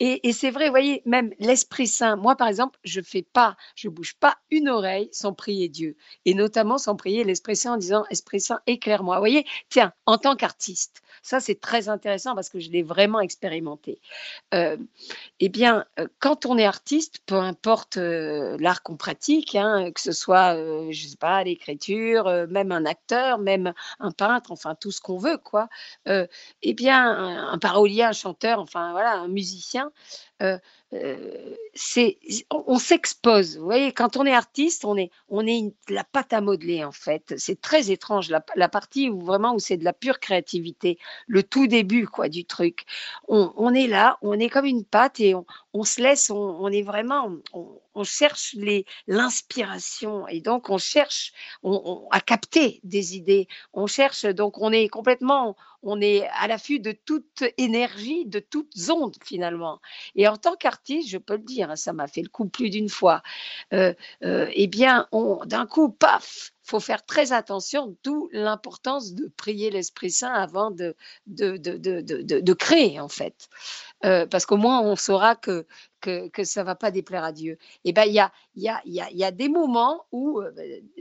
Et, 0.00 0.32
c'est 0.32 0.50
vrai, 0.50 0.66
vous 0.66 0.72
voyez, 0.72 1.02
même 1.04 1.30
l'Esprit 1.38 1.86
Saint, 1.86 2.16
moi 2.16 2.36
par 2.36 2.48
exemple, 2.48 2.78
je 2.84 3.00
fais 3.02 3.22
pas, 3.22 3.56
je 3.74 3.88
bouge 3.88 4.14
pas 4.14 4.36
une 4.50 4.68
oreille 4.70 5.10
sans 5.12 5.34
prier 5.34 5.68
Dieu. 5.68 5.96
Et 6.24 6.32
notamment 6.34 6.78
sans 6.78 6.96
prier 6.96 7.24
l'Esprit 7.24 7.56
Saint 7.56 7.74
en 7.74 7.76
disant 7.76 8.04
Esprit 8.10 8.40
Saint, 8.40 8.60
éclaire-moi. 8.66 9.16
Vous 9.16 9.20
voyez, 9.20 9.44
tiens, 9.68 9.92
en 10.06 10.16
tant 10.16 10.36
qu'artiste, 10.36 11.02
ça 11.22 11.38
c'est 11.38 11.60
très 11.60 11.88
intéressant 11.90 12.34
parce 12.34 12.48
que 12.48 12.58
je 12.58 12.70
l'ai 12.70 12.82
vraiment 12.82 13.20
expérimenté. 13.20 14.00
Euh, 14.54 14.78
eh 15.40 15.48
bien, 15.50 15.84
euh, 15.98 16.08
quand 16.18 16.46
on 16.46 16.56
est 16.56 16.64
artiste, 16.64 17.20
peu 17.26 17.36
importe 17.36 17.96
l'art 17.96 18.82
qu'on 18.82 18.96
pratique, 18.96 19.54
hein, 19.54 19.90
que 19.92 20.00
ce 20.00 20.12
soit, 20.12 20.56
je 20.90 21.06
sais 21.06 21.16
pas, 21.16 21.44
l'écriture, 21.44 22.24
même 22.48 22.72
un 22.72 22.86
acteur, 22.86 23.38
même 23.38 23.74
un 24.00 24.12
peintre, 24.12 24.50
enfin 24.52 24.74
tout 24.74 24.90
ce 24.90 25.00
qu'on 25.00 25.18
veut, 25.18 25.38
quoi, 25.42 25.68
eh 26.06 26.74
bien, 26.74 27.50
un, 27.52 27.58
parolier, 27.58 28.02
un 28.04 28.12
chanteur, 28.12 28.58
enfin 28.60 28.92
voilà, 28.92 29.12
un 29.14 29.28
musicien, 29.28 29.92
euh, 30.42 30.58
euh, 30.94 31.54
on, 32.50 32.78
s'expose. 32.78 33.56
Vous 33.56 33.64
voyez, 33.64 33.92
quand 33.92 34.18
on 34.18 34.26
est 34.26 34.34
artiste, 34.34 34.84
on 34.84 34.96
est, 34.98 35.10
on 35.30 35.46
est 35.46 35.72
la 35.88 36.04
pâte 36.04 36.34
à 36.34 36.42
modeler 36.42 36.84
en 36.84 36.92
fait. 36.92 37.32
C'est 37.38 37.62
très 37.62 37.90
étrange 37.90 38.28
la, 38.28 38.68
partie 38.68 39.08
où 39.08 39.20
vraiment 39.20 39.54
où 39.54 39.58
c'est 39.58 39.78
de 39.78 39.84
la 39.84 39.94
pure 39.94 40.20
créativité, 40.20 40.98
le 41.26 41.42
tout 41.42 41.66
début 41.66 42.06
quoi 42.06 42.28
du 42.28 42.44
truc. 42.44 42.84
On, 43.26 43.72
est 43.72 43.86
là, 43.86 44.18
on 44.20 44.38
est 44.38 44.50
comme 44.50 44.66
une 44.66 44.84
pâte 44.84 45.18
et 45.20 45.34
on, 45.72 45.84
se 45.84 46.02
laisse, 46.02 46.28
on, 46.28 46.68
est 46.68 46.82
vraiment, 46.82 47.30
on, 47.54 48.04
cherche 48.04 48.54
l'inspiration 49.06 50.28
et 50.28 50.40
donc 50.40 50.68
on 50.68 50.78
cherche 50.78 51.32
à 52.10 52.20
capter 52.20 52.80
des 52.84 53.16
idées. 53.16 53.48
On 53.72 53.86
cherche 53.86 54.26
donc 54.26 54.58
on 54.58 54.72
est 54.72 54.88
complètement 54.88 55.56
on 55.82 56.00
est 56.00 56.28
à 56.38 56.46
l'affût 56.48 56.80
de 56.80 56.92
toute 56.92 57.44
énergie, 57.58 58.24
de 58.26 58.38
toutes 58.38 58.72
ondes 58.90 59.16
finalement. 59.24 59.80
Et 60.14 60.28
en 60.28 60.36
tant 60.36 60.54
qu'artiste, 60.56 61.08
je 61.08 61.18
peux 61.18 61.36
le 61.36 61.42
dire, 61.42 61.70
hein, 61.70 61.76
ça 61.76 61.92
m'a 61.92 62.06
fait 62.06 62.22
le 62.22 62.28
coup 62.28 62.48
plus 62.48 62.70
d'une 62.70 62.88
fois, 62.88 63.22
euh, 63.72 63.94
euh, 64.24 64.46
eh 64.52 64.66
bien, 64.66 65.08
d'un 65.46 65.66
coup, 65.66 65.90
paf, 65.90 66.52
faut 66.62 66.80
faire 66.80 67.04
très 67.04 67.32
attention, 67.32 67.96
d'où 68.04 68.28
l'importance 68.32 69.14
de 69.14 69.28
prier 69.36 69.70
l'Esprit 69.70 70.10
Saint 70.10 70.32
avant 70.32 70.70
de, 70.70 70.94
de, 71.26 71.56
de, 71.56 72.00
de 72.40 72.52
créer, 72.54 73.00
en 73.00 73.08
fait. 73.08 73.48
Euh, 74.04 74.26
parce 74.26 74.46
qu'au 74.46 74.56
moins, 74.56 74.80
on 74.82 74.96
saura 74.96 75.36
que, 75.36 75.66
que, 76.00 76.28
que 76.28 76.44
ça 76.44 76.60
ne 76.62 76.66
va 76.66 76.74
pas 76.74 76.90
déplaire 76.90 77.24
à 77.24 77.32
Dieu. 77.32 77.52
Et 77.84 77.90
eh 77.90 77.92
bien, 77.92 78.04
il 78.04 78.12
y 78.12 78.20
a, 78.20 78.32
y, 78.56 78.68
a, 78.68 78.80
y, 78.84 79.00
a, 79.00 79.10
y 79.10 79.24
a 79.24 79.30
des 79.30 79.48
moments 79.48 80.06
où, 80.12 80.40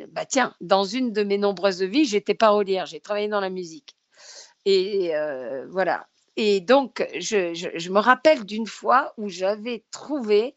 bah, 0.09 0.25
tiens, 0.25 0.55
dans 0.61 0.84
une 0.84 1.11
de 1.13 1.23
mes 1.23 1.38
nombreuses 1.38 1.84
vies, 1.84 2.05
j'étais 2.05 2.36
parolière, 2.36 2.86
j'ai 2.86 2.99
travaillé 2.99 3.27
dans 3.27 3.41
la 3.41 3.49
musique. 3.49 3.95
Et 4.66 5.16
euh, 5.16 5.66
voilà. 5.70 6.07
Et 6.38 6.62
donc, 6.62 7.07
je, 7.20 7.89
me 7.89 7.99
rappelle 7.99 8.45
d'une 8.45 8.68
fois 8.68 9.14
où 9.18 9.30
j'avais 9.30 9.84
trouvé 9.91 10.55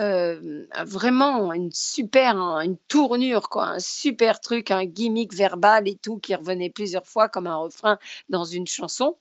euh, 0.00 0.66
vraiment 0.84 1.52
une 1.52 1.70
super, 1.72 2.36
une 2.36 2.76
tournure, 2.88 3.48
quoi, 3.48 3.66
un 3.68 3.78
super 3.78 4.40
truc, 4.40 4.70
un 4.70 4.84
gimmick 4.84 5.32
verbal 5.34 5.88
et 5.88 5.96
tout 5.96 6.18
qui 6.18 6.34
revenait 6.34 6.70
plusieurs 6.70 7.06
fois 7.06 7.28
comme 7.28 7.46
un 7.46 7.56
refrain 7.56 7.98
dans 8.28 8.44
une 8.44 8.66
chanson. 8.66 9.16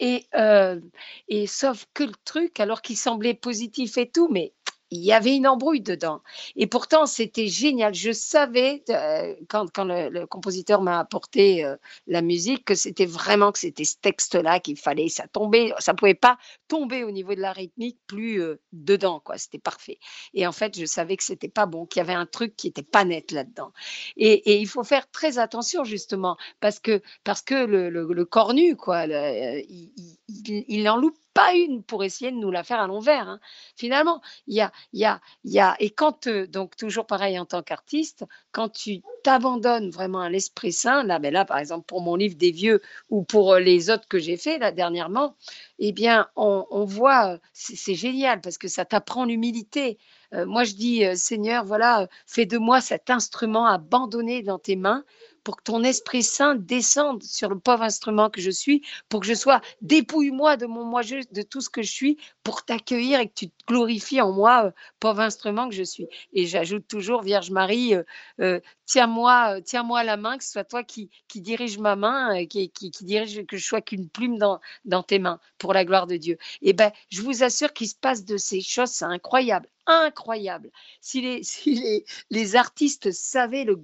Et, 0.00 0.26
euh, 0.34 0.80
et 1.28 1.46
sauf 1.46 1.86
que 1.94 2.04
le 2.04 2.14
truc, 2.24 2.60
alors 2.60 2.82
qu'il 2.82 2.96
semblait 2.96 3.34
positif 3.34 3.98
et 3.98 4.08
tout, 4.08 4.28
mais 4.30 4.54
il 4.90 5.00
y 5.00 5.12
avait 5.12 5.36
une 5.36 5.46
embrouille 5.46 5.80
dedans. 5.80 6.22
Et 6.56 6.66
pourtant, 6.66 7.06
c'était 7.06 7.48
génial. 7.48 7.94
Je 7.94 8.12
savais, 8.12 8.82
euh, 8.88 9.34
quand, 9.48 9.70
quand 9.72 9.84
le, 9.84 10.26
compositeur 10.26 10.80
m'a 10.80 10.98
apporté 10.98 11.64
euh, 11.64 11.76
la 12.06 12.22
musique, 12.22 12.64
que 12.64 12.74
c'était 12.74 13.06
vraiment 13.06 13.52
que 13.52 13.58
c'était 13.58 13.84
ce 13.84 13.96
texte-là 14.00 14.60
qu'il 14.60 14.78
fallait. 14.78 15.08
Ça 15.08 15.28
tombait, 15.28 15.72
ça 15.78 15.94
pouvait 15.94 16.14
pas 16.14 16.38
tomber 16.68 17.04
au 17.04 17.10
niveau 17.10 17.34
de 17.34 17.40
la 17.40 17.52
rythmique 17.52 17.98
plus 18.06 18.40
euh, 18.40 18.60
dedans, 18.72 19.20
quoi. 19.20 19.36
C'était 19.38 19.58
parfait. 19.58 19.98
Et 20.34 20.46
en 20.46 20.52
fait, 20.52 20.78
je 20.78 20.86
savais 20.86 21.16
que 21.16 21.24
c'était 21.24 21.48
pas 21.48 21.66
bon, 21.66 21.86
qu'il 21.86 22.00
y 22.00 22.02
avait 22.02 22.14
un 22.14 22.26
truc 22.26 22.56
qui 22.56 22.68
était 22.68 22.82
pas 22.82 23.04
net 23.04 23.30
là-dedans. 23.30 23.72
Et, 24.16 24.58
il 24.58 24.66
faut 24.66 24.84
faire 24.84 25.10
très 25.10 25.38
attention 25.38 25.84
justement 25.84 26.36
parce 26.60 26.80
que 26.80 27.02
parce 27.24 27.42
que 27.42 27.54
le, 27.54 27.90
le, 27.90 28.24
cornu, 28.24 28.76
quoi, 28.76 29.04
il, 29.06 29.92
il, 30.28 30.64
il 30.68 30.88
en 30.88 30.96
loupe 30.96 31.18
pas 31.34 31.54
une 31.54 31.82
pour 31.82 32.04
essayer 32.04 32.30
de 32.30 32.36
nous 32.36 32.50
la 32.50 32.64
faire 32.64 32.80
à 32.80 32.86
l'envers. 32.86 33.28
Hein. 33.28 33.40
Finalement, 33.76 34.20
il 34.46 34.56
y 34.56 34.60
a, 34.60 34.72
y, 34.92 35.04
a, 35.04 35.20
y 35.44 35.58
a, 35.60 35.76
et 35.78 35.90
quand, 35.90 36.26
euh, 36.26 36.46
donc 36.46 36.76
toujours 36.76 37.06
pareil 37.06 37.38
en 37.38 37.46
tant 37.46 37.62
qu'artiste, 37.62 38.24
quand 38.52 38.68
tu 38.68 39.02
t'abandonnes 39.22 39.90
vraiment 39.90 40.20
à 40.20 40.30
l'Esprit 40.30 40.72
Saint, 40.72 41.04
là, 41.04 41.18
ben 41.18 41.32
là, 41.32 41.44
par 41.44 41.58
exemple, 41.58 41.86
pour 41.86 42.00
mon 42.00 42.16
livre 42.16 42.36
des 42.36 42.50
vieux 42.50 42.80
ou 43.10 43.22
pour 43.22 43.54
euh, 43.54 43.60
les 43.60 43.90
autres 43.90 44.08
que 44.08 44.18
j'ai 44.18 44.36
fait 44.36 44.58
là 44.58 44.72
dernièrement, 44.72 45.36
eh 45.78 45.92
bien, 45.92 46.28
on, 46.36 46.84
voit, 46.84 47.38
c'est 47.52 47.94
génial 47.94 48.40
parce 48.40 48.58
que 48.58 48.68
ça 48.68 48.84
t'apprend 48.84 49.24
l'humilité. 49.24 49.98
Euh, 50.34 50.44
moi, 50.44 50.64
je 50.64 50.74
dis, 50.74 51.04
Seigneur, 51.16 51.64
voilà, 51.64 52.08
fais 52.26 52.46
de 52.46 52.58
moi 52.58 52.80
cet 52.80 53.10
instrument 53.10 53.66
abandonné 53.66 54.42
dans 54.42 54.58
tes 54.58 54.76
mains 54.76 55.04
pour 55.44 55.56
que 55.56 55.62
ton 55.62 55.82
Esprit 55.84 56.22
Saint 56.22 56.54
descende 56.54 57.22
sur 57.22 57.48
le 57.48 57.58
pauvre 57.58 57.82
instrument 57.82 58.30
que 58.30 58.40
je 58.40 58.50
suis, 58.50 58.82
pour 59.08 59.20
que 59.20 59.26
je 59.26 59.34
sois 59.34 59.60
dépouille-moi 59.82 60.56
de 60.56 60.66
mon 60.66 60.84
moi 60.84 61.02
de 61.02 61.42
tout 61.42 61.60
ce 61.60 61.70
que 61.70 61.82
je 61.82 61.90
suis, 61.90 62.18
pour 62.42 62.64
t'accueillir 62.64 63.20
et 63.20 63.28
que 63.28 63.34
tu 63.34 63.50
te 63.50 63.64
glorifies 63.66 64.20
en 64.20 64.32
moi, 64.32 64.66
euh, 64.66 64.70
pauvre 65.00 65.20
instrument 65.20 65.68
que 65.68 65.74
je 65.74 65.82
suis. 65.82 66.06
Et 66.32 66.46
j'ajoute 66.46 66.86
toujours, 66.88 67.22
Vierge 67.22 67.50
Marie, 67.50 67.94
euh, 67.94 68.02
euh, 68.40 68.60
tiens-moi, 68.86 69.60
tiens-moi 69.62 70.04
la 70.04 70.16
main, 70.16 70.38
que 70.38 70.44
ce 70.44 70.52
soit 70.52 70.64
toi 70.64 70.82
qui, 70.82 71.10
dirige 71.34 71.78
ma 71.78 71.96
main, 71.96 72.46
qui, 72.46 72.70
dirige, 73.02 73.44
que 73.46 73.56
je 73.56 73.64
sois 73.64 73.80
qu'une 73.80 74.08
plume 74.08 74.38
dans, 74.38 74.60
dans 74.84 75.02
tes 75.02 75.18
mains, 75.18 75.40
pour 75.58 75.72
la 75.72 75.84
gloire 75.84 76.06
de 76.06 76.16
Dieu. 76.16 76.38
Et 76.62 76.72
ben, 76.72 76.90
je 77.10 77.22
vous 77.22 77.42
assure 77.42 77.72
qu'il 77.72 77.88
se 77.88 77.94
passe 77.94 78.24
de 78.24 78.36
ces 78.36 78.60
choses, 78.60 78.90
c'est 78.90 79.04
incroyable 79.04 79.68
incroyable. 79.88 80.70
Si 81.00 81.20
les, 81.20 81.42
si 81.44 81.74
les, 81.74 82.04
les 82.30 82.56
artistes 82.56 83.10
savaient 83.12 83.64
le, 83.64 83.82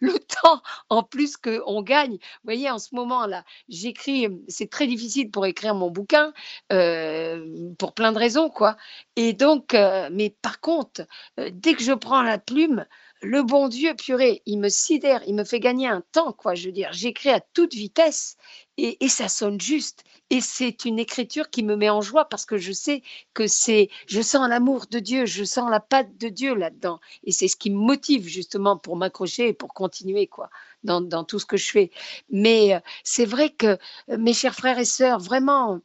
le 0.00 0.18
temps 0.18 0.62
en 0.90 1.02
plus 1.02 1.36
qu'on 1.36 1.82
gagne, 1.82 2.12
vous 2.14 2.18
voyez, 2.44 2.70
en 2.70 2.78
ce 2.78 2.94
moment-là, 2.94 3.44
j'écris, 3.68 4.28
c'est 4.48 4.70
très 4.70 4.86
difficile 4.86 5.30
pour 5.30 5.46
écrire 5.46 5.74
mon 5.74 5.90
bouquin, 5.90 6.32
euh, 6.72 7.72
pour 7.78 7.94
plein 7.94 8.12
de 8.12 8.18
raisons, 8.18 8.50
quoi. 8.50 8.76
Et 9.16 9.32
donc, 9.32 9.74
euh, 9.74 10.08
mais 10.12 10.30
par 10.42 10.60
contre, 10.60 11.02
euh, 11.40 11.50
dès 11.52 11.74
que 11.74 11.82
je 11.82 11.92
prends 11.92 12.22
la 12.22 12.38
plume, 12.38 12.86
le 13.26 13.42
bon 13.42 13.66
Dieu, 13.66 13.94
purée, 13.96 14.40
il 14.46 14.58
me 14.60 14.68
sidère, 14.68 15.20
il 15.26 15.34
me 15.34 15.42
fait 15.42 15.58
gagner 15.58 15.88
un 15.88 16.02
temps, 16.12 16.32
quoi. 16.32 16.54
Je 16.54 16.66
veux 16.66 16.72
dire, 16.72 16.90
j'écris 16.92 17.30
à 17.30 17.40
toute 17.40 17.74
vitesse 17.74 18.36
et, 18.76 19.04
et, 19.04 19.08
ça 19.08 19.28
sonne 19.28 19.60
juste. 19.60 20.04
Et 20.30 20.40
c'est 20.40 20.84
une 20.84 21.00
écriture 21.00 21.50
qui 21.50 21.64
me 21.64 21.74
met 21.74 21.90
en 21.90 22.02
joie 22.02 22.26
parce 22.26 22.46
que 22.46 22.56
je 22.56 22.70
sais 22.70 23.02
que 23.34 23.48
c'est, 23.48 23.88
je 24.06 24.20
sens 24.20 24.48
l'amour 24.48 24.86
de 24.88 25.00
Dieu, 25.00 25.26
je 25.26 25.42
sens 25.42 25.68
la 25.70 25.80
patte 25.80 26.16
de 26.18 26.28
Dieu 26.28 26.54
là-dedans. 26.54 27.00
Et 27.24 27.32
c'est 27.32 27.48
ce 27.48 27.56
qui 27.56 27.70
me 27.70 27.78
motive 27.78 28.28
justement 28.28 28.76
pour 28.76 28.96
m'accrocher 28.96 29.48
et 29.48 29.52
pour 29.52 29.74
continuer, 29.74 30.28
quoi 30.28 30.48
dans, 30.86 31.24
tout 31.24 31.38
ce 31.38 31.46
que 31.46 31.56
je 31.56 31.70
fais. 31.70 31.90
Mais 32.30 32.74
euh, 32.74 32.80
c'est 33.04 33.24
vrai 33.26 33.50
que, 33.50 33.78
euh, 34.10 34.18
mes 34.18 34.32
chers 34.32 34.54
frères 34.54 34.78
et 34.78 34.84
sœurs, 34.84 35.18
vraiment, 35.18 35.80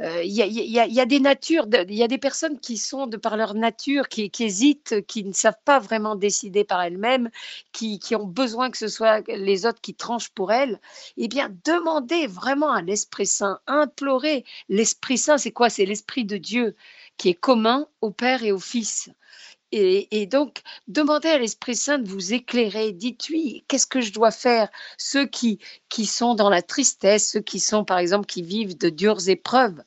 euh, 0.00 0.22
il 0.24 0.32
y, 0.32 1.00
a, 1.00 1.06
des 1.06 1.20
natures, 1.20 1.66
il 1.88 1.94
y 1.94 2.02
a 2.02 2.08
des 2.08 2.18
personnes 2.18 2.58
qui 2.58 2.78
sont, 2.78 3.06
de 3.06 3.16
par 3.16 3.36
leur 3.36 3.54
nature, 3.54 4.08
qui, 4.08 4.30
hésitent, 4.40 5.06
qui 5.06 5.24
ne 5.24 5.32
savent 5.32 5.58
pas 5.64 5.78
vraiment 5.78 6.16
décider 6.16 6.64
par 6.64 6.82
elles-mêmes, 6.82 7.30
qui, 7.72 8.00
ont 8.14 8.26
besoin 8.26 8.70
que 8.70 8.78
ce 8.78 8.88
soit 8.88 9.26
les 9.28 9.66
autres 9.66 9.80
qui 9.80 9.94
tranchent 9.94 10.30
pour 10.30 10.52
elles. 10.52 10.80
Eh 11.16 11.28
bien, 11.28 11.50
demandez 11.64 12.26
vraiment 12.26 12.72
à 12.72 12.82
l'Esprit 12.82 13.26
Saint, 13.26 13.60
implorez 13.66 14.44
l'Esprit 14.68 15.18
Saint, 15.18 15.38
c'est 15.38 15.52
quoi? 15.52 15.70
C'est 15.70 15.86
l'Esprit 15.86 16.24
de 16.24 16.36
Dieu 16.36 16.76
qui 17.16 17.28
est 17.28 17.34
commun 17.34 17.86
au 18.00 18.10
Père 18.10 18.42
et 18.42 18.52
au 18.52 18.58
Fils. 18.58 19.10
Et, 19.76 20.26
donc, 20.26 20.62
demandez 20.86 21.28
à 21.28 21.38
l'Esprit 21.38 21.74
Saint 21.74 21.98
de 21.98 22.08
vous 22.08 22.32
éclairer. 22.32 22.92
Dites-lui, 22.92 23.64
qu'est-ce 23.66 23.88
que 23.88 24.00
je 24.00 24.12
dois 24.12 24.30
faire? 24.30 24.68
Ceux 24.98 25.26
qui, 25.26 25.58
qui 25.88 26.06
sont 26.06 26.34
dans 26.34 26.48
la 26.48 26.62
tristesse, 26.62 27.30
ceux 27.32 27.40
qui 27.40 27.58
sont, 27.58 27.84
par 27.84 27.98
exemple, 27.98 28.26
qui 28.26 28.42
vivent 28.42 28.78
de 28.78 28.88
dures 28.88 29.28
épreuves, 29.28 29.82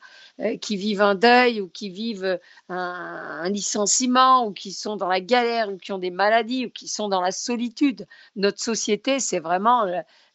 qui 0.59 0.75
vivent 0.75 1.01
un 1.01 1.15
deuil 1.15 1.61
ou 1.61 1.69
qui 1.69 1.89
vivent 1.89 2.37
un, 2.67 3.49
licenciement 3.49 4.45
ou 4.45 4.51
qui 4.51 4.73
sont 4.73 4.97
dans 4.97 5.07
la 5.07 5.21
galère 5.21 5.69
ou 5.69 5.77
qui 5.77 5.93
ont 5.93 5.99
des 5.99 6.11
maladies 6.11 6.65
ou 6.65 6.69
qui 6.69 6.89
sont 6.89 7.07
dans 7.07 7.21
la 7.21 7.31
solitude. 7.31 8.07
Notre 8.35 8.61
société, 8.61 9.21
c'est 9.21 9.39
vraiment 9.39 9.85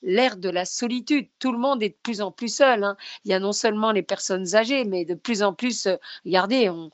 l'ère 0.03 0.37
de 0.37 0.49
la 0.49 0.65
solitude. 0.65 1.29
Tout 1.39 1.53
le 1.53 1.59
monde 1.59 1.83
est 1.83 1.91
de 1.91 1.97
plus 2.03 2.21
en 2.21 2.31
plus 2.31 2.55
seul. 2.55 2.85
Hein. 2.85 2.97
Il 3.25 3.31
y 3.31 3.35
a 3.35 3.41
non 3.41 3.53
seulement 3.53 3.93
les 3.93 4.03
personnes 4.03 4.55
âgées, 4.55 4.85
mais 4.85 5.05
de 5.05 5.15
plus 5.15 5.43
en 5.43 5.55
plus, 5.55 5.87
euh, 5.87 5.97
regardez, 6.25 6.71
on, 6.71 6.91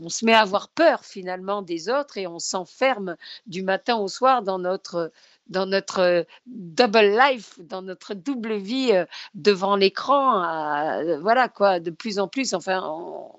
on, 0.00 0.08
se 0.08 0.24
met 0.24 0.32
à 0.32 0.40
avoir 0.40 0.68
peur 0.68 1.04
finalement 1.04 1.62
des 1.62 1.88
autres 1.88 2.18
et 2.18 2.26
on 2.26 2.38
s'enferme 2.38 3.16
du 3.46 3.62
matin 3.62 3.96
au 3.96 4.08
soir 4.08 4.42
dans 4.42 4.58
notre 4.58 5.12
dans 5.48 5.66
notre 5.66 6.00
euh, 6.00 6.22
double 6.46 7.16
life, 7.16 7.58
dans 7.60 7.82
notre 7.82 8.14
double 8.14 8.54
vie 8.56 8.90
euh, 8.92 9.04
devant 9.34 9.76
l'écran, 9.76 10.42
euh, 10.42 11.18
voilà 11.20 11.48
quoi, 11.48 11.80
de 11.80 11.90
plus 11.90 12.18
en 12.18 12.28
plus, 12.28 12.54
enfin, 12.54 12.82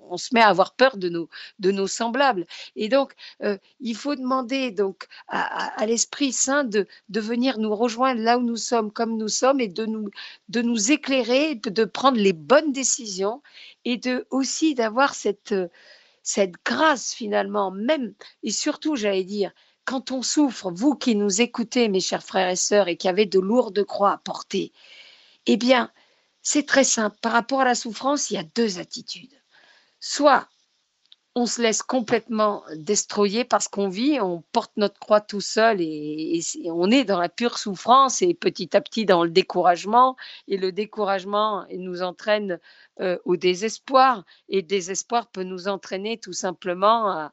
on, 0.10 0.18
se 0.18 0.34
met 0.34 0.41
à 0.41 0.47
avoir 0.47 0.74
peur 0.74 0.97
de 0.97 1.10
nos, 1.10 1.88
semblables. 1.88 2.45
Et 2.78 2.88
donc, 2.88 3.14
il 3.82 3.95
faut 3.95 4.16
demander 4.16 4.72
donc 4.72 5.08
à, 5.28 5.86
l'Esprit 5.86 6.32
Saint 6.32 6.64
de, 6.64 6.88
venir 7.10 7.60
nous 7.60 7.76
rejoindre 7.76 8.22
là 8.22 8.38
où 8.38 8.41
nous 8.41 8.55
sommes, 8.55 8.91
comme 8.91 9.18
nous 9.18 9.28
sommes, 9.28 9.60
et 9.60 9.68
de 9.68 9.86
nous, 9.86 10.91
éclairer, 10.91 11.55
de 11.55 11.84
prendre 11.84 12.18
les 12.18 12.32
bonnes 12.32 12.72
décisions, 12.72 13.41
et 13.84 13.97
de 13.97 14.26
aussi 14.32 14.76
d'avoir 14.76 15.14
cette 15.14 15.53
grâce 16.66 17.14
finalement, 17.14 17.70
même 17.72 18.14
et 18.43 18.51
surtout, 18.51 18.95
j'allais 18.95 19.26
dire, 19.26 19.51
quand 19.88 20.11
on 20.11 20.21
souffre, 20.21 20.69
vous 20.69 20.95
qui 20.95 21.15
nous 21.15 21.41
écoutez, 21.41 21.88
mes 21.88 22.01
chers 22.01 22.21
frères 22.21 22.49
et 22.49 22.57
sœurs, 22.57 22.89
et 22.89 22.97
qui 22.97 23.07
avez 23.07 23.25
de 23.25 23.39
lourdes 23.39 23.85
croix 23.85 24.11
à 24.11 24.17
porter, 24.17 24.73
eh 25.45 25.55
bien, 25.55 25.91
c'est 26.41 26.65
très 26.65 26.83
simple. 26.83 27.17
Par 27.21 27.31
rapport 27.31 27.61
à 27.61 27.65
la 27.65 27.73
souffrance, 27.73 28.29
il 28.29 28.33
y 28.33 28.38
a 28.38 28.43
deux 28.43 28.79
attitudes. 28.79 29.41
Soit 30.01 30.49
on 31.35 31.45
se 31.45 31.61
laisse 31.61 31.83
complètement 31.83 32.63
destroyer 32.75 33.45
parce 33.45 33.69
qu'on 33.69 33.88
vit, 33.88 34.19
on 34.19 34.43
porte 34.51 34.73
notre 34.75 34.99
croix 34.99 35.21
tout 35.21 35.39
seul 35.39 35.79
et, 35.79 36.41
on 36.65 36.91
est 36.91 37.05
dans 37.05 37.19
la 37.19 37.29
pure 37.29 37.57
souffrance 37.57 38.21
et 38.21 38.33
petit 38.33 38.75
à 38.75 38.81
petit 38.81 39.05
dans 39.05 39.23
le 39.23 39.29
découragement. 39.29 40.17
Et 40.49 40.57
le 40.57 40.73
découragement 40.73 41.65
nous 41.71 42.01
entraîne 42.01 42.59
euh, 42.99 43.17
au 43.23 43.38
désespoir 43.38 44.25
et 44.49 44.57
le 44.57 44.67
désespoir 44.67 45.27
peut 45.27 45.43
nous 45.43 45.69
entraîner 45.69 46.19
tout 46.19 46.33
simplement 46.33 47.29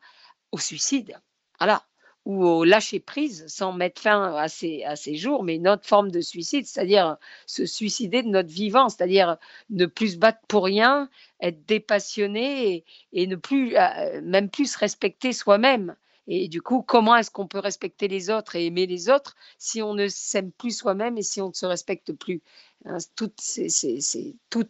au 0.53 0.59
suicide. 0.59 1.19
Voilà 1.59 1.85
ou 2.25 2.45
au 2.45 2.65
lâcher 2.65 3.01
prise 3.01 3.45
sans 3.49 3.73
mettre 3.73 4.01
fin 4.01 4.35
à 4.35 4.49
ces, 4.49 5.15
jours, 5.15 5.45
mais 5.45 5.57
une 5.57 5.69
autre 5.69 5.87
forme 5.87 6.11
de 6.11 6.21
suicide, 6.21 6.67
c'est-à-dire 6.67 7.17
se 7.47 7.67
suicider 7.67 8.23
de 8.23 8.29
notre 8.29 8.49
vivant, 8.49 8.89
c'est-à-dire 8.89 9.37
ne 9.71 9.87
plus 9.87 10.15
se 10.15 10.19
battre 10.19 10.41
pour 10.49 10.65
rien, 10.65 11.11
être 11.41 11.67
dépassionné 11.67 12.85
et, 13.13 13.27
ne 13.27 13.37
plus, 13.37 13.77
euh, 13.77 14.21
même 14.23 14.49
plus 14.49 14.73
se 14.73 14.79
respecter 14.79 15.33
soi-même. 15.33 15.97
Et 16.27 16.49
du 16.49 16.63
coup, 16.63 16.83
comment 16.83 17.17
est-ce 17.17 17.31
qu'on 17.31 17.47
peut 17.47 17.59
respecter 17.59 18.09
les 18.09 18.31
autres 18.31 18.57
et 18.57 18.67
aimer 18.67 18.87
les 18.87 19.11
autres 19.11 19.37
si 19.59 19.83
on 19.83 19.93
ne 19.93 20.09
s'aime 20.09 20.53
plus 20.53 20.77
soi-même 20.77 21.19
et 21.19 21.23
si 21.23 21.43
on 21.43 21.49
ne 21.49 21.53
se 21.53 21.67
respecte 21.67 22.13
plus 22.15 22.41
hein, 22.87 22.97
tout, 23.15 23.31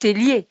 est 0.07 0.13
lié. 0.13 0.49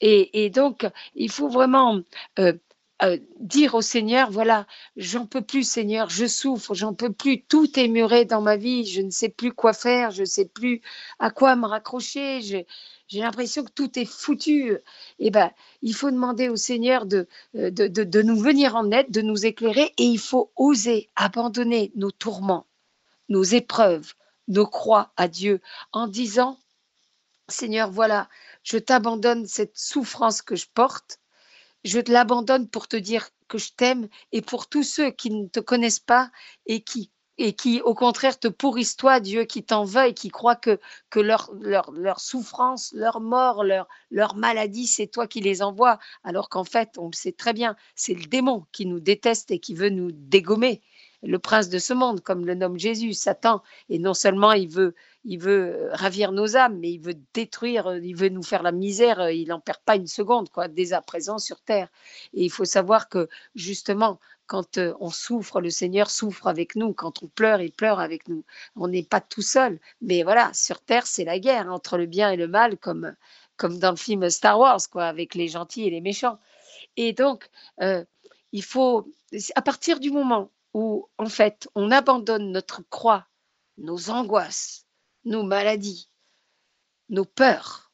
Et, 0.00 0.44
et, 0.44 0.50
donc, 0.50 0.88
il 1.14 1.30
faut 1.30 1.48
vraiment 1.48 2.00
euh, 2.40 2.54
euh, 3.02 3.18
dire 3.38 3.74
au 3.74 3.80
Seigneur, 3.80 4.30
voilà, 4.30 4.66
j'en 4.96 5.26
peux 5.26 5.40
plus, 5.40 5.64
Seigneur, 5.64 6.10
je 6.10 6.26
souffre, 6.26 6.74
j'en 6.74 6.92
peux 6.92 7.12
plus, 7.12 7.42
tout 7.44 7.78
est 7.78 7.88
muré 7.88 8.26
dans 8.26 8.42
ma 8.42 8.56
vie, 8.56 8.84
je 8.84 9.00
ne 9.00 9.10
sais 9.10 9.30
plus 9.30 9.52
quoi 9.52 9.72
faire, 9.72 10.10
je 10.10 10.20
ne 10.20 10.26
sais 10.26 10.44
plus 10.44 10.82
à 11.18 11.30
quoi 11.30 11.56
me 11.56 11.66
raccrocher, 11.66 12.40
j'ai 12.42 12.66
l'impression 13.20 13.64
que 13.64 13.72
tout 13.72 13.98
est 13.98 14.04
foutu. 14.04 14.76
Eh 15.18 15.30
ben, 15.30 15.50
il 15.82 15.94
faut 15.94 16.10
demander 16.10 16.48
au 16.50 16.56
Seigneur 16.56 17.06
de, 17.06 17.26
euh, 17.56 17.70
de, 17.70 17.86
de, 17.86 18.04
de 18.04 18.22
nous 18.22 18.38
venir 18.38 18.76
en 18.76 18.90
aide, 18.90 19.10
de 19.10 19.22
nous 19.22 19.46
éclairer, 19.46 19.94
et 19.96 20.04
il 20.04 20.18
faut 20.18 20.52
oser 20.56 21.08
abandonner 21.16 21.92
nos 21.94 22.10
tourments, 22.10 22.66
nos 23.30 23.44
épreuves, 23.44 24.14
nos 24.46 24.66
croix 24.66 25.12
à 25.16 25.26
Dieu, 25.26 25.60
en 25.92 26.06
disant, 26.06 26.58
Seigneur, 27.48 27.90
voilà, 27.90 28.28
je 28.62 28.76
t'abandonne 28.76 29.46
cette 29.46 29.78
souffrance 29.78 30.42
que 30.42 30.54
je 30.54 30.66
porte 30.72 31.18
je 31.84 32.00
te 32.00 32.10
l'abandonne 32.12 32.68
pour 32.68 32.88
te 32.88 32.96
dire 32.96 33.30
que 33.48 33.58
je 33.58 33.72
t'aime 33.76 34.08
et 34.32 34.42
pour 34.42 34.68
tous 34.68 34.84
ceux 34.84 35.10
qui 35.10 35.30
ne 35.30 35.46
te 35.48 35.60
connaissent 35.60 36.00
pas 36.00 36.30
et 36.66 36.82
qui 36.82 37.10
et 37.42 37.54
qui, 37.54 37.80
au 37.80 37.94
contraire, 37.94 38.38
te 38.38 38.48
pourrissent 38.48 38.98
toi, 38.98 39.18
Dieu, 39.18 39.44
qui 39.44 39.62
t'en 39.62 39.86
et 40.04 40.12
qui 40.12 40.28
croient 40.28 40.56
que, 40.56 40.78
que 41.08 41.20
leur, 41.20 41.50
leur, 41.58 41.90
leur 41.90 42.20
souffrance, 42.20 42.92
leur 42.94 43.18
mort, 43.18 43.64
leur, 43.64 43.88
leur 44.10 44.36
maladie, 44.36 44.86
c'est 44.86 45.06
toi 45.06 45.26
qui 45.26 45.40
les 45.40 45.62
envoies, 45.62 45.98
alors 46.22 46.50
qu'en 46.50 46.64
fait, 46.64 46.98
on 46.98 47.06
le 47.06 47.14
sait 47.14 47.32
très 47.32 47.54
bien, 47.54 47.76
c'est 47.94 48.12
le 48.12 48.26
démon 48.26 48.66
qui 48.72 48.84
nous 48.84 49.00
déteste 49.00 49.50
et 49.50 49.58
qui 49.58 49.72
veut 49.72 49.88
nous 49.88 50.12
dégommer 50.12 50.82
le 51.22 51.38
prince 51.38 51.70
de 51.70 51.78
ce 51.78 51.94
monde, 51.94 52.20
comme 52.20 52.44
le 52.44 52.54
nomme 52.54 52.78
Jésus, 52.78 53.14
Satan. 53.14 53.62
Et 53.88 53.98
non 53.98 54.12
seulement 54.12 54.52
il 54.52 54.68
veut, 54.68 54.94
il 55.24 55.38
veut 55.38 55.74
euh, 55.74 55.90
ravir 55.92 56.32
nos 56.32 56.56
âmes, 56.56 56.78
mais 56.78 56.92
il 56.92 57.00
veut 57.00 57.18
détruire, 57.34 57.88
euh, 57.88 57.98
il 57.98 58.16
veut 58.16 58.28
nous 58.28 58.42
faire 58.42 58.62
la 58.62 58.72
misère. 58.72 59.20
Euh, 59.20 59.32
il 59.32 59.48
n'en 59.48 59.60
perd 59.60 59.78
pas 59.84 59.96
une 59.96 60.06
seconde, 60.06 60.48
quoi, 60.50 60.68
dès 60.68 60.92
à 60.92 61.02
présent 61.02 61.38
sur 61.38 61.60
terre. 61.60 61.88
Et 62.32 62.44
il 62.44 62.50
faut 62.50 62.64
savoir 62.64 63.08
que 63.08 63.28
justement, 63.54 64.18
quand 64.46 64.78
on 64.78 65.10
souffre, 65.10 65.60
le 65.60 65.70
Seigneur 65.70 66.10
souffre 66.10 66.46
avec 66.48 66.74
nous. 66.74 66.92
Quand 66.92 67.22
on 67.22 67.28
pleure, 67.28 67.60
il 67.60 67.72
pleure 67.72 68.00
avec 68.00 68.28
nous. 68.28 68.44
On 68.76 68.88
n'est 68.88 69.04
pas 69.04 69.20
tout 69.20 69.42
seul. 69.42 69.78
Mais 70.00 70.22
voilà, 70.24 70.52
sur 70.54 70.80
terre, 70.80 71.06
c'est 71.06 71.24
la 71.24 71.38
guerre 71.38 71.70
entre 71.72 71.98
le 71.98 72.06
bien 72.06 72.30
et 72.30 72.36
le 72.36 72.48
mal, 72.48 72.76
comme 72.78 73.14
comme 73.56 73.78
dans 73.78 73.90
le 73.90 73.96
film 73.96 74.28
Star 74.30 74.58
Wars, 74.58 74.80
quoi, 74.90 75.04
avec 75.04 75.34
les 75.34 75.48
gentils 75.48 75.86
et 75.86 75.90
les 75.90 76.00
méchants. 76.00 76.38
Et 76.96 77.12
donc, 77.12 77.48
il 78.52 78.64
faut, 78.64 79.06
à 79.54 79.62
partir 79.62 80.00
du 80.00 80.10
moment 80.10 80.50
où 80.72 81.08
en 81.18 81.26
fait 81.26 81.68
on 81.74 81.90
abandonne 81.90 82.52
notre 82.52 82.82
croix, 82.88 83.26
nos 83.78 84.10
angoisses, 84.10 84.86
nos 85.24 85.42
maladies, 85.42 86.08
nos 87.08 87.24
peurs, 87.24 87.92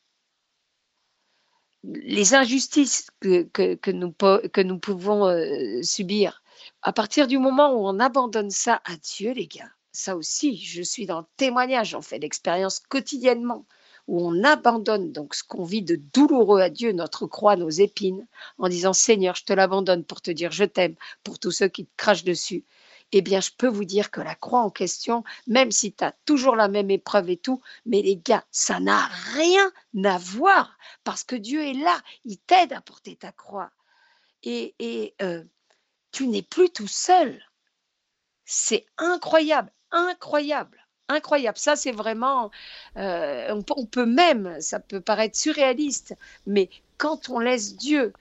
les 1.85 2.35
injustices 2.35 3.09
que, 3.21 3.43
que, 3.43 3.91
nous, 3.91 4.13
que 4.13 4.61
nous, 4.61 4.79
pouvons 4.79 5.27
euh, 5.27 5.83
subir. 5.83 6.43
À 6.83 6.93
partir 6.93 7.27
du 7.27 7.39
moment 7.39 7.75
où 7.75 7.87
on 7.87 8.01
abandonne 8.01 8.51
ça 8.51 8.81
à 8.85 8.97
Dieu, 8.97 9.33
les 9.33 9.47
gars, 9.47 9.71
ça 9.93 10.17
aussi, 10.17 10.57
je 10.57 10.83
suis 10.83 11.07
dans 11.07 11.21
le 11.21 11.27
témoignage, 11.37 11.95
on 11.95 12.03
fait 12.03 12.19
l'expérience 12.19 12.81
quotidiennement 12.81 13.67
où 14.09 14.25
on 14.25 14.45
abandonne 14.45 15.13
donc 15.13 15.35
ce 15.35 15.43
qu'on 15.43 15.65
vit 15.65 15.83
de 15.83 15.97
douloureux 15.97 16.61
à 16.61 16.71
Dieu, 16.71 16.93
notre 16.93 17.27
croix, 17.27 17.57
nos 17.57 17.71
épines, 17.71 18.27
en 18.59 18.69
disant 18.69 18.93
Seigneur, 18.93 19.35
je 19.35 19.45
te 19.45 19.53
l'abandonne 19.53 20.05
pour 20.05 20.21
te 20.21 20.31
dire 20.31 20.53
je 20.53 20.65
t'aime, 20.65 20.95
pour 21.25 21.39
tous 21.39 21.51
ceux 21.51 21.69
qui 21.69 21.87
te 21.87 21.91
crachent 21.97 22.25
dessus. 22.25 22.65
Eh 23.13 23.23
bien, 23.23 23.41
je 23.41 23.51
peux 23.57 23.69
vous 23.69 23.85
dire 23.85 24.11
que 24.11 24.21
la 24.21 24.35
croix 24.35 24.61
en 24.61 24.71
question, 24.71 25.25
même 25.47 25.71
si 25.71 25.93
tu 25.93 26.05
as 26.05 26.13
toujours 26.25 26.57
la 26.57 26.69
même 26.69 26.91
épreuve 26.91 27.31
et 27.31 27.37
tout, 27.37 27.63
mais 27.85 28.03
les 28.03 28.17
gars, 28.17 28.45
ça 28.51 28.81
n'a 28.81 29.07
rien 29.35 29.71
à 30.05 30.19
voir 30.19 30.77
parce 31.05 31.23
que 31.25 31.37
Dieu 31.37 31.65
est 31.65 31.75
là, 31.75 32.01
il 32.25 32.39
t'aide 32.39 32.73
à 32.73 32.81
porter 32.81 33.17
ta 33.17 33.33
croix. 33.33 33.71
Et, 34.43 34.75
et 34.79 35.15
euh, 35.23 35.45
tu 36.13 36.27
n'es 36.29 36.43
plus 36.43 36.71
tout 36.71 36.89
seul. 36.89 37.43
C'est 38.45 38.87
incroyable, 38.99 39.73
incroyable 39.91 40.87
incroyable. 41.09 41.59
Ça, 41.59 41.77
c'est 41.77 41.93
vraiment, 41.93 42.51
euh, 42.97 43.63
on, 43.77 43.87
peut 43.87 44.07
même, 44.07 44.61
ça 44.61 44.81
peut 44.81 45.01
paraître 45.01 45.37
surréaliste, 45.37 46.15
mais 46.47 46.71
quand 46.99 47.29
on 47.29 47.39
laisse 47.39 47.77
Dieu 47.77 48.13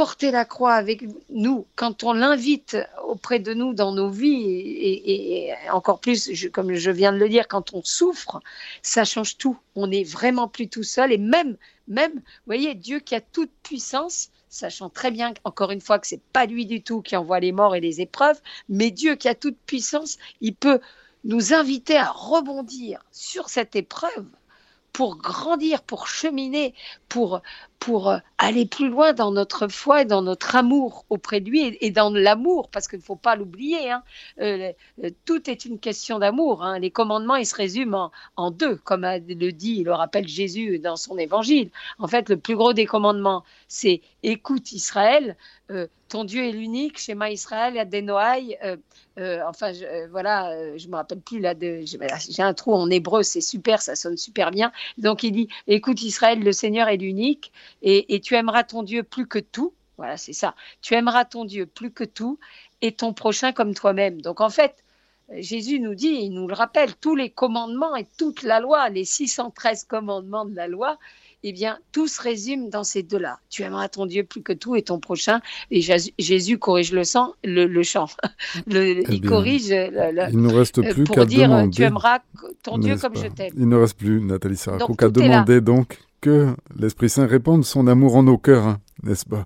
porter 0.00 0.30
la 0.30 0.46
croix 0.46 0.72
avec 0.72 1.04
nous, 1.28 1.66
quand 1.76 2.04
on 2.04 2.14
l'invite 2.14 2.78
auprès 3.06 3.38
de 3.38 3.52
nous 3.52 3.74
dans 3.74 3.92
nos 3.92 4.08
vies, 4.08 4.46
et, 4.48 5.52
encore 5.70 6.00
plus, 6.00 6.48
comme 6.54 6.72
je 6.72 6.90
viens 6.90 7.12
de 7.12 7.18
le 7.18 7.28
dire, 7.28 7.46
quand 7.46 7.74
on 7.74 7.82
souffre, 7.84 8.40
ça 8.80 9.04
change 9.04 9.36
tout. 9.36 9.58
On 9.76 9.88
n'est 9.88 10.04
vraiment 10.04 10.48
plus 10.48 10.68
tout 10.68 10.84
seul, 10.84 11.12
et 11.12 11.18
même, 11.18 11.58
même, 11.86 12.14
vous 12.14 12.46
voyez, 12.46 12.74
Dieu 12.74 13.00
qui 13.00 13.14
a 13.14 13.20
toute 13.20 13.50
puissance, 13.62 14.30
sachant 14.48 14.88
très 14.88 15.10
bien, 15.10 15.34
encore 15.44 15.70
une 15.70 15.82
fois, 15.82 15.98
que 15.98 16.06
c'est 16.06 16.22
pas 16.32 16.46
lui 16.46 16.64
du 16.64 16.82
tout 16.82 17.02
qui 17.02 17.14
envoie 17.14 17.38
les 17.38 17.52
morts 17.52 17.76
et 17.76 17.80
les 17.80 18.00
épreuves, 18.00 18.40
mais 18.70 18.90
Dieu 18.90 19.16
qui 19.16 19.28
a 19.28 19.34
toute 19.34 19.58
puissance, 19.66 20.16
il 20.40 20.54
peut 20.54 20.80
nous 21.24 21.52
inviter 21.52 21.98
à 21.98 22.10
rebondir 22.10 23.04
sur 23.12 23.50
cette 23.50 23.76
épreuve 23.76 24.24
pour 24.94 25.16
grandir, 25.16 25.82
pour 25.82 26.08
cheminer, 26.08 26.74
pour, 27.08 27.42
pour 27.80 28.10
euh, 28.10 28.18
aller 28.38 28.66
plus 28.66 28.88
loin 28.88 29.12
dans 29.14 29.32
notre 29.32 29.66
foi 29.66 30.02
et 30.02 30.04
dans 30.04 30.22
notre 30.22 30.54
amour 30.54 31.06
auprès 31.08 31.40
de 31.40 31.50
lui 31.50 31.76
et, 31.80 31.90
dans 31.90 32.10
l'amour, 32.10 32.68
parce 32.68 32.86
qu'il 32.86 32.98
ne 32.98 33.04
faut 33.04 33.16
pas 33.16 33.34
l'oublier. 33.34 33.90
Hein. 33.90 34.02
Euh, 34.40 34.70
euh, 35.02 35.10
tout 35.24 35.50
est 35.50 35.64
une 35.64 35.80
question 35.80 36.18
d'amour. 36.18 36.62
Hein. 36.62 36.78
Les 36.78 36.90
commandements, 36.90 37.36
ils 37.36 37.46
se 37.46 37.56
résument 37.56 38.12
en, 38.36 38.50
deux, 38.50 38.76
comme 38.76 39.02
le 39.04 39.50
dit, 39.50 39.82
le 39.82 39.92
rappelle 39.92 40.28
Jésus 40.28 40.78
dans 40.78 40.96
son 40.96 41.18
évangile. 41.18 41.70
En 41.98 42.06
fait, 42.06 42.28
le 42.28 42.36
plus 42.36 42.54
gros 42.54 42.74
des 42.74 42.86
commandements, 42.86 43.44
c'est 43.66 44.02
écoute 44.22 44.72
Israël, 44.72 45.36
ton 46.10 46.24
Dieu 46.24 46.44
est 46.44 46.52
l'unique, 46.52 46.98
Shema 46.98 47.30
Israël, 47.30 47.78
Adenoaï. 47.78 48.58
Euh, 48.64 48.76
euh, 49.18 49.40
enfin, 49.48 49.72
voilà, 50.10 50.76
je 50.76 50.88
me 50.88 50.96
rappelle 50.96 51.20
plus 51.20 51.38
là. 51.38 51.54
J'ai 51.58 52.42
un 52.42 52.52
trou 52.52 52.74
en 52.74 52.90
hébreu, 52.90 53.22
c'est 53.22 53.40
super, 53.40 53.80
ça 53.80 53.94
sonne 53.94 54.16
super 54.16 54.50
bien. 54.50 54.72
Donc 54.98 55.22
il 55.22 55.32
dit 55.32 55.48
écoute 55.68 56.02
Israël, 56.02 56.40
le 56.40 56.52
Seigneur 56.52 56.88
est 56.88 56.96
l'unique. 56.96 57.52
Et, 57.82 58.14
et 58.14 58.20
tu 58.20 58.34
aimeras 58.34 58.64
ton 58.64 58.82
Dieu 58.82 59.02
plus 59.02 59.26
que 59.26 59.38
tout. 59.38 59.72
Voilà, 59.96 60.16
c'est 60.16 60.32
ça. 60.32 60.54
Tu 60.80 60.94
aimeras 60.94 61.24
ton 61.24 61.44
Dieu 61.44 61.66
plus 61.66 61.90
que 61.90 62.04
tout 62.04 62.38
et 62.80 62.92
ton 62.92 63.12
prochain 63.12 63.52
comme 63.52 63.74
toi-même. 63.74 64.22
Donc 64.22 64.40
en 64.40 64.50
fait, 64.50 64.76
Jésus 65.36 65.78
nous 65.78 65.94
dit, 65.94 66.08
il 66.08 66.30
nous 66.30 66.48
le 66.48 66.54
rappelle, 66.54 66.94
tous 66.96 67.14
les 67.14 67.30
commandements 67.30 67.94
et 67.94 68.06
toute 68.18 68.42
la 68.42 68.60
loi, 68.60 68.88
les 68.88 69.04
613 69.04 69.84
commandements 69.84 70.44
de 70.44 70.56
la 70.56 70.66
loi, 70.66 70.98
eh 71.42 71.52
bien, 71.52 71.78
tout 71.92 72.06
se 72.06 72.20
résume 72.20 72.68
dans 72.68 72.84
ces 72.84 73.02
deux-là. 73.02 73.38
Tu 73.48 73.62
aimeras 73.62 73.88
ton 73.88 74.06
Dieu 74.06 74.24
plus 74.24 74.42
que 74.42 74.52
tout 74.52 74.76
et 74.76 74.82
ton 74.82 74.98
prochain. 74.98 75.40
Et 75.70 75.80
Jésus 76.18 76.58
corrige 76.58 76.92
le, 76.92 77.04
sang, 77.04 77.34
le, 77.44 77.82
chant. 77.82 78.08
Eh 78.70 79.04
il 79.08 79.20
corrige. 79.22 79.68
il 79.68 80.40
ne 80.40 80.52
reste 80.52 80.82
plus 80.92 81.04
qu'à 81.04 81.24
demander. 81.24 81.70
Tu 81.70 81.82
aimeras 81.82 82.18
ton 82.62 82.78
Dieu 82.78 82.96
comme 82.96 83.16
je 83.16 83.28
t'aime. 83.28 83.52
Il 83.56 83.68
ne 83.68 83.76
reste 83.76 83.96
plus, 83.96 84.20
Nathalie 84.20 84.56
Sarako, 84.56 84.94
qu'à 84.94 85.08
demander 85.08 85.60
donc 85.60 85.98
que 86.20 86.54
l'Esprit 86.76 87.08
Saint 87.08 87.26
réponde 87.26 87.64
son 87.64 87.86
amour 87.86 88.16
en 88.16 88.22
nos 88.22 88.38
cœurs, 88.38 88.66
hein, 88.66 88.78
n'est-ce 89.02 89.24
pas? 89.24 89.44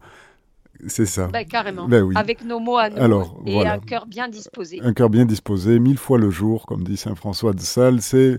C'est 0.87 1.07
ça. 1.07 1.29
Ben, 1.29 1.47
carrément. 1.47 1.89
Ben 1.89 2.11
Avec 2.15 2.45
nos 2.45 2.59
mots 2.59 2.77
à 2.77 2.91
nous. 2.91 2.99
Alors, 2.99 3.41
et 3.47 3.67
un 3.67 3.79
cœur 3.79 4.07
bien 4.07 4.29
disposé. 4.29 4.81
Un 4.83 4.93
cœur 4.93 5.09
bien 5.09 5.25
disposé, 5.25 5.79
mille 5.79 5.99
fois 5.99 6.19
le 6.19 6.31
jour, 6.31 6.67
comme 6.67 6.85
dit 6.85 6.97
Saint 6.97 7.15
François 7.15 7.53
de 7.53 7.61
Sales, 7.61 8.03
c'est 8.03 8.39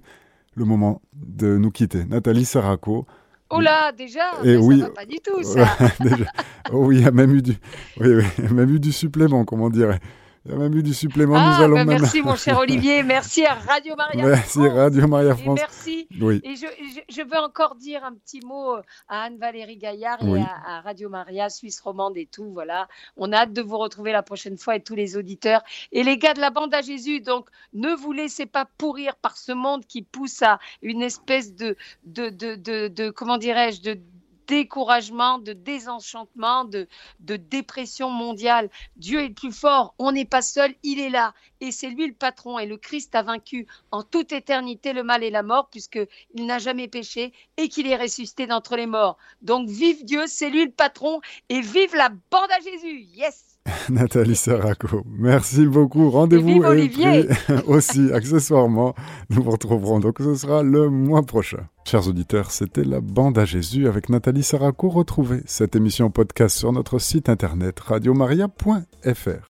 le 0.53 0.65
moment 0.65 1.01
de 1.13 1.57
nous 1.57 1.71
quitter. 1.71 2.05
Nathalie 2.05 2.45
Saraco. 2.45 3.05
Oh 3.51 3.59
là, 3.59 3.91
déjà 3.91 4.21
et 4.43 4.57
oui, 4.57 4.79
ça 4.79 4.88
va 4.88 4.91
pas 4.91 5.05
du 5.05 5.17
tout, 5.19 5.43
ça. 5.43 5.67
Oh 6.71 6.86
oui, 6.86 6.97
il 6.97 7.03
y 7.03 7.07
a 7.07 7.11
même 7.11 7.33
eu 7.36 7.43
du, 7.43 7.53
oui, 7.99 8.07
oui, 8.15 8.49
même 8.51 8.73
eu 8.73 8.79
du 8.79 8.91
supplément, 8.91 9.45
comment 9.45 9.65
on 9.65 9.69
dirait. 9.69 9.99
Il 10.45 10.51
y 10.51 10.53
a 10.53 10.57
même 10.57 10.77
eu 10.77 10.83
du 10.83 10.93
supplément. 10.93 11.35
Ah, 11.37 11.55
nous 11.57 11.63
allons 11.63 11.75
bah, 11.77 11.85
Merci, 11.85 12.21
mon 12.21 12.35
cher 12.35 12.59
Olivier. 12.59 13.01
Merci 13.01 13.45
à 13.45 13.55
Radio 13.55 13.95
Maria 13.95 14.25
merci, 14.25 14.59
Radio 14.67 15.07
Maria 15.07 15.35
France. 15.35 15.59
merci. 15.59 16.07
Oui. 16.21 16.39
Et 16.43 16.55
je, 16.55 16.67
je, 17.09 17.21
veux 17.23 17.39
encore 17.39 17.75
dire 17.75 18.03
un 18.03 18.13
petit 18.13 18.41
mot 18.45 18.75
à 19.07 19.23
Anne-Valérie 19.23 19.77
Gaillard 19.77 20.19
et 20.23 20.41
à, 20.41 20.81
Radio 20.81 21.09
Maria, 21.09 21.49
Suisse 21.49 21.79
romande 21.79 22.15
et 22.17 22.27
tout. 22.27 22.51
Voilà. 22.53 22.87
On 23.17 23.31
a 23.31 23.37
hâte 23.37 23.53
de 23.53 23.61
vous 23.63 23.79
retrouver 23.79 24.11
la 24.11 24.21
prochaine 24.21 24.57
fois 24.57 24.75
et 24.75 24.83
tous 24.83 24.93
les 24.93 25.17
auditeurs. 25.17 25.63
Et 25.91 26.03
les 26.03 26.19
gars 26.19 26.35
de 26.35 26.41
la 26.41 26.51
bande 26.51 26.75
à 26.75 26.83
Jésus, 26.83 27.21
donc 27.21 27.47
ne 27.73 27.95
vous 27.95 28.11
laissez 28.11 28.45
pas 28.45 28.67
pourrir 28.77 29.15
par 29.15 29.37
ce 29.37 29.51
monde 29.51 29.83
qui 29.87 30.03
pousse 30.03 30.43
à 30.43 30.59
une 30.83 31.01
espèce 31.01 31.55
de, 31.55 31.75
de, 32.03 32.29
de, 32.29 32.53
de, 32.53 32.87
de 32.87 33.09
comment 33.09 33.39
dirais-je, 33.39 33.81
de 33.81 33.99
découragement, 34.47 35.39
de 35.39 35.53
désenchantement, 35.53 36.65
de, 36.65 36.87
de 37.19 37.35
dépression 37.35 38.09
mondiale. 38.09 38.69
Dieu 38.97 39.21
est 39.21 39.29
le 39.29 39.33
plus 39.33 39.51
fort, 39.51 39.93
on 39.99 40.11
n'est 40.11 40.25
pas 40.25 40.41
seul, 40.41 40.73
il 40.83 40.99
est 40.99 41.09
là. 41.09 41.33
Et 41.61 41.71
c'est 41.71 41.89
lui 41.89 42.07
le 42.07 42.13
patron. 42.13 42.59
Et 42.59 42.65
le 42.65 42.77
Christ 42.77 43.15
a 43.15 43.23
vaincu 43.23 43.67
en 43.91 44.03
toute 44.03 44.31
éternité 44.31 44.93
le 44.93 45.03
mal 45.03 45.23
et 45.23 45.29
la 45.29 45.43
mort, 45.43 45.69
puisqu'il 45.69 46.45
n'a 46.45 46.59
jamais 46.59 46.87
péché 46.87 47.33
et 47.57 47.69
qu'il 47.69 47.87
est 47.87 47.97
ressuscité 47.97 48.47
d'entre 48.47 48.75
les 48.75 48.87
morts. 48.87 49.17
Donc 49.41 49.69
vive 49.69 50.03
Dieu, 50.05 50.23
c'est 50.27 50.49
lui 50.49 50.65
le 50.65 50.71
patron, 50.71 51.21
et 51.49 51.61
vive 51.61 51.95
la 51.95 52.09
bande 52.09 52.51
à 52.51 52.59
Jésus. 52.61 53.01
Yes! 53.13 53.55
Nathalie 53.89 54.36
Saraco, 54.36 55.03
merci 55.18 55.66
beaucoup. 55.66 56.09
Rendez-vous 56.09 56.63
et 56.63 57.28
aussi 57.68 58.11
accessoirement, 58.13 58.93
nous 59.30 59.43
vous 59.43 59.51
retrouverons 59.51 59.99
donc 59.99 60.18
ce 60.20 60.36
sera 60.36 60.63
le 60.63 60.89
mois 60.89 61.24
prochain. 61.24 61.68
Chers 61.86 62.07
auditeurs, 62.07 62.51
c'était 62.51 62.84
la 62.84 63.01
bande 63.01 63.38
à 63.38 63.45
Jésus 63.45 63.88
avec 63.88 64.09
Nathalie 64.09 64.43
Saraco. 64.43 64.89
Retrouvez 64.89 65.41
cette 65.45 65.76
émission 65.76 66.09
podcast 66.09 66.57
sur 66.57 66.72
notre 66.72 66.99
site 66.99 67.30
internet 67.30 67.80
radiomaria.fr. 67.80 69.41